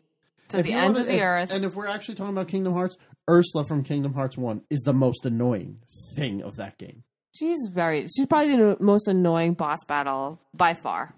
to 0.49 0.59
If 0.59 0.67
the 0.67 0.73
ends 0.73 0.99
wanna- 0.99 1.01
of 1.01 1.07
the 1.07 1.15
if- 1.17 1.23
earth. 1.23 1.53
And 1.53 1.65
if 1.65 1.75
we're 1.77 1.87
actually 1.87 2.17
talking 2.17 2.33
about 2.35 2.49
Kingdom 2.49 2.73
Hearts, 2.73 2.97
Ursula 3.31 3.65
from 3.65 3.85
Kingdom 3.85 4.15
Hearts 4.15 4.37
One 4.37 4.63
is 4.71 4.81
the 4.81 4.93
most 4.93 5.25
annoying 5.25 5.79
thing 6.17 6.43
of 6.43 6.57
that 6.57 6.77
game. 6.79 7.05
She's 7.35 7.59
very. 7.71 8.07
She's 8.15 8.27
probably 8.27 8.57
the 8.57 8.77
most 8.81 9.09
annoying 9.09 9.55
boss 9.55 9.79
battle 9.87 10.41
by 10.55 10.75
far. 10.75 11.15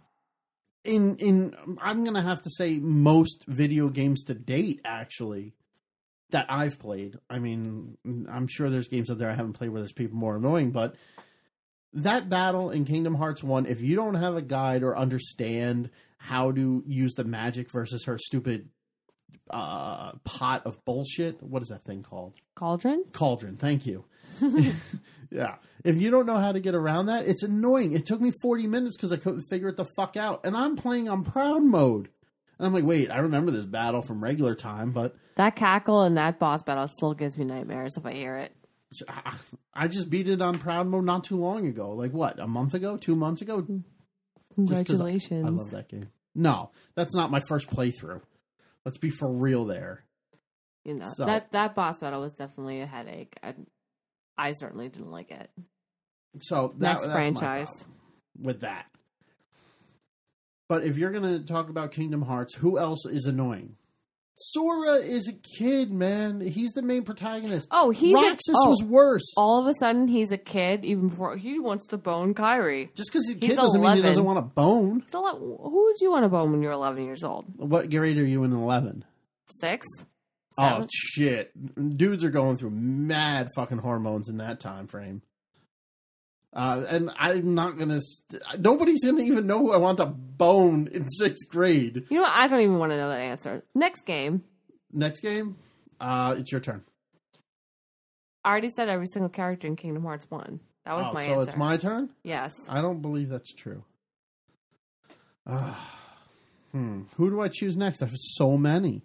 in 0.85 1.17
in 1.17 1.55
I'm 1.81 2.05
gonna 2.05 2.23
have 2.23 2.43
to 2.43 2.51
say 2.51 2.79
most 2.79 3.45
video 3.47 3.89
games 3.89 4.23
to 4.25 4.35
date 4.35 4.81
actually 4.85 5.55
that 6.31 6.47
I've 6.49 6.79
played. 6.79 7.19
I 7.31 7.39
mean, 7.39 7.97
I'm 8.31 8.49
sure 8.49 8.69
there's 8.69 8.89
games 8.89 9.11
out 9.11 9.19
there 9.19 9.31
I 9.31 9.35
haven't 9.35 9.53
played 9.53 9.71
where 9.71 9.81
there's 9.81 9.93
people 9.93 10.17
more 10.17 10.37
annoying, 10.37 10.73
but 10.73 10.97
that 11.93 12.29
battle 12.29 12.71
in 12.71 12.85
Kingdom 12.85 13.15
Hearts 13.15 13.43
1, 13.45 13.67
if 13.67 13.81
you 13.81 13.95
don't 13.95 14.15
have 14.15 14.35
a 14.35 14.43
guide 14.43 14.83
or 14.83 14.97
understand 14.97 15.91
how 16.19 16.51
to 16.51 16.83
use 16.87 17.15
the 17.15 17.23
magic 17.23 17.71
versus 17.71 18.05
her 18.07 18.19
stupid 18.19 18.69
uh, 19.51 20.13
pot 20.25 20.63
of 20.67 20.85
bullshit, 20.85 21.41
what 21.41 21.63
is 21.63 21.69
that 21.69 21.85
thing 21.85 22.03
called? 22.03 22.35
Cauldron? 22.57 23.05
Cauldron, 23.13 23.57
thank 23.57 23.87
you. 23.87 24.05
yeah. 25.31 25.57
If 25.85 26.01
you 26.01 26.11
don't 26.11 26.25
know 26.27 26.39
how 26.39 26.53
to 26.53 26.61
get 26.61 26.75
around 26.75 27.07
that, 27.07 27.27
it's 27.27 27.43
annoying. 27.43 27.93
It 27.93 28.07
took 28.07 28.21
me 28.21 28.33
40 28.43 28.67
minutes 28.67 28.97
because 28.97 29.13
I 29.13 29.17
couldn't 29.19 29.45
figure 29.51 29.69
it 29.69 29.77
the 29.77 29.85
fuck 29.97 30.17
out. 30.17 30.41
And 30.45 30.57
I'm 30.57 30.77
playing 30.77 31.09
on 31.09 31.25
proud 31.25 31.63
mode. 31.63 32.09
And 32.59 32.67
I'm 32.67 32.73
like, 32.73 32.85
wait, 32.85 33.11
I 33.11 33.19
remember 33.19 33.51
this 33.51 33.65
battle 33.67 34.01
from 34.01 34.23
regular 34.23 34.55
time, 34.55 34.93
but 34.93 35.15
That 35.37 35.57
cackle 35.57 36.03
and 36.03 36.17
that 36.17 36.39
boss 36.39 36.63
battle 36.63 36.89
still 36.89 37.13
gives 37.13 37.37
me 37.37 37.45
nightmares 37.45 37.97
if 37.99 38.07
I 38.07 38.13
hear 38.15 38.37
it. 38.39 38.53
I- 39.75 39.89
just 39.89 40.09
beat 40.09 40.29
it 40.29 40.41
on 40.41 40.59
proud 40.59 40.87
mode 40.87 41.05
not 41.05 41.25
too 41.25 41.37
long 41.37 41.67
ago. 41.67 41.91
Like 41.91 42.13
what, 42.13 42.39
a 42.39 42.47
month 42.47 42.75
ago, 42.75 42.97
two 42.97 43.17
months 43.17 43.43
ago? 43.43 43.61
Mm. 43.63 43.83
Just 44.69 44.87
'cause 44.87 45.01
I- 45.01 45.11
Congratulations. 45.11 45.47
I 45.47 45.49
love 45.51 45.71
that 45.73 45.89
game. 45.89 46.09
No, 46.35 46.71
that's 46.95 47.15
not 47.15 47.31
my 47.31 47.41
first 47.49 47.69
playthrough. 47.69 48.21
Let's 48.87 48.99
be 48.99 49.11
for 49.11 49.31
real 49.31 49.65
there. 49.67 50.05
You 50.85 50.95
know, 50.95 51.11
So- 51.15 51.27
that, 51.27 51.53
that 51.53 51.75
boss 51.75 51.99
battle 52.01 52.21
was 52.21 52.33
definitely 52.33 52.81
a 52.81 52.87
headache. 52.87 53.35
I, 53.43 53.55
I 54.39 54.53
certainly 54.53 54.89
didn't 54.89 55.11
like 55.11 55.31
it. 55.33 55.51
So 56.41 56.75
that, 56.79 56.87
Next 56.87 57.03
that's 57.03 57.13
franchise. 57.13 57.69
with 58.41 58.61
that. 58.61 58.87
But 60.69 60.85
if 60.85 60.97
you're 60.97 61.13
going 61.13 61.41
to 61.41 61.47
talk 61.47 61.69
about 61.69 61.93
Kingdom 61.93 62.23
Hearts, 62.23 62.55
who 62.55 62.79
else 62.79 63.05
is 63.07 63.27
annoying? 63.27 63.77
Sora 64.37 64.95
is 64.95 65.29
a 65.29 65.33
kid, 65.33 65.93
man. 65.93 66.41
He's 66.41 66.73
the 66.73 66.83
main 66.83 67.05
protagonist. 67.05 67.69
Oh, 67.71 67.91
he's 67.91 68.17
a- 68.17 68.21
Roxas 68.21 68.57
oh. 68.57 68.69
was 68.69 68.83
worse. 68.83 69.33
All 69.37 69.61
of 69.61 69.69
a 69.69 69.75
sudden, 69.79 70.09
he's 70.09 70.33
a 70.33 70.37
kid, 70.39 70.85
even 70.85 71.09
before 71.09 71.37
he 71.37 71.61
wants 71.61 71.87
to 71.89 71.99
bone 71.99 72.35
Kairi. 72.35 72.93
Just 72.95 73.13
because 73.13 73.27
he's 73.27 73.37
a 73.37 73.39
he's 73.39 73.51
kid 73.51 73.57
doesn't 73.57 73.81
mean 73.81 73.97
he 73.97 74.03
doesn't 74.03 74.25
want 74.25 74.39
a 74.39 74.43
bone. 74.43 75.05
Who 75.13 75.85
would 75.85 76.01
you 76.01 76.11
want 76.11 76.25
to 76.25 76.29
bone 76.29 76.51
when 76.51 76.63
you're 76.63 76.73
11 76.73 77.05
years 77.05 77.23
old? 77.23 77.45
What 77.57 77.91
grade 77.91 78.19
are 78.19 78.27
you 78.27 78.43
in 78.43 78.53
11? 78.53 79.05
Six? 79.61 79.87
Oh 80.59 80.87
shit! 80.93 81.53
Dudes 81.97 82.23
are 82.23 82.31
going 82.31 82.57
through 82.57 82.71
mad 82.71 83.49
fucking 83.57 83.79
hormones 83.79 84.29
in 84.29 84.37
that 84.39 84.61
time 84.61 84.87
frame. 84.87 85.23
Uh, 86.55 86.85
and 86.89 87.11
I'm 87.19 87.55
not 87.55 87.79
gonna. 87.79 88.01
St- 88.01 88.43
nobody's 88.61 89.05
gonna 89.05 89.23
even 89.23 89.47
know 89.47 89.59
who 89.59 89.73
I 89.73 89.77
want 89.77 89.99
to 89.99 90.07
bone 90.07 90.89
in 90.93 91.09
sixth 91.11 91.49
grade. 91.49 92.07
You 92.09 92.19
know 92.19 92.23
what? 92.23 92.33
I 92.33 92.47
don't 92.47 92.61
even 92.61 92.79
want 92.79 92.93
to 92.93 92.97
know 92.97 93.09
that 93.09 93.19
answer. 93.19 93.65
Next 93.75 94.07
game. 94.07 94.45
Next 94.93 95.21
game, 95.21 95.57
uh, 96.01 96.37
it's 96.39 96.53
your 96.53 96.61
turn. 96.61 96.85
I 98.45 98.51
already 98.51 98.71
said 98.71 98.89
every 98.89 99.07
single 99.07 99.31
character 99.31 99.67
in 99.67 99.75
Kingdom 99.75 100.05
Hearts 100.05 100.27
1. 100.29 100.61
That 100.85 100.97
was 100.97 101.07
oh, 101.09 101.13
my 101.15 101.27
so 101.27 101.33
answer. 101.33 101.49
it's 101.49 101.57
my 101.57 101.77
turn. 101.77 102.11
Yes. 102.23 102.53
I 102.69 102.81
don't 102.81 103.01
believe 103.01 103.31
that's 103.31 103.53
true. 103.53 103.85
Ah, 105.47 106.01
hmm. 106.73 107.03
Who 107.17 107.31
do 107.31 107.41
I 107.41 107.49
choose 107.49 107.77
next? 107.77 108.03
I 108.03 108.07
have 108.07 108.15
so 108.17 108.57
many. 108.57 109.03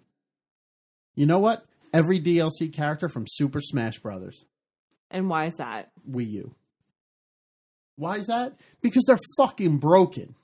You 1.14 1.26
know 1.26 1.38
what? 1.38 1.64
Every 1.92 2.20
DLC 2.20 2.72
character 2.72 3.08
from 3.08 3.24
Super 3.26 3.60
Smash 3.60 3.98
Brothers. 3.98 4.44
And 5.10 5.28
why 5.28 5.46
is 5.46 5.56
that? 5.56 5.90
Wii 6.08 6.30
U. 6.30 6.54
Why 8.00 8.16
is 8.16 8.26
that? 8.26 8.54
Because 8.80 9.04
they're 9.06 9.18
fucking 9.36 9.76
broken. 9.78 10.34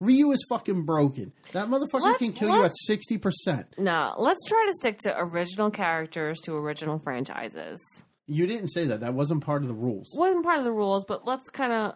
Ryu 0.00 0.32
is 0.32 0.44
fucking 0.48 0.84
broken. 0.84 1.32
That 1.52 1.68
motherfucker 1.68 2.00
Let's- 2.02 2.18
can 2.18 2.32
kill 2.32 2.56
you 2.56 2.64
at 2.64 2.72
sixty 2.74 3.18
percent. 3.18 3.66
No, 3.78 4.14
let's 4.18 4.44
try 4.48 4.64
to 4.66 4.72
stick 4.74 4.98
to 5.00 5.14
original 5.18 5.70
characters 5.70 6.40
to 6.44 6.54
original 6.56 6.98
franchises. 6.98 7.80
You 8.26 8.46
didn't 8.46 8.68
say 8.68 8.86
that. 8.86 9.00
That 9.00 9.14
wasn't 9.14 9.44
part 9.44 9.62
of 9.62 9.68
the 9.68 9.74
rules. 9.74 10.08
Wasn't 10.16 10.44
part 10.44 10.58
of 10.58 10.64
the 10.64 10.72
rules, 10.72 11.04
but 11.06 11.26
let's 11.26 11.48
kind 11.50 11.72
of 11.72 11.94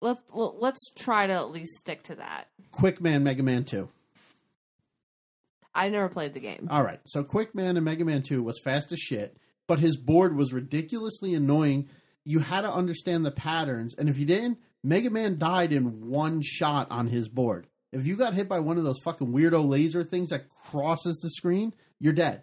let 0.00 0.18
let's 0.32 0.90
try 0.96 1.26
to 1.26 1.32
at 1.32 1.50
least 1.50 1.72
stick 1.78 2.02
to 2.04 2.14
that. 2.16 2.48
Quick 2.70 3.00
Man 3.00 3.22
Mega 3.22 3.42
Man 3.42 3.64
Two. 3.64 3.88
I 5.74 5.88
never 5.88 6.08
played 6.08 6.34
the 6.34 6.40
game. 6.40 6.68
All 6.70 6.82
right. 6.82 7.00
So 7.06 7.24
Quick 7.24 7.54
Man 7.54 7.76
in 7.76 7.84
Mega 7.84 8.04
Man 8.04 8.22
2 8.22 8.42
was 8.42 8.60
fast 8.62 8.92
as 8.92 8.98
shit, 8.98 9.36
but 9.66 9.78
his 9.78 9.96
board 9.96 10.36
was 10.36 10.52
ridiculously 10.52 11.34
annoying. 11.34 11.88
You 12.24 12.40
had 12.40 12.62
to 12.62 12.72
understand 12.72 13.24
the 13.24 13.30
patterns, 13.30 13.94
and 13.96 14.08
if 14.08 14.18
you 14.18 14.26
didn't, 14.26 14.58
Mega 14.84 15.10
Man 15.10 15.38
died 15.38 15.72
in 15.72 16.08
one 16.08 16.40
shot 16.42 16.88
on 16.90 17.08
his 17.08 17.28
board. 17.28 17.66
If 17.92 18.06
you 18.06 18.16
got 18.16 18.34
hit 18.34 18.48
by 18.48 18.60
one 18.60 18.78
of 18.78 18.84
those 18.84 19.00
fucking 19.04 19.32
weirdo 19.32 19.68
laser 19.68 20.02
things 20.02 20.30
that 20.30 20.48
crosses 20.48 21.18
the 21.18 21.30
screen, 21.30 21.74
you're 22.00 22.12
dead. 22.12 22.42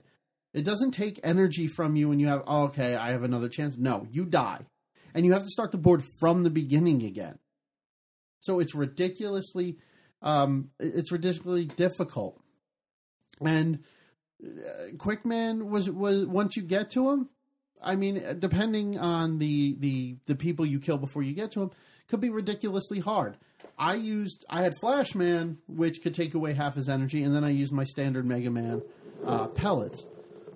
It 0.53 0.63
doesn't 0.63 0.91
take 0.91 1.19
energy 1.23 1.67
from 1.67 1.95
you 1.95 2.09
when 2.09 2.19
you 2.19 2.27
have, 2.27 2.43
oh, 2.45 2.63
okay, 2.65 2.95
I 2.95 3.11
have 3.11 3.23
another 3.23 3.49
chance. 3.49 3.77
No, 3.77 4.07
you 4.11 4.25
die. 4.25 4.65
And 5.13 5.25
you 5.25 5.33
have 5.33 5.43
to 5.43 5.49
start 5.49 5.71
the 5.71 5.77
board 5.77 6.03
from 6.19 6.43
the 6.43 6.49
beginning 6.49 7.03
again. 7.03 7.39
So 8.39 8.59
it's 8.59 8.75
ridiculously, 8.75 9.77
um, 10.21 10.69
it's 10.79 11.11
ridiculously 11.11 11.65
difficult. 11.65 12.39
And 13.41 13.79
Quickman 14.97 15.69
was 15.69 15.89
was 15.89 16.25
once 16.25 16.55
you 16.55 16.63
get 16.63 16.91
to 16.91 17.09
him, 17.09 17.29
I 17.81 17.95
mean, 17.95 18.37
depending 18.39 18.99
on 18.99 19.39
the 19.39 19.75
the 19.79 20.17
the 20.25 20.35
people 20.35 20.65
you 20.65 20.79
kill 20.79 20.97
before 20.97 21.23
you 21.23 21.33
get 21.33 21.51
to 21.53 21.61
him, 21.61 21.71
could 22.07 22.19
be 22.19 22.29
ridiculously 22.29 22.99
hard. 22.99 23.37
I 23.77 23.95
used 23.95 24.45
I 24.49 24.63
had 24.63 24.73
Flashman, 24.79 25.59
which 25.67 26.01
could 26.01 26.13
take 26.13 26.33
away 26.33 26.53
half 26.53 26.75
his 26.75 26.89
energy, 26.89 27.23
and 27.23 27.33
then 27.33 27.43
I 27.43 27.49
used 27.49 27.71
my 27.71 27.85
standard 27.85 28.25
Mega 28.25 28.51
Man 28.51 28.81
uh, 29.25 29.47
pellets. 29.47 30.05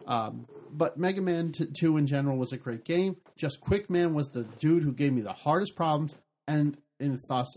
Um, 0.05 0.47
but 0.71 0.97
Mega 0.97 1.21
Man 1.21 1.51
t- 1.51 1.67
2 1.79 1.97
in 1.97 2.07
general 2.07 2.38
was 2.38 2.51
a 2.51 2.57
great 2.57 2.83
game. 2.83 3.17
Just 3.38 3.62
Quick 3.62 3.89
Man 3.89 4.13
was 4.13 4.27
the 4.29 4.43
dude 4.43 4.83
who 4.83 4.91
gave 4.91 5.13
me 5.13 5.21
the 5.21 5.33
hardest 5.33 5.75
problems, 5.75 6.15
and 6.47 6.77
and 6.99 7.19
thus 7.29 7.47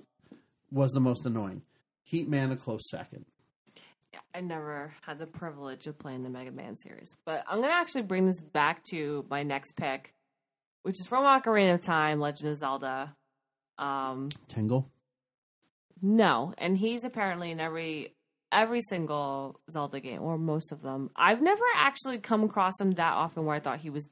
was 0.71 0.93
the 0.93 1.01
most 1.01 1.25
annoying. 1.27 1.63
Heat 2.05 2.29
Man 2.29 2.53
a 2.53 2.57
close 2.57 2.89
second. 2.91 3.25
I 4.35 4.41
never 4.41 4.93
had 5.03 5.19
the 5.19 5.27
privilege 5.27 5.87
of 5.87 5.99
playing 5.99 6.23
the 6.23 6.31
Mega 6.31 6.51
Man 6.51 6.77
series, 6.77 7.15
but 7.25 7.45
I'm 7.49 7.61
gonna 7.61 7.73
actually 7.73 8.03
bring 8.03 8.27
this 8.27 8.43
back 8.43 8.83
to 8.91 9.25
my 9.31 9.43
next 9.43 9.77
pick, 9.77 10.13
which 10.83 11.01
is 11.01 11.07
from 11.07 11.25
Ocarina 11.25 11.75
of 11.75 11.83
Time, 11.83 12.21
Legend 12.21 12.51
of 12.51 12.59
Zelda. 12.59 13.15
Um, 13.79 14.29
Tingle. 14.49 14.91
No, 16.03 16.53
and 16.59 16.77
he's 16.77 17.05
apparently 17.05 17.51
in 17.51 17.61
every 17.61 18.15
every 18.53 18.81
single 18.81 19.61
Zelda 19.71 20.01
game 20.01 20.23
or 20.23 20.39
most 20.39 20.73
of 20.73 20.83
them. 20.83 21.11
I've 21.17 21.43
never 21.43 21.65
actually 21.77 22.19
come 22.19 22.45
across 22.45 22.75
him 22.81 22.93
that 22.93 23.13
often 23.13 23.45
where 23.45 23.57
I 23.57 23.61
thought 23.61 23.81
he 23.81 23.91
was 23.91 24.09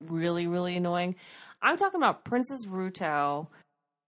really 0.00 0.46
really 0.46 0.76
annoying. 0.76 1.16
I'm 1.62 1.76
talking 1.76 2.00
about 2.00 2.24
Princess 2.24 2.66
Ruto 2.66 3.46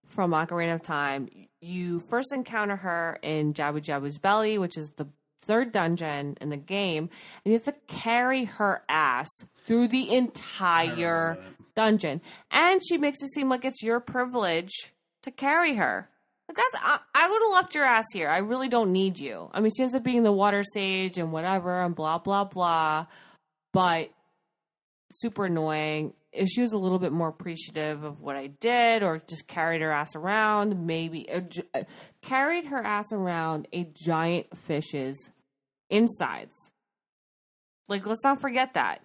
from 0.08 0.32
Ocarina 0.32 0.74
of 0.74 0.82
Time. 0.82 1.28
You 1.60 2.00
first 2.00 2.32
encounter 2.32 2.76
her 2.76 3.18
in 3.22 3.54
Jabu 3.54 3.80
Jabu's 3.80 4.18
belly, 4.18 4.58
which 4.58 4.76
is 4.76 4.90
the 4.96 5.06
third 5.46 5.72
dungeon 5.72 6.36
in 6.40 6.50
the 6.50 6.56
game, 6.56 7.10
and 7.44 7.52
you 7.52 7.54
have 7.54 7.64
to 7.64 7.74
carry 7.86 8.44
her 8.44 8.82
ass 8.88 9.28
through 9.66 9.88
the 9.88 10.14
entire 10.14 11.38
dungeon. 11.76 12.20
And 12.50 12.80
she 12.86 12.98
makes 12.98 13.22
it 13.22 13.32
seem 13.32 13.48
like 13.48 13.64
it's 13.64 13.82
your 13.82 14.00
privilege 14.00 14.92
to 15.22 15.30
carry 15.30 15.76
her. 15.76 16.08
Like 16.48 16.56
that's 16.56 16.84
I, 16.84 16.98
I 17.14 17.28
would 17.28 17.42
have 17.42 17.52
left 17.52 17.74
your 17.74 17.84
ass 17.84 18.06
here. 18.12 18.28
I 18.28 18.38
really 18.38 18.68
don't 18.68 18.92
need 18.92 19.18
you. 19.18 19.48
I 19.52 19.60
mean, 19.60 19.72
she 19.76 19.82
ends 19.82 19.94
up 19.94 20.02
being 20.02 20.22
the 20.22 20.32
water 20.32 20.62
sage 20.74 21.18
and 21.18 21.32
whatever 21.32 21.82
and 21.82 21.94
blah 21.94 22.18
blah 22.18 22.44
blah, 22.44 23.06
but 23.72 24.10
super 25.12 25.46
annoying. 25.46 26.14
If 26.32 26.48
she 26.48 26.62
was 26.62 26.72
a 26.72 26.78
little 26.78 26.98
bit 26.98 27.12
more 27.12 27.28
appreciative 27.28 28.04
of 28.04 28.22
what 28.22 28.36
I 28.36 28.46
did, 28.46 29.02
or 29.02 29.20
just 29.28 29.46
carried 29.46 29.82
her 29.82 29.92
ass 29.92 30.16
around, 30.16 30.86
maybe 30.86 31.30
uh, 31.30 31.40
j- 31.40 31.62
uh, 31.74 31.82
carried 32.22 32.64
her 32.66 32.82
ass 32.82 33.12
around 33.12 33.68
a 33.72 33.84
giant 33.92 34.46
fish's 34.66 35.18
insides. 35.92 36.56
Like, 37.88 38.06
let's 38.06 38.24
not 38.24 38.40
forget 38.40 38.74
that. 38.74 39.02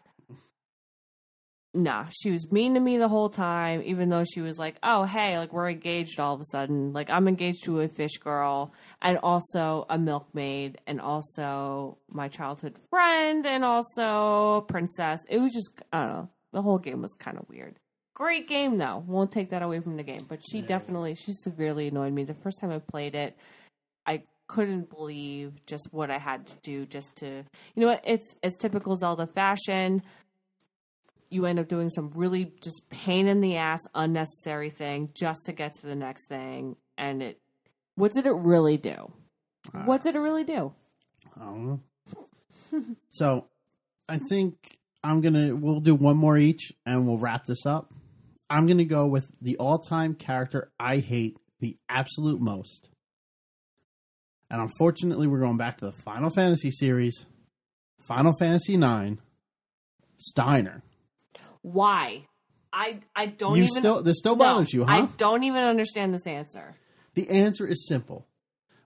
Nah, 1.73 2.05
she 2.09 2.31
was 2.31 2.51
mean 2.51 2.73
to 2.73 2.79
me 2.79 2.97
the 2.97 3.09
whole 3.09 3.29
time, 3.29 3.83
even 3.85 4.09
though 4.09 4.23
she 4.23 4.41
was 4.41 4.57
like, 4.57 4.77
oh, 4.81 5.03
hey, 5.03 5.37
like, 5.37 5.53
we're 5.53 5.69
engaged 5.69 6.19
all 6.19 6.33
of 6.33 6.39
a 6.39 6.45
sudden. 6.45 6.93
Like, 6.93 7.09
I'm 7.09 7.27
engaged 7.27 7.65
to 7.65 7.81
a 7.81 7.87
fish 7.87 8.17
girl 8.17 8.73
and 9.01 9.19
also 9.21 9.85
a 9.89 9.97
milkmaid 9.97 10.79
and 10.87 10.99
also 10.99 11.99
my 12.09 12.29
childhood 12.29 12.75
friend 12.89 13.45
and 13.45 13.63
also 13.63 14.61
princess. 14.61 15.19
It 15.29 15.39
was 15.39 15.51
just, 15.53 15.69
I 15.93 15.99
don't 15.99 16.13
know. 16.13 16.29
The 16.53 16.61
whole 16.63 16.79
game 16.79 17.01
was 17.01 17.13
kind 17.13 17.37
of 17.37 17.47
weird. 17.49 17.75
Great 18.15 18.47
game, 18.47 18.79
though. 18.79 19.03
Won't 19.05 19.31
take 19.31 19.51
that 19.51 19.61
away 19.61 19.79
from 19.79 19.97
the 19.97 20.03
game. 20.03 20.25
But 20.27 20.39
she 20.49 20.61
definitely, 20.61 21.13
she 21.13 21.33
severely 21.33 21.89
annoyed 21.89 22.13
me. 22.13 22.23
The 22.23 22.33
first 22.33 22.59
time 22.59 22.71
I 22.71 22.79
played 22.79 23.13
it, 23.13 23.37
couldn't 24.47 24.89
believe 24.89 25.53
just 25.65 25.89
what 25.91 26.09
I 26.09 26.17
had 26.17 26.47
to 26.47 26.55
do 26.63 26.85
just 26.85 27.15
to 27.17 27.43
you 27.75 27.81
know 27.81 27.87
what 27.87 28.01
it's 28.05 28.35
it's 28.41 28.57
typical 28.57 28.95
Zelda 28.95 29.27
fashion. 29.27 30.01
You 31.29 31.45
end 31.45 31.59
up 31.59 31.67
doing 31.67 31.89
some 31.89 32.11
really 32.15 32.53
just 32.61 32.89
pain 32.89 33.27
in 33.27 33.41
the 33.41 33.57
ass 33.57 33.81
unnecessary 33.93 34.69
thing 34.69 35.09
just 35.13 35.41
to 35.45 35.51
get 35.51 35.73
to 35.81 35.85
the 35.85 35.95
next 35.95 36.27
thing 36.27 36.77
and 36.97 37.21
it 37.21 37.39
What 37.95 38.13
did 38.13 38.25
it 38.25 38.33
really 38.33 38.77
do? 38.77 39.11
Uh, 39.73 39.83
what 39.83 40.03
did 40.03 40.15
it 40.15 40.19
really 40.19 40.45
do? 40.45 40.73
I 41.35 41.45
don't 41.45 41.67
know. 41.67 42.85
so 43.09 43.45
I 44.07 44.19
think 44.29 44.77
I'm 45.03 45.21
gonna 45.21 45.55
we'll 45.55 45.81
do 45.81 45.95
one 45.95 46.17
more 46.17 46.37
each 46.37 46.71
and 46.85 47.05
we'll 47.05 47.17
wrap 47.17 47.45
this 47.45 47.65
up. 47.65 47.93
I'm 48.49 48.65
gonna 48.65 48.85
go 48.85 49.05
with 49.05 49.29
the 49.41 49.57
all 49.57 49.79
time 49.79 50.15
character 50.15 50.71
I 50.79 50.99
hate 50.99 51.37
the 51.59 51.77
absolute 51.89 52.39
most. 52.39 52.89
And 54.49 54.61
unfortunately 54.61 55.27
we're 55.27 55.39
going 55.39 55.57
back 55.57 55.77
to 55.79 55.85
the 55.85 55.91
Final 55.91 56.29
Fantasy 56.29 56.71
series, 56.71 57.25
Final 58.07 58.33
Fantasy 58.39 58.75
IX, 58.75 59.17
Steiner. 60.15 60.83
Why? 61.61 62.27
I 62.71 62.99
I 63.15 63.27
don't 63.27 63.57
you 63.57 63.63
even 63.63 63.75
still 63.75 64.03
this 64.03 64.17
still 64.19 64.35
No, 64.35 64.45
bothers 64.45 64.73
you, 64.73 64.85
huh? 64.85 64.91
I 64.91 65.05
don't 65.17 65.43
even 65.43 65.63
understand 65.63 66.13
this 66.13 66.25
answer. 66.25 66.75
The 67.15 67.29
answer 67.29 67.65
is 67.67 67.87
simple. 67.87 68.27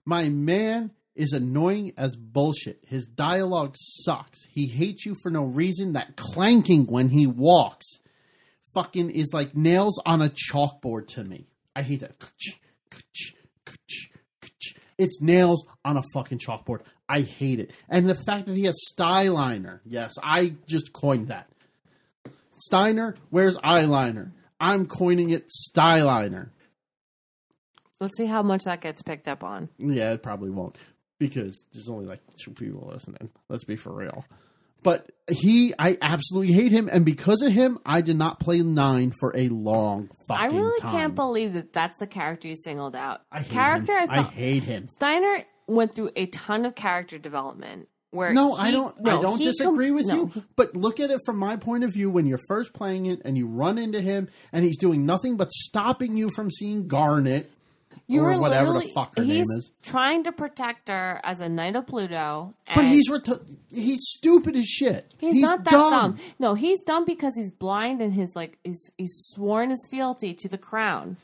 My 0.05 0.29
man 0.29 0.91
is 1.15 1.33
annoying 1.33 1.93
as 1.97 2.15
bullshit. 2.15 2.79
His 2.87 3.05
dialogue 3.05 3.75
sucks. 3.77 4.45
He 4.49 4.67
hates 4.67 5.05
you 5.05 5.15
for 5.21 5.29
no 5.29 5.43
reason. 5.43 5.93
That 5.93 6.15
clanking 6.15 6.85
when 6.85 7.09
he 7.09 7.27
walks 7.27 7.85
fucking 8.73 9.09
is 9.11 9.31
like 9.33 9.55
nails 9.55 10.01
on 10.05 10.21
a 10.21 10.29
chalkboard 10.29 11.07
to 11.07 11.23
me. 11.23 11.47
I 11.75 11.81
hate 11.81 11.99
that. 11.99 12.15
It's 15.01 15.19
nails 15.19 15.65
on 15.83 15.97
a 15.97 16.03
fucking 16.13 16.37
chalkboard. 16.37 16.81
I 17.09 17.21
hate 17.21 17.59
it. 17.59 17.71
And 17.89 18.07
the 18.07 18.15
fact 18.15 18.45
that 18.45 18.55
he 18.55 18.65
has 18.65 18.77
styliner. 18.95 19.79
Yes, 19.83 20.13
I 20.21 20.55
just 20.67 20.93
coined 20.93 21.29
that. 21.29 21.49
Steiner 22.59 23.15
wears 23.31 23.57
eyeliner. 23.57 24.31
I'm 24.59 24.85
coining 24.85 25.31
it 25.31 25.49
styliner. 25.49 26.49
Let's 27.99 28.15
see 28.15 28.27
how 28.27 28.43
much 28.43 28.65
that 28.65 28.81
gets 28.81 29.01
picked 29.01 29.27
up 29.27 29.43
on. 29.43 29.69
Yeah, 29.79 30.13
it 30.13 30.21
probably 30.21 30.51
won't 30.51 30.77
because 31.17 31.63
there's 31.73 31.89
only 31.89 32.05
like 32.05 32.21
two 32.43 32.51
people 32.51 32.87
listening. 32.93 33.29
Let's 33.49 33.63
be 33.63 33.75
for 33.75 33.91
real. 33.91 34.23
But 34.83 35.11
he, 35.29 35.73
I 35.77 35.97
absolutely 36.01 36.53
hate 36.53 36.71
him, 36.71 36.89
and 36.91 37.05
because 37.05 37.41
of 37.41 37.51
him, 37.51 37.77
I 37.85 38.01
did 38.01 38.17
not 38.17 38.39
play 38.39 38.61
nine 38.61 39.13
for 39.19 39.31
a 39.35 39.47
long 39.49 40.09
fucking 40.27 40.49
time. 40.49 40.51
I 40.51 40.57
really 40.57 40.79
time. 40.81 40.91
can't 40.91 41.15
believe 41.15 41.53
that 41.53 41.71
that's 41.71 41.99
the 41.99 42.07
character 42.07 42.47
you 42.47 42.55
singled 42.55 42.95
out. 42.95 43.21
I 43.31 43.41
hate 43.41 43.51
character 43.51 43.99
him. 43.99 44.09
I 44.09 44.17
I 44.17 44.21
hate 44.23 44.63
him. 44.63 44.87
Steiner 44.87 45.45
went 45.67 45.93
through 45.93 46.11
a 46.15 46.25
ton 46.27 46.65
of 46.65 46.75
character 46.75 47.17
development. 47.17 47.87
Where 48.09 48.33
No, 48.33 48.55
he- 48.55 48.67
I 48.67 48.71
don't. 48.71 48.99
no, 48.99 49.19
I 49.19 49.21
don't 49.21 49.37
he 49.37 49.45
com- 49.45 49.51
disagree 49.51 49.91
with 49.91 50.07
no, 50.07 50.15
you. 50.35 50.43
But 50.57 50.75
look 50.75 50.99
at 50.99 51.11
it 51.11 51.19
from 51.25 51.37
my 51.37 51.55
point 51.55 51.85
of 51.85 51.93
view. 51.93 52.09
When 52.09 52.25
you're 52.25 52.41
first 52.49 52.73
playing 52.73 53.05
it, 53.05 53.21
and 53.23 53.37
you 53.37 53.47
run 53.47 53.77
into 53.77 54.01
him, 54.01 54.27
and 54.51 54.65
he's 54.65 54.77
doing 54.77 55.05
nothing 55.05 55.37
but 55.37 55.49
stopping 55.51 56.17
you 56.17 56.29
from 56.35 56.51
seeing 56.51 56.87
Garnet. 56.87 57.49
You 58.11 58.21
or 58.21 58.33
were 58.35 58.41
whatever 58.41 58.73
the 58.73 58.91
fuck 58.93 59.17
her 59.17 59.23
he's 59.23 59.33
name 59.33 59.45
is. 59.57 59.71
Trying 59.81 60.23
to 60.25 60.31
protect 60.31 60.89
her 60.89 61.19
as 61.23 61.39
a 61.39 61.47
knight 61.49 61.75
of 61.75 61.87
Pluto. 61.87 62.53
But 62.75 62.85
he's 62.85 63.09
ret- 63.09 63.27
he's 63.71 63.99
stupid 64.01 64.55
as 64.55 64.65
shit. 64.65 65.13
he's, 65.19 65.41
not 65.41 65.63
that 65.63 65.71
dumb. 65.71 66.19
No, 66.37 66.53
he's 66.55 66.81
dumb 66.81 67.05
because 67.05 67.33
he's 67.35 67.51
blind 67.51 68.01
and 68.01 68.13
his 68.13 68.35
like 68.35 68.57
he's, 68.63 68.91
he's 68.97 69.13
sworn 69.29 69.69
his 69.69 69.87
fealty 69.89 70.33
to 70.33 70.47
the 70.49 70.57
crown. 70.57 71.17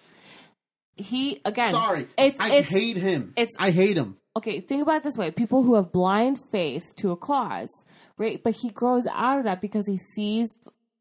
He 0.96 1.42
again. 1.46 1.72
Sorry, 1.72 2.08
it's, 2.18 2.38
I 2.40 2.56
it's, 2.56 2.68
hate 2.68 2.98
him. 2.98 3.34
it's- 3.36 3.56
I 3.60 3.70
hate 3.72 3.98
him. 3.98 4.18
okay. 4.36 4.62
Think 4.62 4.82
about 4.82 4.98
it 4.98 5.04
this 5.04 5.18
way: 5.18 5.30
people 5.30 5.64
who 5.64 5.76
have 5.76 5.92
blind 5.92 6.40
faith 6.52 6.96
to 6.98 7.12
a 7.12 7.16
cause, 7.16 7.70
right? 8.18 8.42
But 8.44 8.56
he 8.56 8.70
grows 8.70 9.06
out 9.08 9.38
of 9.40 9.44
that 9.46 9.62
because 9.62 9.86
he 9.86 9.98
sees 10.16 10.50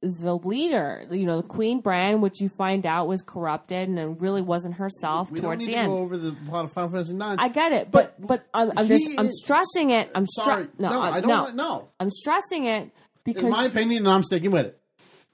the 0.03 0.37
leader, 0.37 1.07
you 1.11 1.25
know, 1.25 1.39
the 1.39 1.47
Queen 1.47 1.81
Brahne, 1.81 2.21
which 2.21 2.41
you 2.41 2.49
find 2.49 2.85
out 2.85 3.09
was 3.09 3.23
corrupted 3.23 3.89
and 3.89 3.99
it 3.99 4.21
really 4.21 4.43
wasn't 4.43 4.75
herself 4.75 5.31
We 5.31 5.41
towards 5.41 5.61
the 5.61 5.69
to 5.69 5.73
end. 5.75 5.89
go 5.89 5.99
over 6.03 6.17
the 6.17 6.33
plot 6.49 6.67
of 6.67 6.73
Final 6.73 6.91
Fantasy 6.91 7.15
Nine. 7.15 7.39
I 7.41 7.49
get 7.49 7.73
it, 7.73 7.91
but 7.91 8.15
but, 8.25 8.47
I'm, 8.53 8.73
I'm 8.77 8.87
just 8.89 9.09
I'm 9.19 9.33
stressing 9.33 9.91
it. 9.91 10.11
I'm 10.15 10.27
sorry. 10.27 10.69
no, 10.79 10.91
no, 10.91 11.01
I, 11.03 11.09
I 11.17 11.21
don't. 11.21 11.29
no. 11.29 11.43
want- 11.45 11.57
no. 11.57 11.89
I'm 11.99 12.11
stressing 12.11 12.67
it 12.67 12.85
It's 12.85 12.93
because 13.25 13.45
my 13.47 13.65
opinion, 13.65 14.07
and 14.07 14.15
I'm 14.15 14.23
sticking 14.23 14.51
with 14.51 14.67
it. 14.67 14.81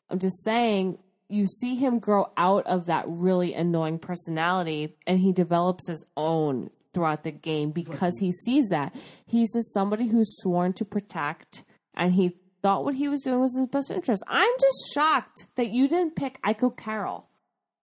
I'm 0.08 0.18
just 0.18 0.42
saying 0.44 0.98
you 1.28 1.46
see 1.46 1.74
him 1.76 1.98
grow 1.98 2.30
out 2.36 2.66
of 2.66 2.86
that 2.86 3.04
really 3.08 3.54
annoying 3.54 3.98
personality 3.98 4.94
and 5.06 5.18
he 5.18 5.32
develops 5.32 5.88
his 5.88 6.04
own 6.16 6.70
throughout 6.94 7.24
the 7.24 7.30
game 7.30 7.70
because 7.70 8.12
he 8.20 8.30
sees 8.30 8.68
that. 8.68 8.94
He's 9.24 9.52
just 9.54 9.72
somebody 9.72 10.08
who's 10.08 10.28
sworn 10.42 10.74
to 10.74 10.84
protect 10.84 11.64
and 11.94 12.12
he 12.12 12.36
thought 12.62 12.84
what 12.84 12.94
he 12.94 13.08
was 13.08 13.22
doing 13.22 13.40
was 13.40 13.56
his 13.56 13.66
best 13.68 13.90
interest. 13.90 14.22
I'm 14.28 14.52
just 14.60 14.94
shocked 14.94 15.46
that 15.56 15.70
you 15.70 15.88
didn't 15.88 16.16
pick 16.16 16.40
Eiko 16.42 16.76
Carol 16.76 17.26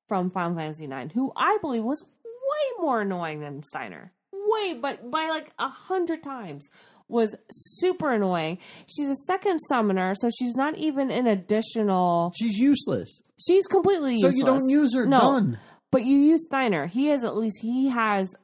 from 0.07 0.29
Final 0.31 0.55
Fantasy 0.57 0.85
IX, 0.85 1.13
who 1.13 1.31
I 1.35 1.57
believe 1.61 1.83
was 1.83 2.03
way 2.25 2.83
more 2.83 3.01
annoying 3.01 3.41
than 3.41 3.61
Steiner. 3.63 4.11
Way, 4.33 4.73
but 4.81 5.11
by 5.11 5.27
like 5.29 5.51
a 5.59 5.67
hundred 5.67 6.23
times. 6.23 6.67
Was 7.11 7.35
super 7.51 8.11
annoying. 8.13 8.59
She's 8.85 9.09
a 9.09 9.15
second 9.25 9.57
summoner, 9.67 10.13
so 10.13 10.29
she's 10.29 10.53
not 10.55 10.77
even 10.77 11.09
an 11.09 11.25
additional. 11.25 12.31
She's 12.37 12.59
useless. 12.59 13.23
She's 13.43 13.65
completely 13.65 14.13
useless. 14.13 14.33
So 14.33 14.37
you 14.37 14.45
don't 14.45 14.69
use 14.69 14.93
her. 14.93 15.07
No, 15.07 15.19
Done. 15.19 15.59
but 15.89 16.05
you 16.05 16.17
use 16.19 16.45
Steiner. 16.45 16.85
He 16.85 17.07
has 17.07 17.23
at 17.23 17.35
least 17.35 17.57
he 17.63 17.89
has 17.89 18.27
a 18.35 18.37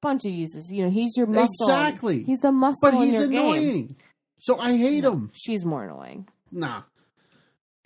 bunch 0.00 0.24
of 0.26 0.30
uses. 0.32 0.70
You 0.70 0.84
know, 0.84 0.90
he's 0.90 1.16
your 1.16 1.26
muscle. 1.26 1.48
Exactly. 1.62 2.22
He's 2.22 2.38
the 2.38 2.52
muscle 2.52 2.78
But 2.88 2.94
he's 3.02 3.18
annoying. 3.18 3.86
game. 3.88 3.96
So 4.44 4.58
I 4.58 4.76
hate 4.76 5.04
him. 5.04 5.30
She's 5.32 5.64
more 5.64 5.84
annoying. 5.84 6.28
Nah. 6.52 6.82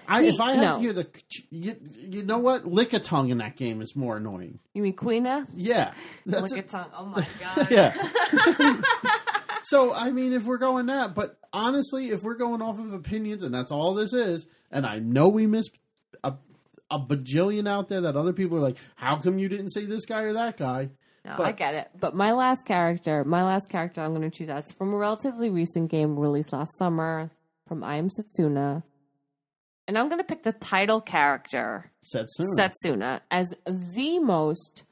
I, 0.09 0.23
He- 0.23 0.29
if 0.31 0.41
I 0.41 0.55
have 0.55 0.63
no. 0.65 0.75
to 0.75 0.81
hear 0.81 0.93
the, 0.93 1.07
you, 1.51 1.77
you 2.01 2.23
know 2.25 2.39
what? 2.39 2.67
Lick 2.67 2.95
a 2.95 2.99
tongue 2.99 3.29
in 3.29 3.39
that 3.39 3.55
game 3.55 3.81
is 3.81 3.95
more 3.95 4.17
annoying. 4.17 4.59
You 4.75 4.83
mean 4.83 4.95
Quina? 4.97 5.47
Yeah, 5.55 5.93
that's 6.27 6.51
Look 6.51 6.59
it. 6.59 6.65
at 6.65 6.69
tongue. 6.69 6.91
Oh 6.97 7.05
my 7.07 7.25
god. 7.57 7.69
yeah. 7.71 8.83
so 9.63 9.93
I 9.93 10.11
mean, 10.11 10.33
if 10.33 10.43
we're 10.45 10.59
going 10.59 10.87
that, 10.87 11.15
but 11.15 11.39
honestly, 11.53 12.11
if 12.11 12.23
we're 12.23 12.35
going 12.37 12.61
off 12.63 12.79
of 12.81 12.93
opinions, 12.93 13.43
and 13.45 13.55
that's 13.55 13.71
all 13.71 13.95
this 13.95 14.13
is, 14.13 14.47
and 14.73 14.85
I 14.87 14.99
know 14.99 15.29
we 15.29 15.47
missed 15.47 15.71
a, 16.25 16.35
a 16.91 16.99
bajillion 16.99 17.69
out 17.69 17.89
there 17.89 18.01
that 18.01 18.17
other 18.17 18.33
people 18.33 18.57
are 18.57 18.63
like, 18.63 18.79
how 18.97 19.17
come 19.17 19.39
you 19.39 19.49
didn't 19.49 19.71
say 19.71 19.85
this 19.85 20.07
guy 20.07 20.23
or 20.23 20.33
that 20.33 20.57
guy? 20.57 20.91
No, 21.29 21.35
But- 21.37 21.47
I 21.47 21.53
get 21.53 21.75
it. 21.75 21.89
But 21.99 22.15
my 22.15 22.33
last 22.33 22.65
character, 22.65 23.25
my 23.25 23.43
last 23.45 23.69
character 23.69 24.01
I'm 24.01 24.15
going 24.15 24.29
to 24.29 24.37
choose 24.37 24.49
as 24.49 24.71
from 24.73 24.93
a 24.93 24.97
relatively 24.97 25.51
recent 25.51 25.91
game 25.91 26.19
released 26.19 26.53
last 26.53 26.77
summer 26.79 27.31
from 27.67 27.85
I 27.85 27.97
Am 27.97 28.09
Setsuna. 28.09 28.83
And 29.87 29.97
I'm 29.99 30.09
going 30.09 30.19
to 30.21 30.25
pick 30.25 30.43
the 30.43 30.53
title 30.53 31.01
character, 31.01 31.91
Setsuna. 32.15 32.57
Setsuna, 32.59 33.21
as 33.31 33.47
the 33.67 34.19
most, 34.19 34.83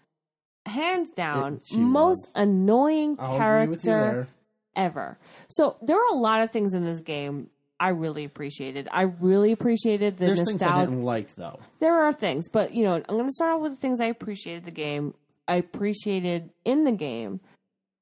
hands 0.64 1.10
down, 1.10 1.60
It- 1.70 1.78
most 1.78 2.22
was. 2.26 2.32
annoying 2.34 3.16
I'll 3.18 3.36
agree 3.36 3.68
with 3.70 3.84
you 3.84 3.90
character 3.90 4.28
ever. 4.74 5.18
So 5.48 5.76
there 5.82 5.96
are 5.96 6.10
a 6.12 6.16
lot 6.18 6.42
of 6.42 6.50
things 6.50 6.74
in 6.74 6.84
this 6.84 7.00
game 7.00 7.50
I 7.78 7.88
really 7.90 8.24
appreciated. 8.24 8.88
I 8.90 9.02
really 9.02 9.52
appreciated 9.52 10.16
the 10.16 10.26
There's 10.26 10.44
things 10.44 10.62
I 10.62 10.80
didn't 10.86 11.02
like 11.02 11.34
though. 11.36 11.60
there 11.78 11.94
are 12.02 12.12
things, 12.12 12.48
but 12.48 12.72
you 12.72 12.84
know, 12.84 12.94
I'm 12.94 13.02
going 13.16 13.26
to 13.26 13.32
start 13.32 13.52
off 13.54 13.60
with 13.60 13.72
the 13.72 13.76
things 13.78 14.00
I 14.00 14.06
appreciated 14.06 14.64
the 14.64 14.70
game. 14.70 15.12
I 15.48 15.56
appreciated 15.56 16.50
in 16.64 16.84
the 16.84 16.92
game 16.92 17.40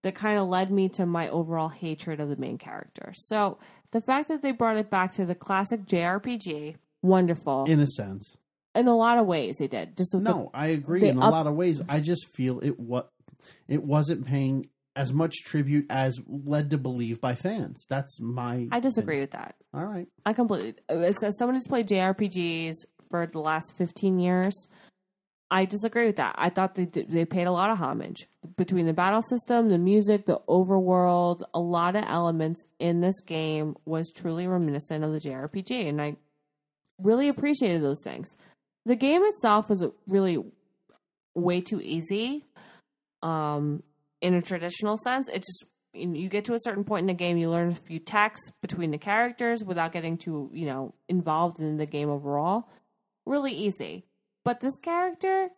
that 0.02 0.14
kind 0.14 0.38
of 0.38 0.48
led 0.48 0.70
me 0.70 0.88
to 0.90 1.06
my 1.06 1.28
overall 1.28 1.68
hatred 1.68 2.20
of 2.20 2.28
the 2.28 2.36
main 2.36 2.58
character. 2.58 3.12
So 3.14 3.58
the 3.92 4.00
fact 4.00 4.28
that 4.28 4.42
they 4.42 4.52
brought 4.52 4.76
it 4.76 4.90
back 4.90 5.14
to 5.16 5.24
the 5.24 5.34
classic 5.34 5.86
JRPG, 5.86 6.76
wonderful. 7.02 7.64
In, 7.64 7.80
a 7.80 7.86
sense, 7.86 8.36
In 8.74 8.86
a 8.88 8.96
lot 8.96 9.18
of 9.18 9.26
ways, 9.26 9.56
they 9.58 9.66
did. 9.68 9.96
Just 9.96 10.14
with 10.14 10.24
the- 10.24 10.30
no, 10.30 10.50
I 10.52 10.68
agree 10.68 11.08
in 11.08 11.18
a 11.18 11.24
up- 11.26 11.32
lot 11.32 11.46
of 11.46 11.54
ways. 11.54 11.80
I 11.88 12.00
just 12.00 12.26
feel 12.34 12.60
it 12.60 12.78
what 12.78 13.10
it 13.68 13.82
wasn't 13.84 14.26
paying 14.26 14.68
as 14.96 15.12
much 15.12 15.34
tribute 15.44 15.86
as 15.90 16.20
led 16.28 16.70
to 16.70 16.78
believe 16.78 17.20
by 17.20 17.34
fans. 17.34 17.84
That's 17.88 18.20
my. 18.20 18.68
I 18.70 18.80
disagree 18.80 19.20
with 19.20 19.32
that. 19.32 19.56
All 19.72 19.84
right. 19.84 20.06
I 20.24 20.32
completely. 20.34 20.74
As, 20.88 21.16
as 21.22 21.36
someone 21.38 21.56
who's 21.56 21.66
played 21.66 21.88
JRPGs 21.88 22.74
for 23.10 23.26
the 23.26 23.40
last 23.40 23.74
15 23.76 24.18
years, 24.20 24.54
I 25.54 25.66
disagree 25.66 26.06
with 26.06 26.16
that. 26.16 26.34
I 26.36 26.50
thought 26.50 26.74
they 26.74 26.86
they 26.86 27.24
paid 27.24 27.46
a 27.46 27.52
lot 27.52 27.70
of 27.70 27.78
homage 27.78 28.26
between 28.56 28.86
the 28.86 28.92
battle 28.92 29.22
system, 29.22 29.68
the 29.68 29.78
music, 29.78 30.26
the 30.26 30.40
overworld. 30.48 31.44
A 31.54 31.60
lot 31.60 31.94
of 31.94 32.02
elements 32.08 32.64
in 32.80 33.00
this 33.00 33.20
game 33.20 33.76
was 33.84 34.10
truly 34.10 34.48
reminiscent 34.48 35.04
of 35.04 35.12
the 35.12 35.20
JRPG, 35.20 35.88
and 35.88 36.02
I 36.02 36.16
really 37.00 37.28
appreciated 37.28 37.84
those 37.84 38.02
things. 38.02 38.34
The 38.84 38.96
game 38.96 39.22
itself 39.22 39.68
was 39.68 39.84
really 40.08 40.38
way 41.36 41.60
too 41.60 41.80
easy. 41.80 42.46
Um, 43.22 43.84
in 44.20 44.34
a 44.34 44.42
traditional 44.42 44.98
sense, 44.98 45.28
it 45.28 45.44
just 45.44 45.66
you 45.92 46.28
get 46.28 46.46
to 46.46 46.54
a 46.54 46.58
certain 46.58 46.82
point 46.82 47.02
in 47.02 47.06
the 47.06 47.14
game, 47.14 47.36
you 47.36 47.48
learn 47.48 47.70
a 47.70 47.76
few 47.76 48.00
texts 48.00 48.50
between 48.60 48.90
the 48.90 48.98
characters 48.98 49.62
without 49.62 49.92
getting 49.92 50.18
too, 50.18 50.50
you 50.52 50.66
know, 50.66 50.94
involved 51.08 51.60
in 51.60 51.76
the 51.76 51.86
game 51.86 52.10
overall. 52.10 52.68
Really 53.24 53.52
easy. 53.52 54.04
But 54.44 54.60
this 54.60 54.76
character 54.76 55.48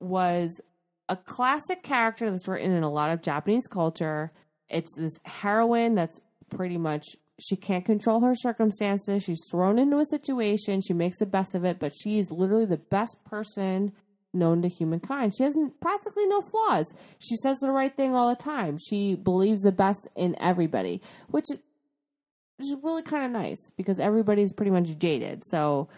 was 0.00 0.60
a 1.08 1.16
classic 1.16 1.82
character 1.82 2.30
that's 2.30 2.48
written 2.48 2.72
in 2.72 2.82
a 2.82 2.90
lot 2.90 3.10
of 3.10 3.22
Japanese 3.22 3.66
culture. 3.66 4.32
It's 4.68 4.94
this 4.96 5.12
heroine 5.24 5.94
that's 5.94 6.20
pretty 6.50 6.78
much 6.78 7.04
she 7.40 7.56
can't 7.56 7.84
control 7.84 8.20
her 8.20 8.34
circumstances. 8.34 9.22
She's 9.22 9.42
thrown 9.50 9.78
into 9.78 9.98
a 9.98 10.06
situation. 10.06 10.80
She 10.80 10.92
makes 10.92 11.18
the 11.18 11.26
best 11.26 11.54
of 11.54 11.64
it, 11.64 11.78
but 11.78 11.92
she's 11.92 12.30
literally 12.30 12.66
the 12.66 12.76
best 12.76 13.16
person 13.24 13.92
known 14.32 14.62
to 14.62 14.68
humankind. 14.68 15.34
She 15.36 15.44
has 15.44 15.56
practically 15.80 16.26
no 16.26 16.40
flaws. 16.40 16.92
She 17.18 17.36
says 17.36 17.58
the 17.58 17.70
right 17.70 17.94
thing 17.94 18.14
all 18.14 18.28
the 18.28 18.42
time. 18.42 18.78
She 18.78 19.14
believes 19.14 19.62
the 19.62 19.72
best 19.72 20.08
in 20.16 20.36
everybody, 20.40 21.00
which 21.28 21.46
is 21.50 22.76
really 22.82 23.02
kind 23.02 23.24
of 23.24 23.30
nice 23.30 23.70
because 23.76 23.98
everybody's 23.98 24.52
pretty 24.52 24.72
much 24.72 24.96
jaded. 24.98 25.42
So, 25.46 25.88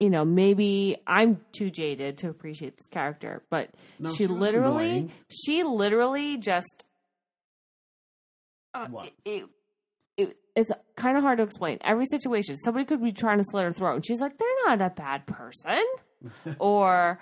you 0.00 0.10
know, 0.10 0.24
maybe 0.24 0.96
I'm 1.06 1.40
too 1.52 1.70
jaded 1.70 2.18
to 2.18 2.28
appreciate 2.28 2.76
this 2.76 2.86
character, 2.86 3.42
but 3.50 3.70
No, 3.98 4.10
she, 4.10 4.16
she 4.18 4.26
literally, 4.26 4.84
annoying. 4.90 5.12
she 5.30 5.62
literally 5.62 6.36
just. 6.36 6.84
Uh, 8.74 8.86
What? 8.88 9.10
It, 9.24 9.44
it, 10.16 10.36
it's 10.54 10.70
kind 10.96 11.16
of 11.16 11.22
hard 11.22 11.38
to 11.38 11.44
explain. 11.44 11.78
Every 11.82 12.06
situation, 12.06 12.56
somebody 12.56 12.84
could 12.84 13.02
be 13.02 13.12
trying 13.12 13.38
to 13.38 13.44
slit 13.44 13.64
her 13.64 13.72
throat, 13.72 13.94
and 13.96 14.06
she's 14.06 14.20
like, 14.20 14.36
"They're 14.38 14.48
not 14.66 14.80
a 14.82 14.90
bad 14.90 15.26
person," 15.26 15.82
or 16.58 17.18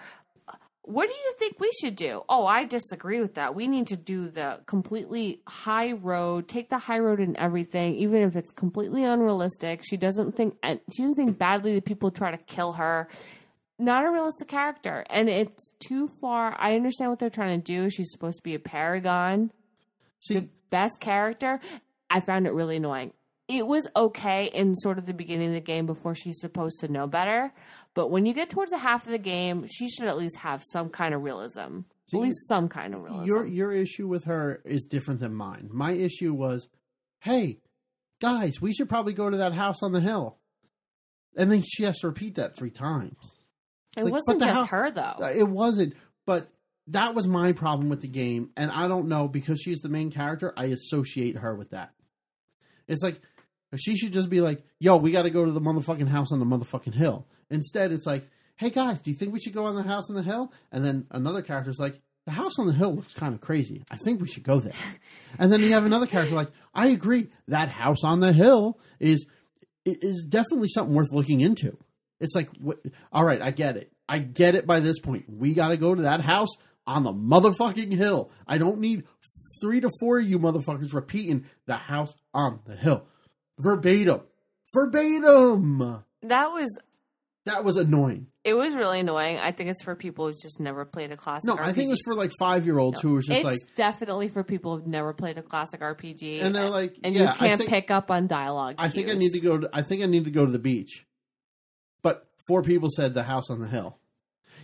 what 0.87 1.09
do 1.09 1.15
you 1.15 1.35
think 1.39 1.59
we 1.59 1.71
should 1.81 1.97
do? 1.97 2.23
Oh, 2.29 2.47
I 2.47 2.65
disagree 2.65 3.21
with 3.21 3.35
that. 3.35 3.55
We 3.55 3.69
need 3.69 3.87
to 3.89 3.97
do 3.97 4.29
the 4.29 4.61
completely 4.67 5.41
high 5.47 5.93
road, 5.93 6.49
take 6.49 6.69
the 6.69 6.79
high 6.79 6.99
road 6.99 7.21
in 7.21 7.39
everything, 7.39 7.95
even 7.97 8.23
if 8.23 8.37
it's 8.37 8.53
completely 8.53 9.03
unrealistic. 9.05 9.83
She 9.83 9.97
doesn't 9.97 10.37
think 10.37 10.57
and 10.63 10.81
she 10.95 11.03
doesn't 11.03 11.17
think 11.17 11.39
badly 11.39 11.75
that 11.75 11.85
people 11.85 12.11
try 12.11 12.31
to 12.31 12.39
kill 12.39 12.75
her. 12.75 13.09
Not 13.79 14.05
a 14.05 14.11
realistic 14.11 14.47
character, 14.47 15.05
and 15.11 15.29
it's 15.29 15.73
too 15.81 16.09
far. 16.21 16.55
I 16.61 16.75
understand 16.77 17.11
what 17.11 17.19
they're 17.19 17.29
trying 17.29 17.61
to 17.61 17.65
do. 17.65 17.91
She's 17.91 18.13
supposed 18.13 18.37
to 18.37 18.43
be 18.43 18.55
a 18.55 18.61
paragon, 18.61 19.51
See, 20.21 20.35
the 20.35 20.49
best 20.71 21.01
character. 21.01 21.61
I 22.09 22.21
found 22.21 22.47
it 22.47 22.53
really 22.53 22.77
annoying. 22.77 23.13
It 23.49 23.67
was 23.67 23.87
okay 23.95 24.51
in 24.55 24.75
sort 24.77 24.97
of 24.97 25.07
the 25.07 25.13
beginning 25.13 25.49
of 25.49 25.55
the 25.55 25.61
game 25.61 25.87
before 25.87 26.15
she's 26.15 26.41
supposed 26.41 26.81
to 26.81 26.89
know 26.89 27.07
better, 27.07 27.53
but 27.95 28.11
when 28.11 28.27
you 28.27 28.35
get 28.35 28.51
towards 28.51 28.73
the 28.73 28.79
half 28.79 29.07
of 29.07 29.13
the 29.13 29.19
game, 29.19 29.67
she 29.73 29.89
should 29.89 30.09
at 30.09 30.19
least 30.19 30.37
have 30.39 30.63
some 30.73 30.89
kind 30.89 31.15
of 31.15 31.23
realism. 31.23 31.81
See, 32.11 32.19
at 32.19 32.23
least 32.25 32.49
some 32.49 32.69
kind 32.69 32.93
of 32.95 33.03
realism. 33.03 33.25
your 33.25 33.47
your 33.47 33.73
issue 33.73 34.09
with 34.09 34.25
her 34.25 34.61
is 34.65 34.85
different 34.85 35.21
than 35.21 35.35
mine. 35.35 35.71
My 35.73 35.93
issue 35.93 36.35
was, 36.35 36.69
hey, 37.21 37.61
guys, 38.21 38.61
we 38.61 38.73
should 38.73 38.89
probably 38.89 39.15
go 39.15 39.31
to 39.31 39.37
that 39.39 39.55
house 39.55 39.83
on 39.83 39.93
the 39.93 40.01
hill, 40.01 40.39
and 41.37 41.51
then 41.51 41.63
she 41.63 41.85
has 41.85 41.99
to 42.01 42.09
repeat 42.09 42.35
that 42.35 42.59
three 42.59 42.71
times. 42.71 43.17
it 43.97 44.05
like, 44.05 44.13
wasn't 44.13 44.41
just 44.41 44.71
her 44.71 44.91
though. 44.91 45.17
Uh, 45.23 45.33
It 45.35 45.49
wasn't, 45.49 45.95
but 46.27 46.49
that 46.89 47.15
was 47.15 47.27
my 47.27 47.53
problem 47.53 47.89
with 47.89 48.01
the 48.01 48.09
game, 48.09 48.51
and 48.57 48.71
I 48.71 48.89
don't 48.89 49.09
know 49.09 49.29
because 49.29 49.61
she's 49.61 49.81
the 49.81 49.89
main 49.89 50.11
character. 50.11 50.53
I 50.57 50.67
associate 50.67 51.39
her 51.39 51.55
with 51.55 51.71
that. 51.71 51.93
It's 52.87 53.03
like 53.03 53.21
she 53.77 53.97
should 53.97 54.13
just 54.13 54.29
be 54.29 54.41
like, 54.41 54.63
"Yo, 54.79 54.97
we 54.97 55.11
got 55.11 55.23
to 55.23 55.31
go 55.31 55.45
to 55.45 55.53
the 55.53 55.61
motherfucking 55.61 56.09
house 56.09 56.33
on 56.33 56.39
the 56.39 56.45
motherfucking 56.45 56.95
hill." 56.95 57.27
Instead, 57.51 57.93
it's 57.93 58.07
like, 58.07 58.29
"Hey 58.57 58.71
guys, 58.71 59.01
do 59.01 59.11
you 59.11 59.17
think 59.17 59.33
we 59.33 59.41
should 59.41 59.55
go 59.55 59.67
on 59.67 59.75
the 59.77 59.83
house 59.83 60.09
on 60.11 60.17
the 60.17 60.23
hill?" 60.23 60.53
And 60.73 60.85
then 60.85 61.07
another 61.11 61.43
character's 61.43 61.79
like, 61.79 62.01
"The 62.27 62.33
house 62.33 62.59
on 62.59 62.67
the 62.67 62.73
hill 62.73 62.95
looks 62.95 63.15
kind 63.15 63.35
of 63.35 63.41
crazy. 63.41 63.85
I 63.91 63.97
think 63.97 64.21
we 64.21 64.29
should 64.29 64.45
go 64.45 64.61
there." 64.61 64.75
and 65.39 65.53
then 65.53 65.61
you 65.61 65.73
have 65.73 65.87
another 65.87 66.07
character 66.07 66.35
like, 66.35 66.51
"I 66.75 66.89
agree. 66.89 67.29
That 67.49 67.69
house 67.69 68.05
on 68.05 68.21
the 68.21 68.33
hill 68.33 68.79
is 69.01 69.27
is 69.85 70.25
definitely 70.29 70.69
something 70.69 70.95
worth 70.95 71.13
looking 71.13 71.41
into." 71.41 71.77
It's 72.21 72.35
like, 72.35 72.49
wh- 72.65 72.89
all 73.13 73.25
right, 73.25 73.43
I 73.43 73.51
get 73.51 73.77
it. 73.77 73.93
I 74.09 74.19
get 74.19 74.55
it 74.55 74.67
by 74.67 74.81
this 74.81 74.99
point. 74.99 75.25
We 75.29 75.55
got 75.55 75.69
to 75.69 75.77
go 75.77 75.95
to 75.95 76.03
that 76.03 76.21
house 76.21 76.51
on 76.87 77.03
the 77.03 77.13
motherfucking 77.13 77.93
hill. 77.93 78.31
I 78.47 78.59
don't 78.59 78.79
need 78.79 79.05
three 79.61 79.81
to 79.81 79.91
four 80.01 80.19
of 80.19 80.29
you 80.29 80.39
motherfuckers 80.39 80.93
repeating 80.93 81.47
the 81.67 81.77
house 81.77 82.15
on 82.33 82.61
the 82.67 82.77
hill. 82.77 83.07
Verbatim. 83.59 84.21
Verbatim. 84.75 86.03
that 86.23 86.49
was 86.53 86.69
That 87.47 87.63
was 87.65 87.77
annoying. 87.77 88.27
it 88.43 88.55
was 88.55 88.75
really 88.75 89.01
annoying. 89.01 89.39
I 89.39 89.53
think 89.53 89.71
it's 89.71 89.83
for 89.85 89.95
people 89.95 90.27
who's 90.27 90.41
just 90.43 90.59
never 90.61 90.85
played 90.85 91.13
a 91.13 91.17
classic 91.17 91.47
No, 91.47 91.57
RPG. 91.57 91.61
I 91.61 91.73
think 91.73 91.89
it 91.89 91.91
was 91.91 92.03
for 92.05 92.15
like 92.15 92.33
five 92.39 92.65
year 92.67 92.79
olds 92.79 93.01
who 93.01 93.15
was 93.15 93.27
just 93.27 93.39
it's 93.39 93.45
like, 93.45 93.59
definitely 93.77 94.29
for 94.29 94.43
people 94.43 94.77
who've 94.77 94.87
never 94.87 95.13
played 95.13 95.39
a 95.39 95.43
classic 95.43 95.81
RPG. 95.81 96.43
and 96.43 96.55
they're 96.55 96.71
like, 96.71 96.97
and 97.05 97.15
yeah, 97.15 97.33
you 97.33 97.39
can't 97.39 97.59
think, 97.59 97.71
pick 97.71 97.91
up 97.91 98.11
on 98.11 98.27
dialogue. 98.27 98.77
I 98.79 98.89
think 98.89 99.09
I 99.09 99.15
need 99.15 99.33
to 99.33 99.41
go. 99.41 99.59
To, 99.59 99.71
I 99.73 99.83
think 99.83 100.03
I 100.03 100.07
need 100.07 100.25
to 100.25 100.31
go 100.31 100.45
to 100.45 100.51
the 100.53 100.59
beach. 100.59 101.07
But 102.03 102.27
four 102.49 102.63
people 102.63 102.89
said 102.95 103.15
the 103.15 103.23
house 103.23 103.49
on 103.51 103.61
the 103.61 103.69
hill. 103.69 103.99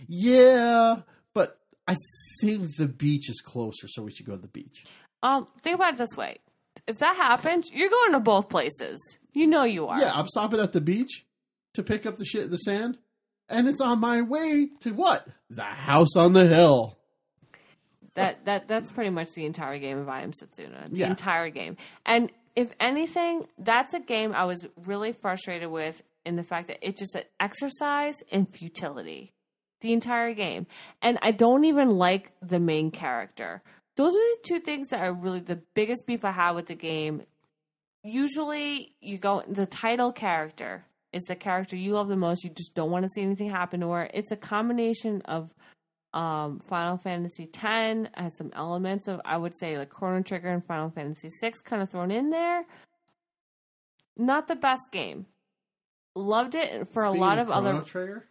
Yeah, 0.07 1.01
but 1.33 1.57
I 1.87 1.95
think 2.41 2.75
the 2.77 2.87
beach 2.87 3.29
is 3.29 3.39
closer, 3.41 3.87
so 3.87 4.01
we 4.03 4.11
should 4.11 4.25
go 4.25 4.35
to 4.35 4.41
the 4.41 4.47
beach. 4.47 4.83
Um, 5.23 5.47
think 5.61 5.75
about 5.75 5.93
it 5.93 5.97
this 5.97 6.15
way: 6.17 6.37
if 6.87 6.97
that 6.99 7.15
happens, 7.15 7.69
you're 7.71 7.89
going 7.89 8.13
to 8.13 8.19
both 8.19 8.49
places. 8.49 8.99
You 9.33 9.47
know 9.47 9.63
you 9.63 9.87
are. 9.87 9.99
Yeah, 9.99 10.11
I'm 10.13 10.27
stopping 10.27 10.59
at 10.59 10.73
the 10.73 10.81
beach 10.81 11.25
to 11.73 11.83
pick 11.83 12.05
up 12.05 12.17
the 12.17 12.25
shit, 12.25 12.49
the 12.49 12.57
sand, 12.57 12.97
and 13.47 13.67
it's 13.67 13.81
on 13.81 13.99
my 13.99 14.21
way 14.21 14.69
to 14.81 14.91
what? 14.91 15.27
The 15.49 15.63
house 15.63 16.15
on 16.15 16.33
the 16.33 16.47
hill. 16.47 16.97
That 18.15 18.43
that 18.45 18.67
that's 18.67 18.91
pretty 18.91 19.09
much 19.09 19.29
the 19.33 19.45
entire 19.45 19.79
game 19.79 19.97
of 19.97 20.09
I 20.09 20.21
Am 20.21 20.31
Setsuna. 20.33 20.89
The 20.89 20.97
Yeah. 20.97 21.09
entire 21.09 21.49
game. 21.49 21.77
And 22.05 22.29
if 22.55 22.69
anything, 22.79 23.47
that's 23.57 23.93
a 23.93 23.99
game 24.01 24.33
I 24.33 24.43
was 24.43 24.67
really 24.85 25.13
frustrated 25.13 25.69
with 25.71 26.01
in 26.25 26.35
the 26.35 26.43
fact 26.43 26.67
that 26.67 26.77
it's 26.81 26.99
just 26.99 27.15
an 27.15 27.23
exercise 27.39 28.15
in 28.29 28.45
futility. 28.47 29.31
The 29.79 29.93
entire 29.93 30.33
game. 30.33 30.67
And 31.01 31.17
I 31.21 31.31
don't 31.31 31.63
even 31.63 31.91
like 31.91 32.31
the 32.41 32.59
main 32.59 32.91
character. 32.91 33.63
Those 33.97 34.13
are 34.13 34.35
the 34.35 34.37
two 34.43 34.59
things 34.59 34.87
that 34.89 35.01
are 35.01 35.13
really 35.13 35.39
the 35.39 35.61
biggest 35.73 36.05
beef 36.07 36.23
I 36.23 36.31
have 36.31 36.55
with 36.55 36.67
the 36.67 36.75
game. 36.75 37.23
Usually 38.03 38.95
you 39.01 39.17
go 39.17 39.43
the 39.47 39.65
title 39.65 40.11
character 40.11 40.85
is 41.13 41.23
the 41.23 41.35
character 41.35 41.75
you 41.75 41.93
love 41.93 42.07
the 42.07 42.15
most. 42.15 42.43
You 42.43 42.49
just 42.49 42.73
don't 42.73 42.89
want 42.89 43.03
to 43.03 43.09
see 43.09 43.21
anything 43.21 43.49
happen 43.49 43.81
to 43.81 43.91
her. 43.91 44.09
It's 44.13 44.31
a 44.31 44.37
combination 44.37 45.21
of 45.25 45.51
um, 46.13 46.59
Final 46.67 46.97
Fantasy 46.97 47.49
X 47.53 48.09
has 48.13 48.37
some 48.37 48.51
elements 48.55 49.07
of 49.07 49.21
I 49.25 49.37
would 49.37 49.53
say 49.57 49.77
like 49.77 49.89
Chrono 49.89 50.23
Trigger 50.23 50.49
and 50.49 50.65
Final 50.65 50.89
Fantasy 50.89 51.29
VI 51.41 51.53
kind 51.63 51.81
of 51.81 51.89
thrown 51.89 52.11
in 52.11 52.29
there. 52.29 52.65
Not 54.17 54.47
the 54.47 54.55
best 54.55 54.91
game. 54.91 55.25
Loved 56.15 56.55
it 56.55 56.89
for 56.91 57.03
Speaking 57.03 57.17
a 57.17 57.25
lot 57.25 57.39
of 57.39 57.47
Chrono 57.47 57.69
other. 57.69 57.81
Trigger. 57.81 58.27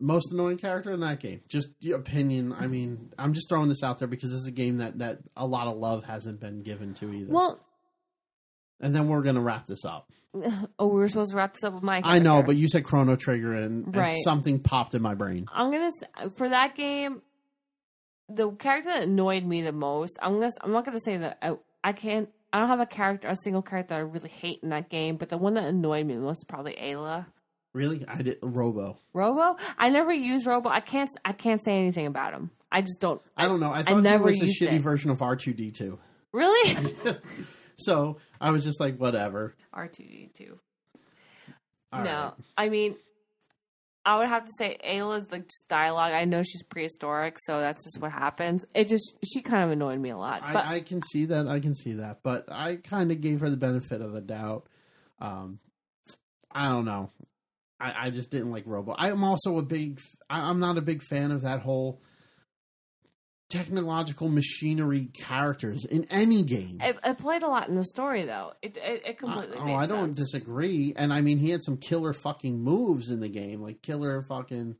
Most 0.00 0.32
annoying 0.32 0.56
character 0.56 0.92
in 0.92 1.00
that 1.00 1.20
game. 1.20 1.42
Just 1.48 1.68
your 1.80 1.98
opinion. 1.98 2.54
I 2.58 2.66
mean, 2.66 3.12
I'm 3.18 3.34
just 3.34 3.48
throwing 3.48 3.68
this 3.68 3.82
out 3.82 3.98
there 3.98 4.08
because 4.08 4.30
this 4.30 4.40
is 4.40 4.46
a 4.46 4.52
game 4.52 4.78
that 4.78 4.98
that 4.98 5.18
a 5.36 5.46
lot 5.46 5.66
of 5.66 5.76
love 5.76 6.04
hasn't 6.04 6.40
been 6.40 6.62
given 6.62 6.94
to 6.94 7.12
either. 7.12 7.32
Well, 7.32 7.60
and 8.80 8.94
then 8.94 9.08
we're 9.08 9.22
gonna 9.22 9.42
wrap 9.42 9.66
this 9.66 9.84
up. 9.84 10.10
oh, 10.78 10.86
we 10.86 11.00
were 11.00 11.08
supposed 11.08 11.32
to 11.32 11.36
wrap 11.36 11.54
this 11.54 11.64
up 11.64 11.74
with 11.74 11.82
my. 11.82 12.00
I 12.04 12.18
know, 12.18 12.42
but 12.42 12.56
you 12.56 12.68
said 12.68 12.84
Chrono 12.84 13.16
Trigger, 13.16 13.54
and, 13.54 13.94
and 13.94 14.16
something 14.22 14.60
popped 14.60 14.94
in 14.94 15.02
my 15.02 15.14
brain. 15.14 15.46
I'm 15.52 15.70
gonna 15.70 15.90
for 16.36 16.48
that 16.48 16.76
game. 16.76 17.22
The 18.28 18.50
character 18.52 18.90
that 18.90 19.02
annoyed 19.02 19.44
me 19.44 19.62
the 19.62 19.72
most. 19.72 20.16
I'm 20.22 20.34
gonna. 20.34 20.52
I'm 20.60 20.72
not 20.72 20.84
gonna 20.84 21.00
say 21.04 21.16
that 21.18 21.38
I, 21.42 21.56
I 21.82 21.92
can't. 21.92 22.28
I 22.52 22.60
don't 22.60 22.68
have 22.68 22.80
a 22.80 22.86
character, 22.86 23.28
a 23.28 23.36
single 23.42 23.62
character 23.62 23.94
that 23.94 24.00
I 24.00 24.02
really 24.02 24.28
hate 24.28 24.60
in 24.62 24.70
that 24.70 24.88
game. 24.88 25.16
But 25.16 25.30
the 25.30 25.38
one 25.38 25.54
that 25.54 25.64
annoyed 25.64 26.06
me 26.06 26.14
the 26.14 26.20
most 26.20 26.38
is 26.38 26.44
probably 26.44 26.76
Ayla. 26.80 27.26
Really, 27.72 28.04
I 28.08 28.22
did 28.22 28.38
Robo. 28.42 28.98
Robo. 29.12 29.56
I 29.78 29.90
never 29.90 30.12
used 30.12 30.46
Robo. 30.46 30.68
I 30.68 30.80
can't. 30.80 31.08
I 31.24 31.32
can't 31.32 31.62
say 31.62 31.78
anything 31.78 32.06
about 32.06 32.32
him. 32.32 32.50
I 32.72 32.80
just 32.80 33.00
don't. 33.00 33.20
I 33.36 33.46
don't 33.46 33.60
know. 33.60 33.72
I 33.72 33.82
thought 33.82 34.02
never 34.02 34.30
he 34.30 34.40
was 34.40 34.50
a 34.60 34.64
shitty 34.64 34.74
it. 34.74 34.82
version 34.82 35.10
of 35.10 35.22
R 35.22 35.36
two 35.36 35.52
D 35.52 35.70
two. 35.70 35.98
Really. 36.32 36.76
So 37.80 38.18
I 38.40 38.50
was 38.50 38.62
just 38.62 38.78
like, 38.78 38.98
whatever. 38.98 39.54
R 39.72 39.88
two 39.88 40.04
D 40.04 40.30
two. 40.36 40.58
No, 41.92 41.98
right. 41.98 42.32
I 42.56 42.68
mean, 42.68 42.94
I 44.04 44.18
would 44.18 44.28
have 44.28 44.44
to 44.44 44.52
say 44.56 44.76
Ayla's 44.86 45.30
like 45.32 45.44
just 45.44 45.66
dialogue. 45.68 46.12
I 46.12 46.24
know 46.24 46.42
she's 46.42 46.62
prehistoric, 46.62 47.36
so 47.40 47.60
that's 47.60 47.84
just 47.84 48.00
what 48.00 48.12
happens. 48.12 48.64
It 48.74 48.88
just 48.88 49.14
she 49.24 49.42
kind 49.42 49.64
of 49.64 49.70
annoyed 49.70 49.98
me 49.98 50.10
a 50.10 50.16
lot. 50.16 50.42
But 50.52 50.66
I, 50.66 50.76
I 50.76 50.80
can 50.80 51.02
see 51.02 51.24
that. 51.26 51.48
I 51.48 51.58
can 51.58 51.74
see 51.74 51.94
that. 51.94 52.20
But 52.22 52.50
I 52.50 52.76
kind 52.76 53.10
of 53.10 53.20
gave 53.20 53.40
her 53.40 53.50
the 53.50 53.56
benefit 53.56 54.00
of 54.00 54.12
the 54.12 54.20
doubt. 54.20 54.66
Um, 55.18 55.58
I 56.52 56.68
don't 56.68 56.84
know. 56.84 57.10
I, 57.80 58.06
I 58.06 58.10
just 58.10 58.30
didn't 58.30 58.50
like 58.50 58.64
Robo. 58.66 58.94
I'm 58.98 59.24
also 59.24 59.58
a 59.58 59.62
big. 59.62 60.00
I, 60.28 60.40
I'm 60.48 60.60
not 60.60 60.76
a 60.78 60.82
big 60.82 61.02
fan 61.02 61.30
of 61.30 61.42
that 61.42 61.60
whole 61.60 62.00
technological 63.48 64.28
machinery 64.28 65.06
characters 65.18 65.84
in 65.84 66.04
any 66.10 66.42
game. 66.44 66.78
it, 66.80 66.96
it 67.04 67.18
played 67.18 67.42
a 67.42 67.48
lot 67.48 67.68
in 67.68 67.74
the 67.74 67.84
story, 67.84 68.24
though. 68.24 68.52
It 68.62 68.76
it, 68.76 69.02
it 69.04 69.08
I- 69.08 69.12
completely. 69.14 69.56
oh, 69.58 69.64
made 69.64 69.74
I 69.74 69.86
don't 69.86 70.14
disagree. 70.14 70.92
And 70.96 71.12
I 71.12 71.20
mean, 71.20 71.38
he 71.38 71.50
had 71.50 71.62
some 71.64 71.76
killer 71.76 72.12
fucking 72.12 72.62
moves 72.62 73.10
in 73.10 73.20
the 73.20 73.28
game, 73.28 73.60
like 73.60 73.82
killer 73.82 74.22
fucking 74.22 74.76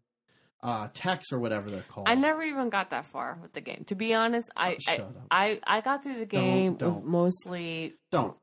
uh, 0.63 0.89
techs 0.95 1.33
or 1.33 1.41
whatever 1.41 1.71
they're 1.71 1.83
called. 1.89 2.09
I 2.09 2.15
never 2.15 2.43
even 2.43 2.69
got 2.71 2.91
that 2.91 3.07
far 3.07 3.39
with 3.43 3.53
the 3.55 3.61
game. 3.61 3.85
To 3.89 3.95
be 3.97 4.15
honest, 4.15 4.49
I 4.57 4.77
Oh, 4.89 5.09
I. 5.31 5.61
I 5.67 5.79
I 5.79 5.81
got 5.81 6.03
through 6.05 6.19
the 6.19 6.27
game 6.27 6.75
don't. 6.75 6.97
with 6.97 7.05
mostly 7.05 7.95
Don't. 8.13 8.37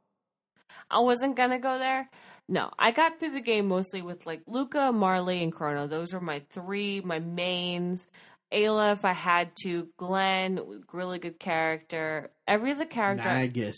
I 0.91 0.99
wasn't 0.99 1.35
gonna 1.37 1.59
go 1.59 1.77
there. 1.79 2.09
No, 2.49 2.71
I 2.79 2.91
got 2.91 3.19
through 3.19 3.31
the 3.33 3.41
game 3.41 3.67
mostly 3.67 4.01
with 4.01 4.25
like 4.25 4.41
Lucca, 4.47 4.91
Marle, 4.93 5.29
and 5.29 5.51
Chrono. 5.51 5.87
Those 5.87 6.13
were 6.13 6.21
my 6.21 6.41
three, 6.49 7.01
my 7.01 7.19
mains. 7.19 8.07
Ayla, 8.53 8.93
if 8.93 9.03
I 9.03 9.11
had 9.13 9.51
to. 9.63 9.89
Glenn, 9.97 10.61
really 10.93 11.19
good 11.19 11.39
character. 11.39 12.31
Every 12.47 12.71
other 12.71 12.85
character, 12.85 13.27
Magus. 13.27 13.75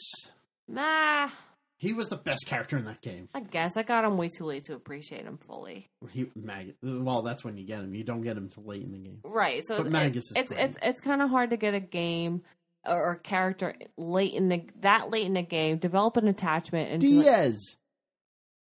nah. 0.67 1.29
He 1.77 1.93
was 1.93 2.09
the 2.09 2.17
best 2.17 2.45
character 2.45 2.77
in 2.77 2.83
that 2.85 2.99
game. 3.01 3.29
I 3.33 3.39
guess 3.39 3.77
I 3.77 3.83
got 3.83 4.03
him 4.03 4.17
way 4.17 4.27
too 4.27 4.43
late 4.43 4.63
to 4.65 4.73
appreciate 4.75 5.23
him 5.23 5.37
fully. 5.37 5.89
He 6.11 6.29
Mag. 6.35 6.75
Well, 6.83 7.21
that's 7.21 7.43
when 7.45 7.55
you 7.57 7.65
get 7.65 7.79
him. 7.79 7.95
You 7.95 8.03
don't 8.03 8.21
get 8.21 8.35
him 8.35 8.49
till 8.49 8.65
late 8.65 8.83
in 8.83 8.91
the 8.91 8.97
game. 8.97 9.21
Right. 9.23 9.63
So 9.65 9.77
But 9.77 9.87
it- 9.87 9.91
Magus 9.93 10.25
is 10.25 10.33
it's 10.35 10.49
great. 10.51 10.59
it's 10.65 10.77
it's 10.83 11.01
kind 11.01 11.21
of 11.21 11.29
hard 11.29 11.51
to 11.51 11.57
get 11.57 11.73
a 11.73 11.79
game 11.79 12.41
or, 12.85 13.01
or 13.11 13.15
character 13.15 13.73
late 13.97 14.33
in 14.33 14.49
the 14.49 14.61
that 14.81 15.09
late 15.09 15.25
in 15.25 15.33
the 15.35 15.41
game, 15.41 15.77
develop 15.77 16.17
an 16.17 16.27
attachment, 16.27 16.91
and 16.91 17.01
it- 17.03 17.07
Dias. 17.07 17.77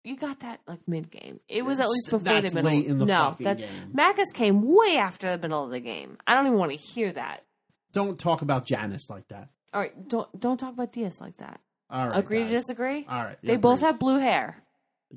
You 0.05 0.17
got 0.17 0.41
that 0.41 0.61
like 0.67 0.81
mid 0.87 1.11
game. 1.11 1.41
It 1.49 1.65
was 1.65 1.79
at 1.79 1.89
least 1.89 2.07
before 2.11 2.21
that's 2.21 2.53
the 2.53 2.63
middle. 2.63 2.79
late 2.79 2.87
in 2.87 2.99
the 2.99 3.07
no, 3.07 3.31
fucking 3.31 3.45
that's 3.45 3.61
game. 3.61 3.91
Magus 3.93 4.31
came 4.33 4.63
way 4.63 4.97
after 4.97 5.37
the 5.37 5.49
middle 5.49 5.65
of 5.65 5.71
the 5.71 5.81
game. 5.81 6.19
I 6.27 6.35
don't 6.35 6.47
even 6.47 6.59
want 6.59 6.73
to 6.73 6.77
hear 6.77 7.13
that. 7.13 7.45
Don't 7.93 8.19
talk 8.19 8.43
about 8.43 8.67
Janus 8.67 9.09
like 9.09 9.29
that. 9.29 9.51
All 9.73 9.81
right, 9.81 10.09
don't 10.09 10.41
don't 10.41 10.59
talk 10.59 10.73
about 10.73 10.93
Dias 10.93 11.21
like 11.21 11.37
that. 11.37 11.61
All 11.89 12.09
right. 12.09 12.19
Agree 12.19 12.43
to 12.43 12.49
disagree. 12.49 13.07
All 13.09 13.23
right. 13.23 13.39
They 13.43 13.57
both 13.57 13.81
have 13.81 13.99
blue 13.99 14.19
hair. 14.19 14.63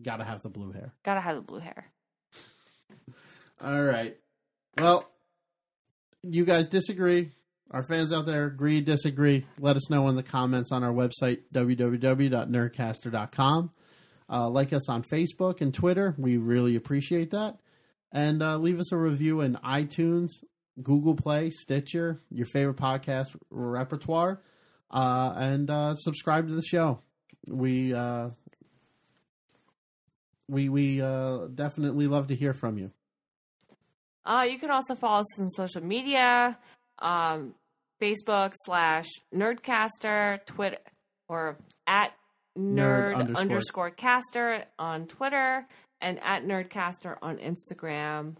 Got 0.01 0.17
to 0.17 0.25
have 0.25 0.43
the 0.43 0.49
blue 0.49 0.73
hair. 0.73 0.93
Gotta 1.03 1.21
have 1.21 1.35
the 1.35 1.41
blue 1.41 1.59
hair. 1.59 1.89
All 3.63 3.81
right. 3.81 4.17
Well, 4.77 5.09
you 6.21 6.43
guys 6.43 6.67
disagree. 6.67 7.31
Our 7.71 7.83
fans 7.83 8.11
out 8.13 8.25
there 8.25 8.45
agree, 8.45 8.81
disagree. 8.81 9.45
Let 9.59 9.77
us 9.77 9.89
know 9.89 10.07
in 10.09 10.15
the 10.15 10.23
comments 10.23 10.71
on 10.71 10.83
our 10.83 10.91
website, 10.91 11.43
www.nerdcaster.com. 11.53 13.71
Uh, 14.29 14.49
like 14.49 14.73
us 14.73 14.89
on 14.89 15.03
Facebook 15.03 15.61
and 15.61 15.73
Twitter. 15.73 16.15
We 16.17 16.37
really 16.37 16.75
appreciate 16.75 17.31
that. 17.31 17.57
And 18.11 18.41
uh, 18.41 18.57
leave 18.57 18.79
us 18.79 18.91
a 18.91 18.97
review 18.97 19.41
in 19.41 19.55
iTunes, 19.63 20.29
Google 20.81 21.15
Play, 21.15 21.49
Stitcher, 21.49 22.21
your 22.29 22.47
favorite 22.47 22.77
podcast 22.77 23.35
repertoire. 23.49 24.41
Uh, 24.89 25.33
and 25.35 25.69
uh, 25.69 25.95
subscribe 25.95 26.47
to 26.47 26.55
the 26.55 26.63
show. 26.63 26.99
We 27.47 27.93
uh, 27.93 28.29
we 30.47 30.69
we 30.69 31.01
uh, 31.01 31.47
definitely 31.53 32.07
love 32.07 32.27
to 32.27 32.35
hear 32.35 32.53
from 32.53 32.77
you. 32.77 32.91
You 34.27 34.57
can 34.57 34.71
also 34.71 34.95
follow 34.95 35.19
us 35.19 35.39
on 35.39 35.49
social 35.49 35.83
media, 35.83 36.57
um, 36.99 37.53
Facebook 38.01 38.53
slash 38.63 39.05
Nerdcaster, 39.33 40.43
Twitter, 40.45 40.79
or 41.27 41.57
at 41.85 42.13
Nerd 42.57 43.13
Nerd, 43.13 43.15
underscore. 43.15 43.41
underscore. 43.41 43.89
Caster 43.91 44.65
on 44.79 45.07
Twitter, 45.07 45.67
and 46.01 46.19
at 46.23 46.45
Nerdcaster 46.45 47.17
on 47.21 47.37
Instagram. 47.37 48.35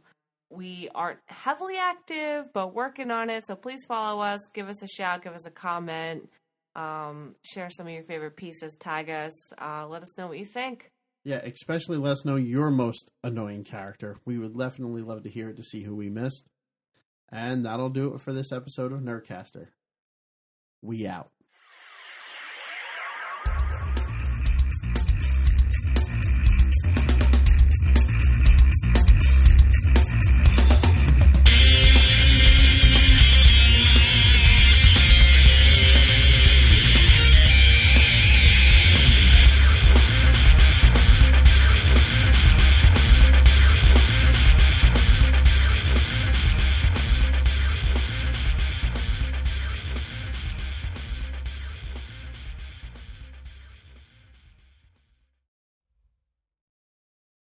We 0.50 0.90
aren't 0.94 1.20
heavily 1.26 1.78
active, 1.78 2.54
but 2.54 2.74
working 2.74 3.12
on 3.12 3.30
it. 3.30 3.46
So 3.46 3.56
please 3.56 3.84
follow 3.88 4.22
us, 4.22 4.40
give 4.54 4.70
us 4.70 4.82
a 4.84 4.88
shout, 4.88 5.24
give 5.24 5.34
us 5.34 5.46
a 5.46 5.52
comment, 5.52 6.30
um, 6.76 7.36
share 7.44 7.70
some 7.70 7.88
of 7.88 7.94
your 7.94 8.04
favorite 8.04 8.36
pieces, 8.36 8.78
tag 8.80 9.10
us, 9.10 9.34
uh, 9.60 9.88
let 9.88 10.04
us 10.04 10.18
know 10.18 10.28
what 10.28 10.38
you 10.38 10.46
think. 10.46 10.92
Yeah, 11.24 11.38
especially 11.38 11.98
let 11.98 12.12
us 12.12 12.26
know 12.26 12.36
your 12.36 12.70
most 12.70 13.10
annoying 13.24 13.64
character. 13.64 14.18
We 14.26 14.38
would 14.38 14.58
definitely 14.58 15.02
love 15.02 15.24
to 15.24 15.30
hear 15.30 15.50
it 15.50 15.58
to 15.58 15.64
see 15.64 15.82
who 15.82 15.96
we 15.96 16.10
missed. 16.10 16.46
And 17.32 17.66
that'll 17.66 17.90
do 17.90 18.14
it 18.14 18.22
for 18.22 18.32
this 18.32 18.52
episode 18.52 18.92
of 18.92 19.00
Nerdcaster. 19.00 19.70
We 20.84 21.08
out. 21.08 21.32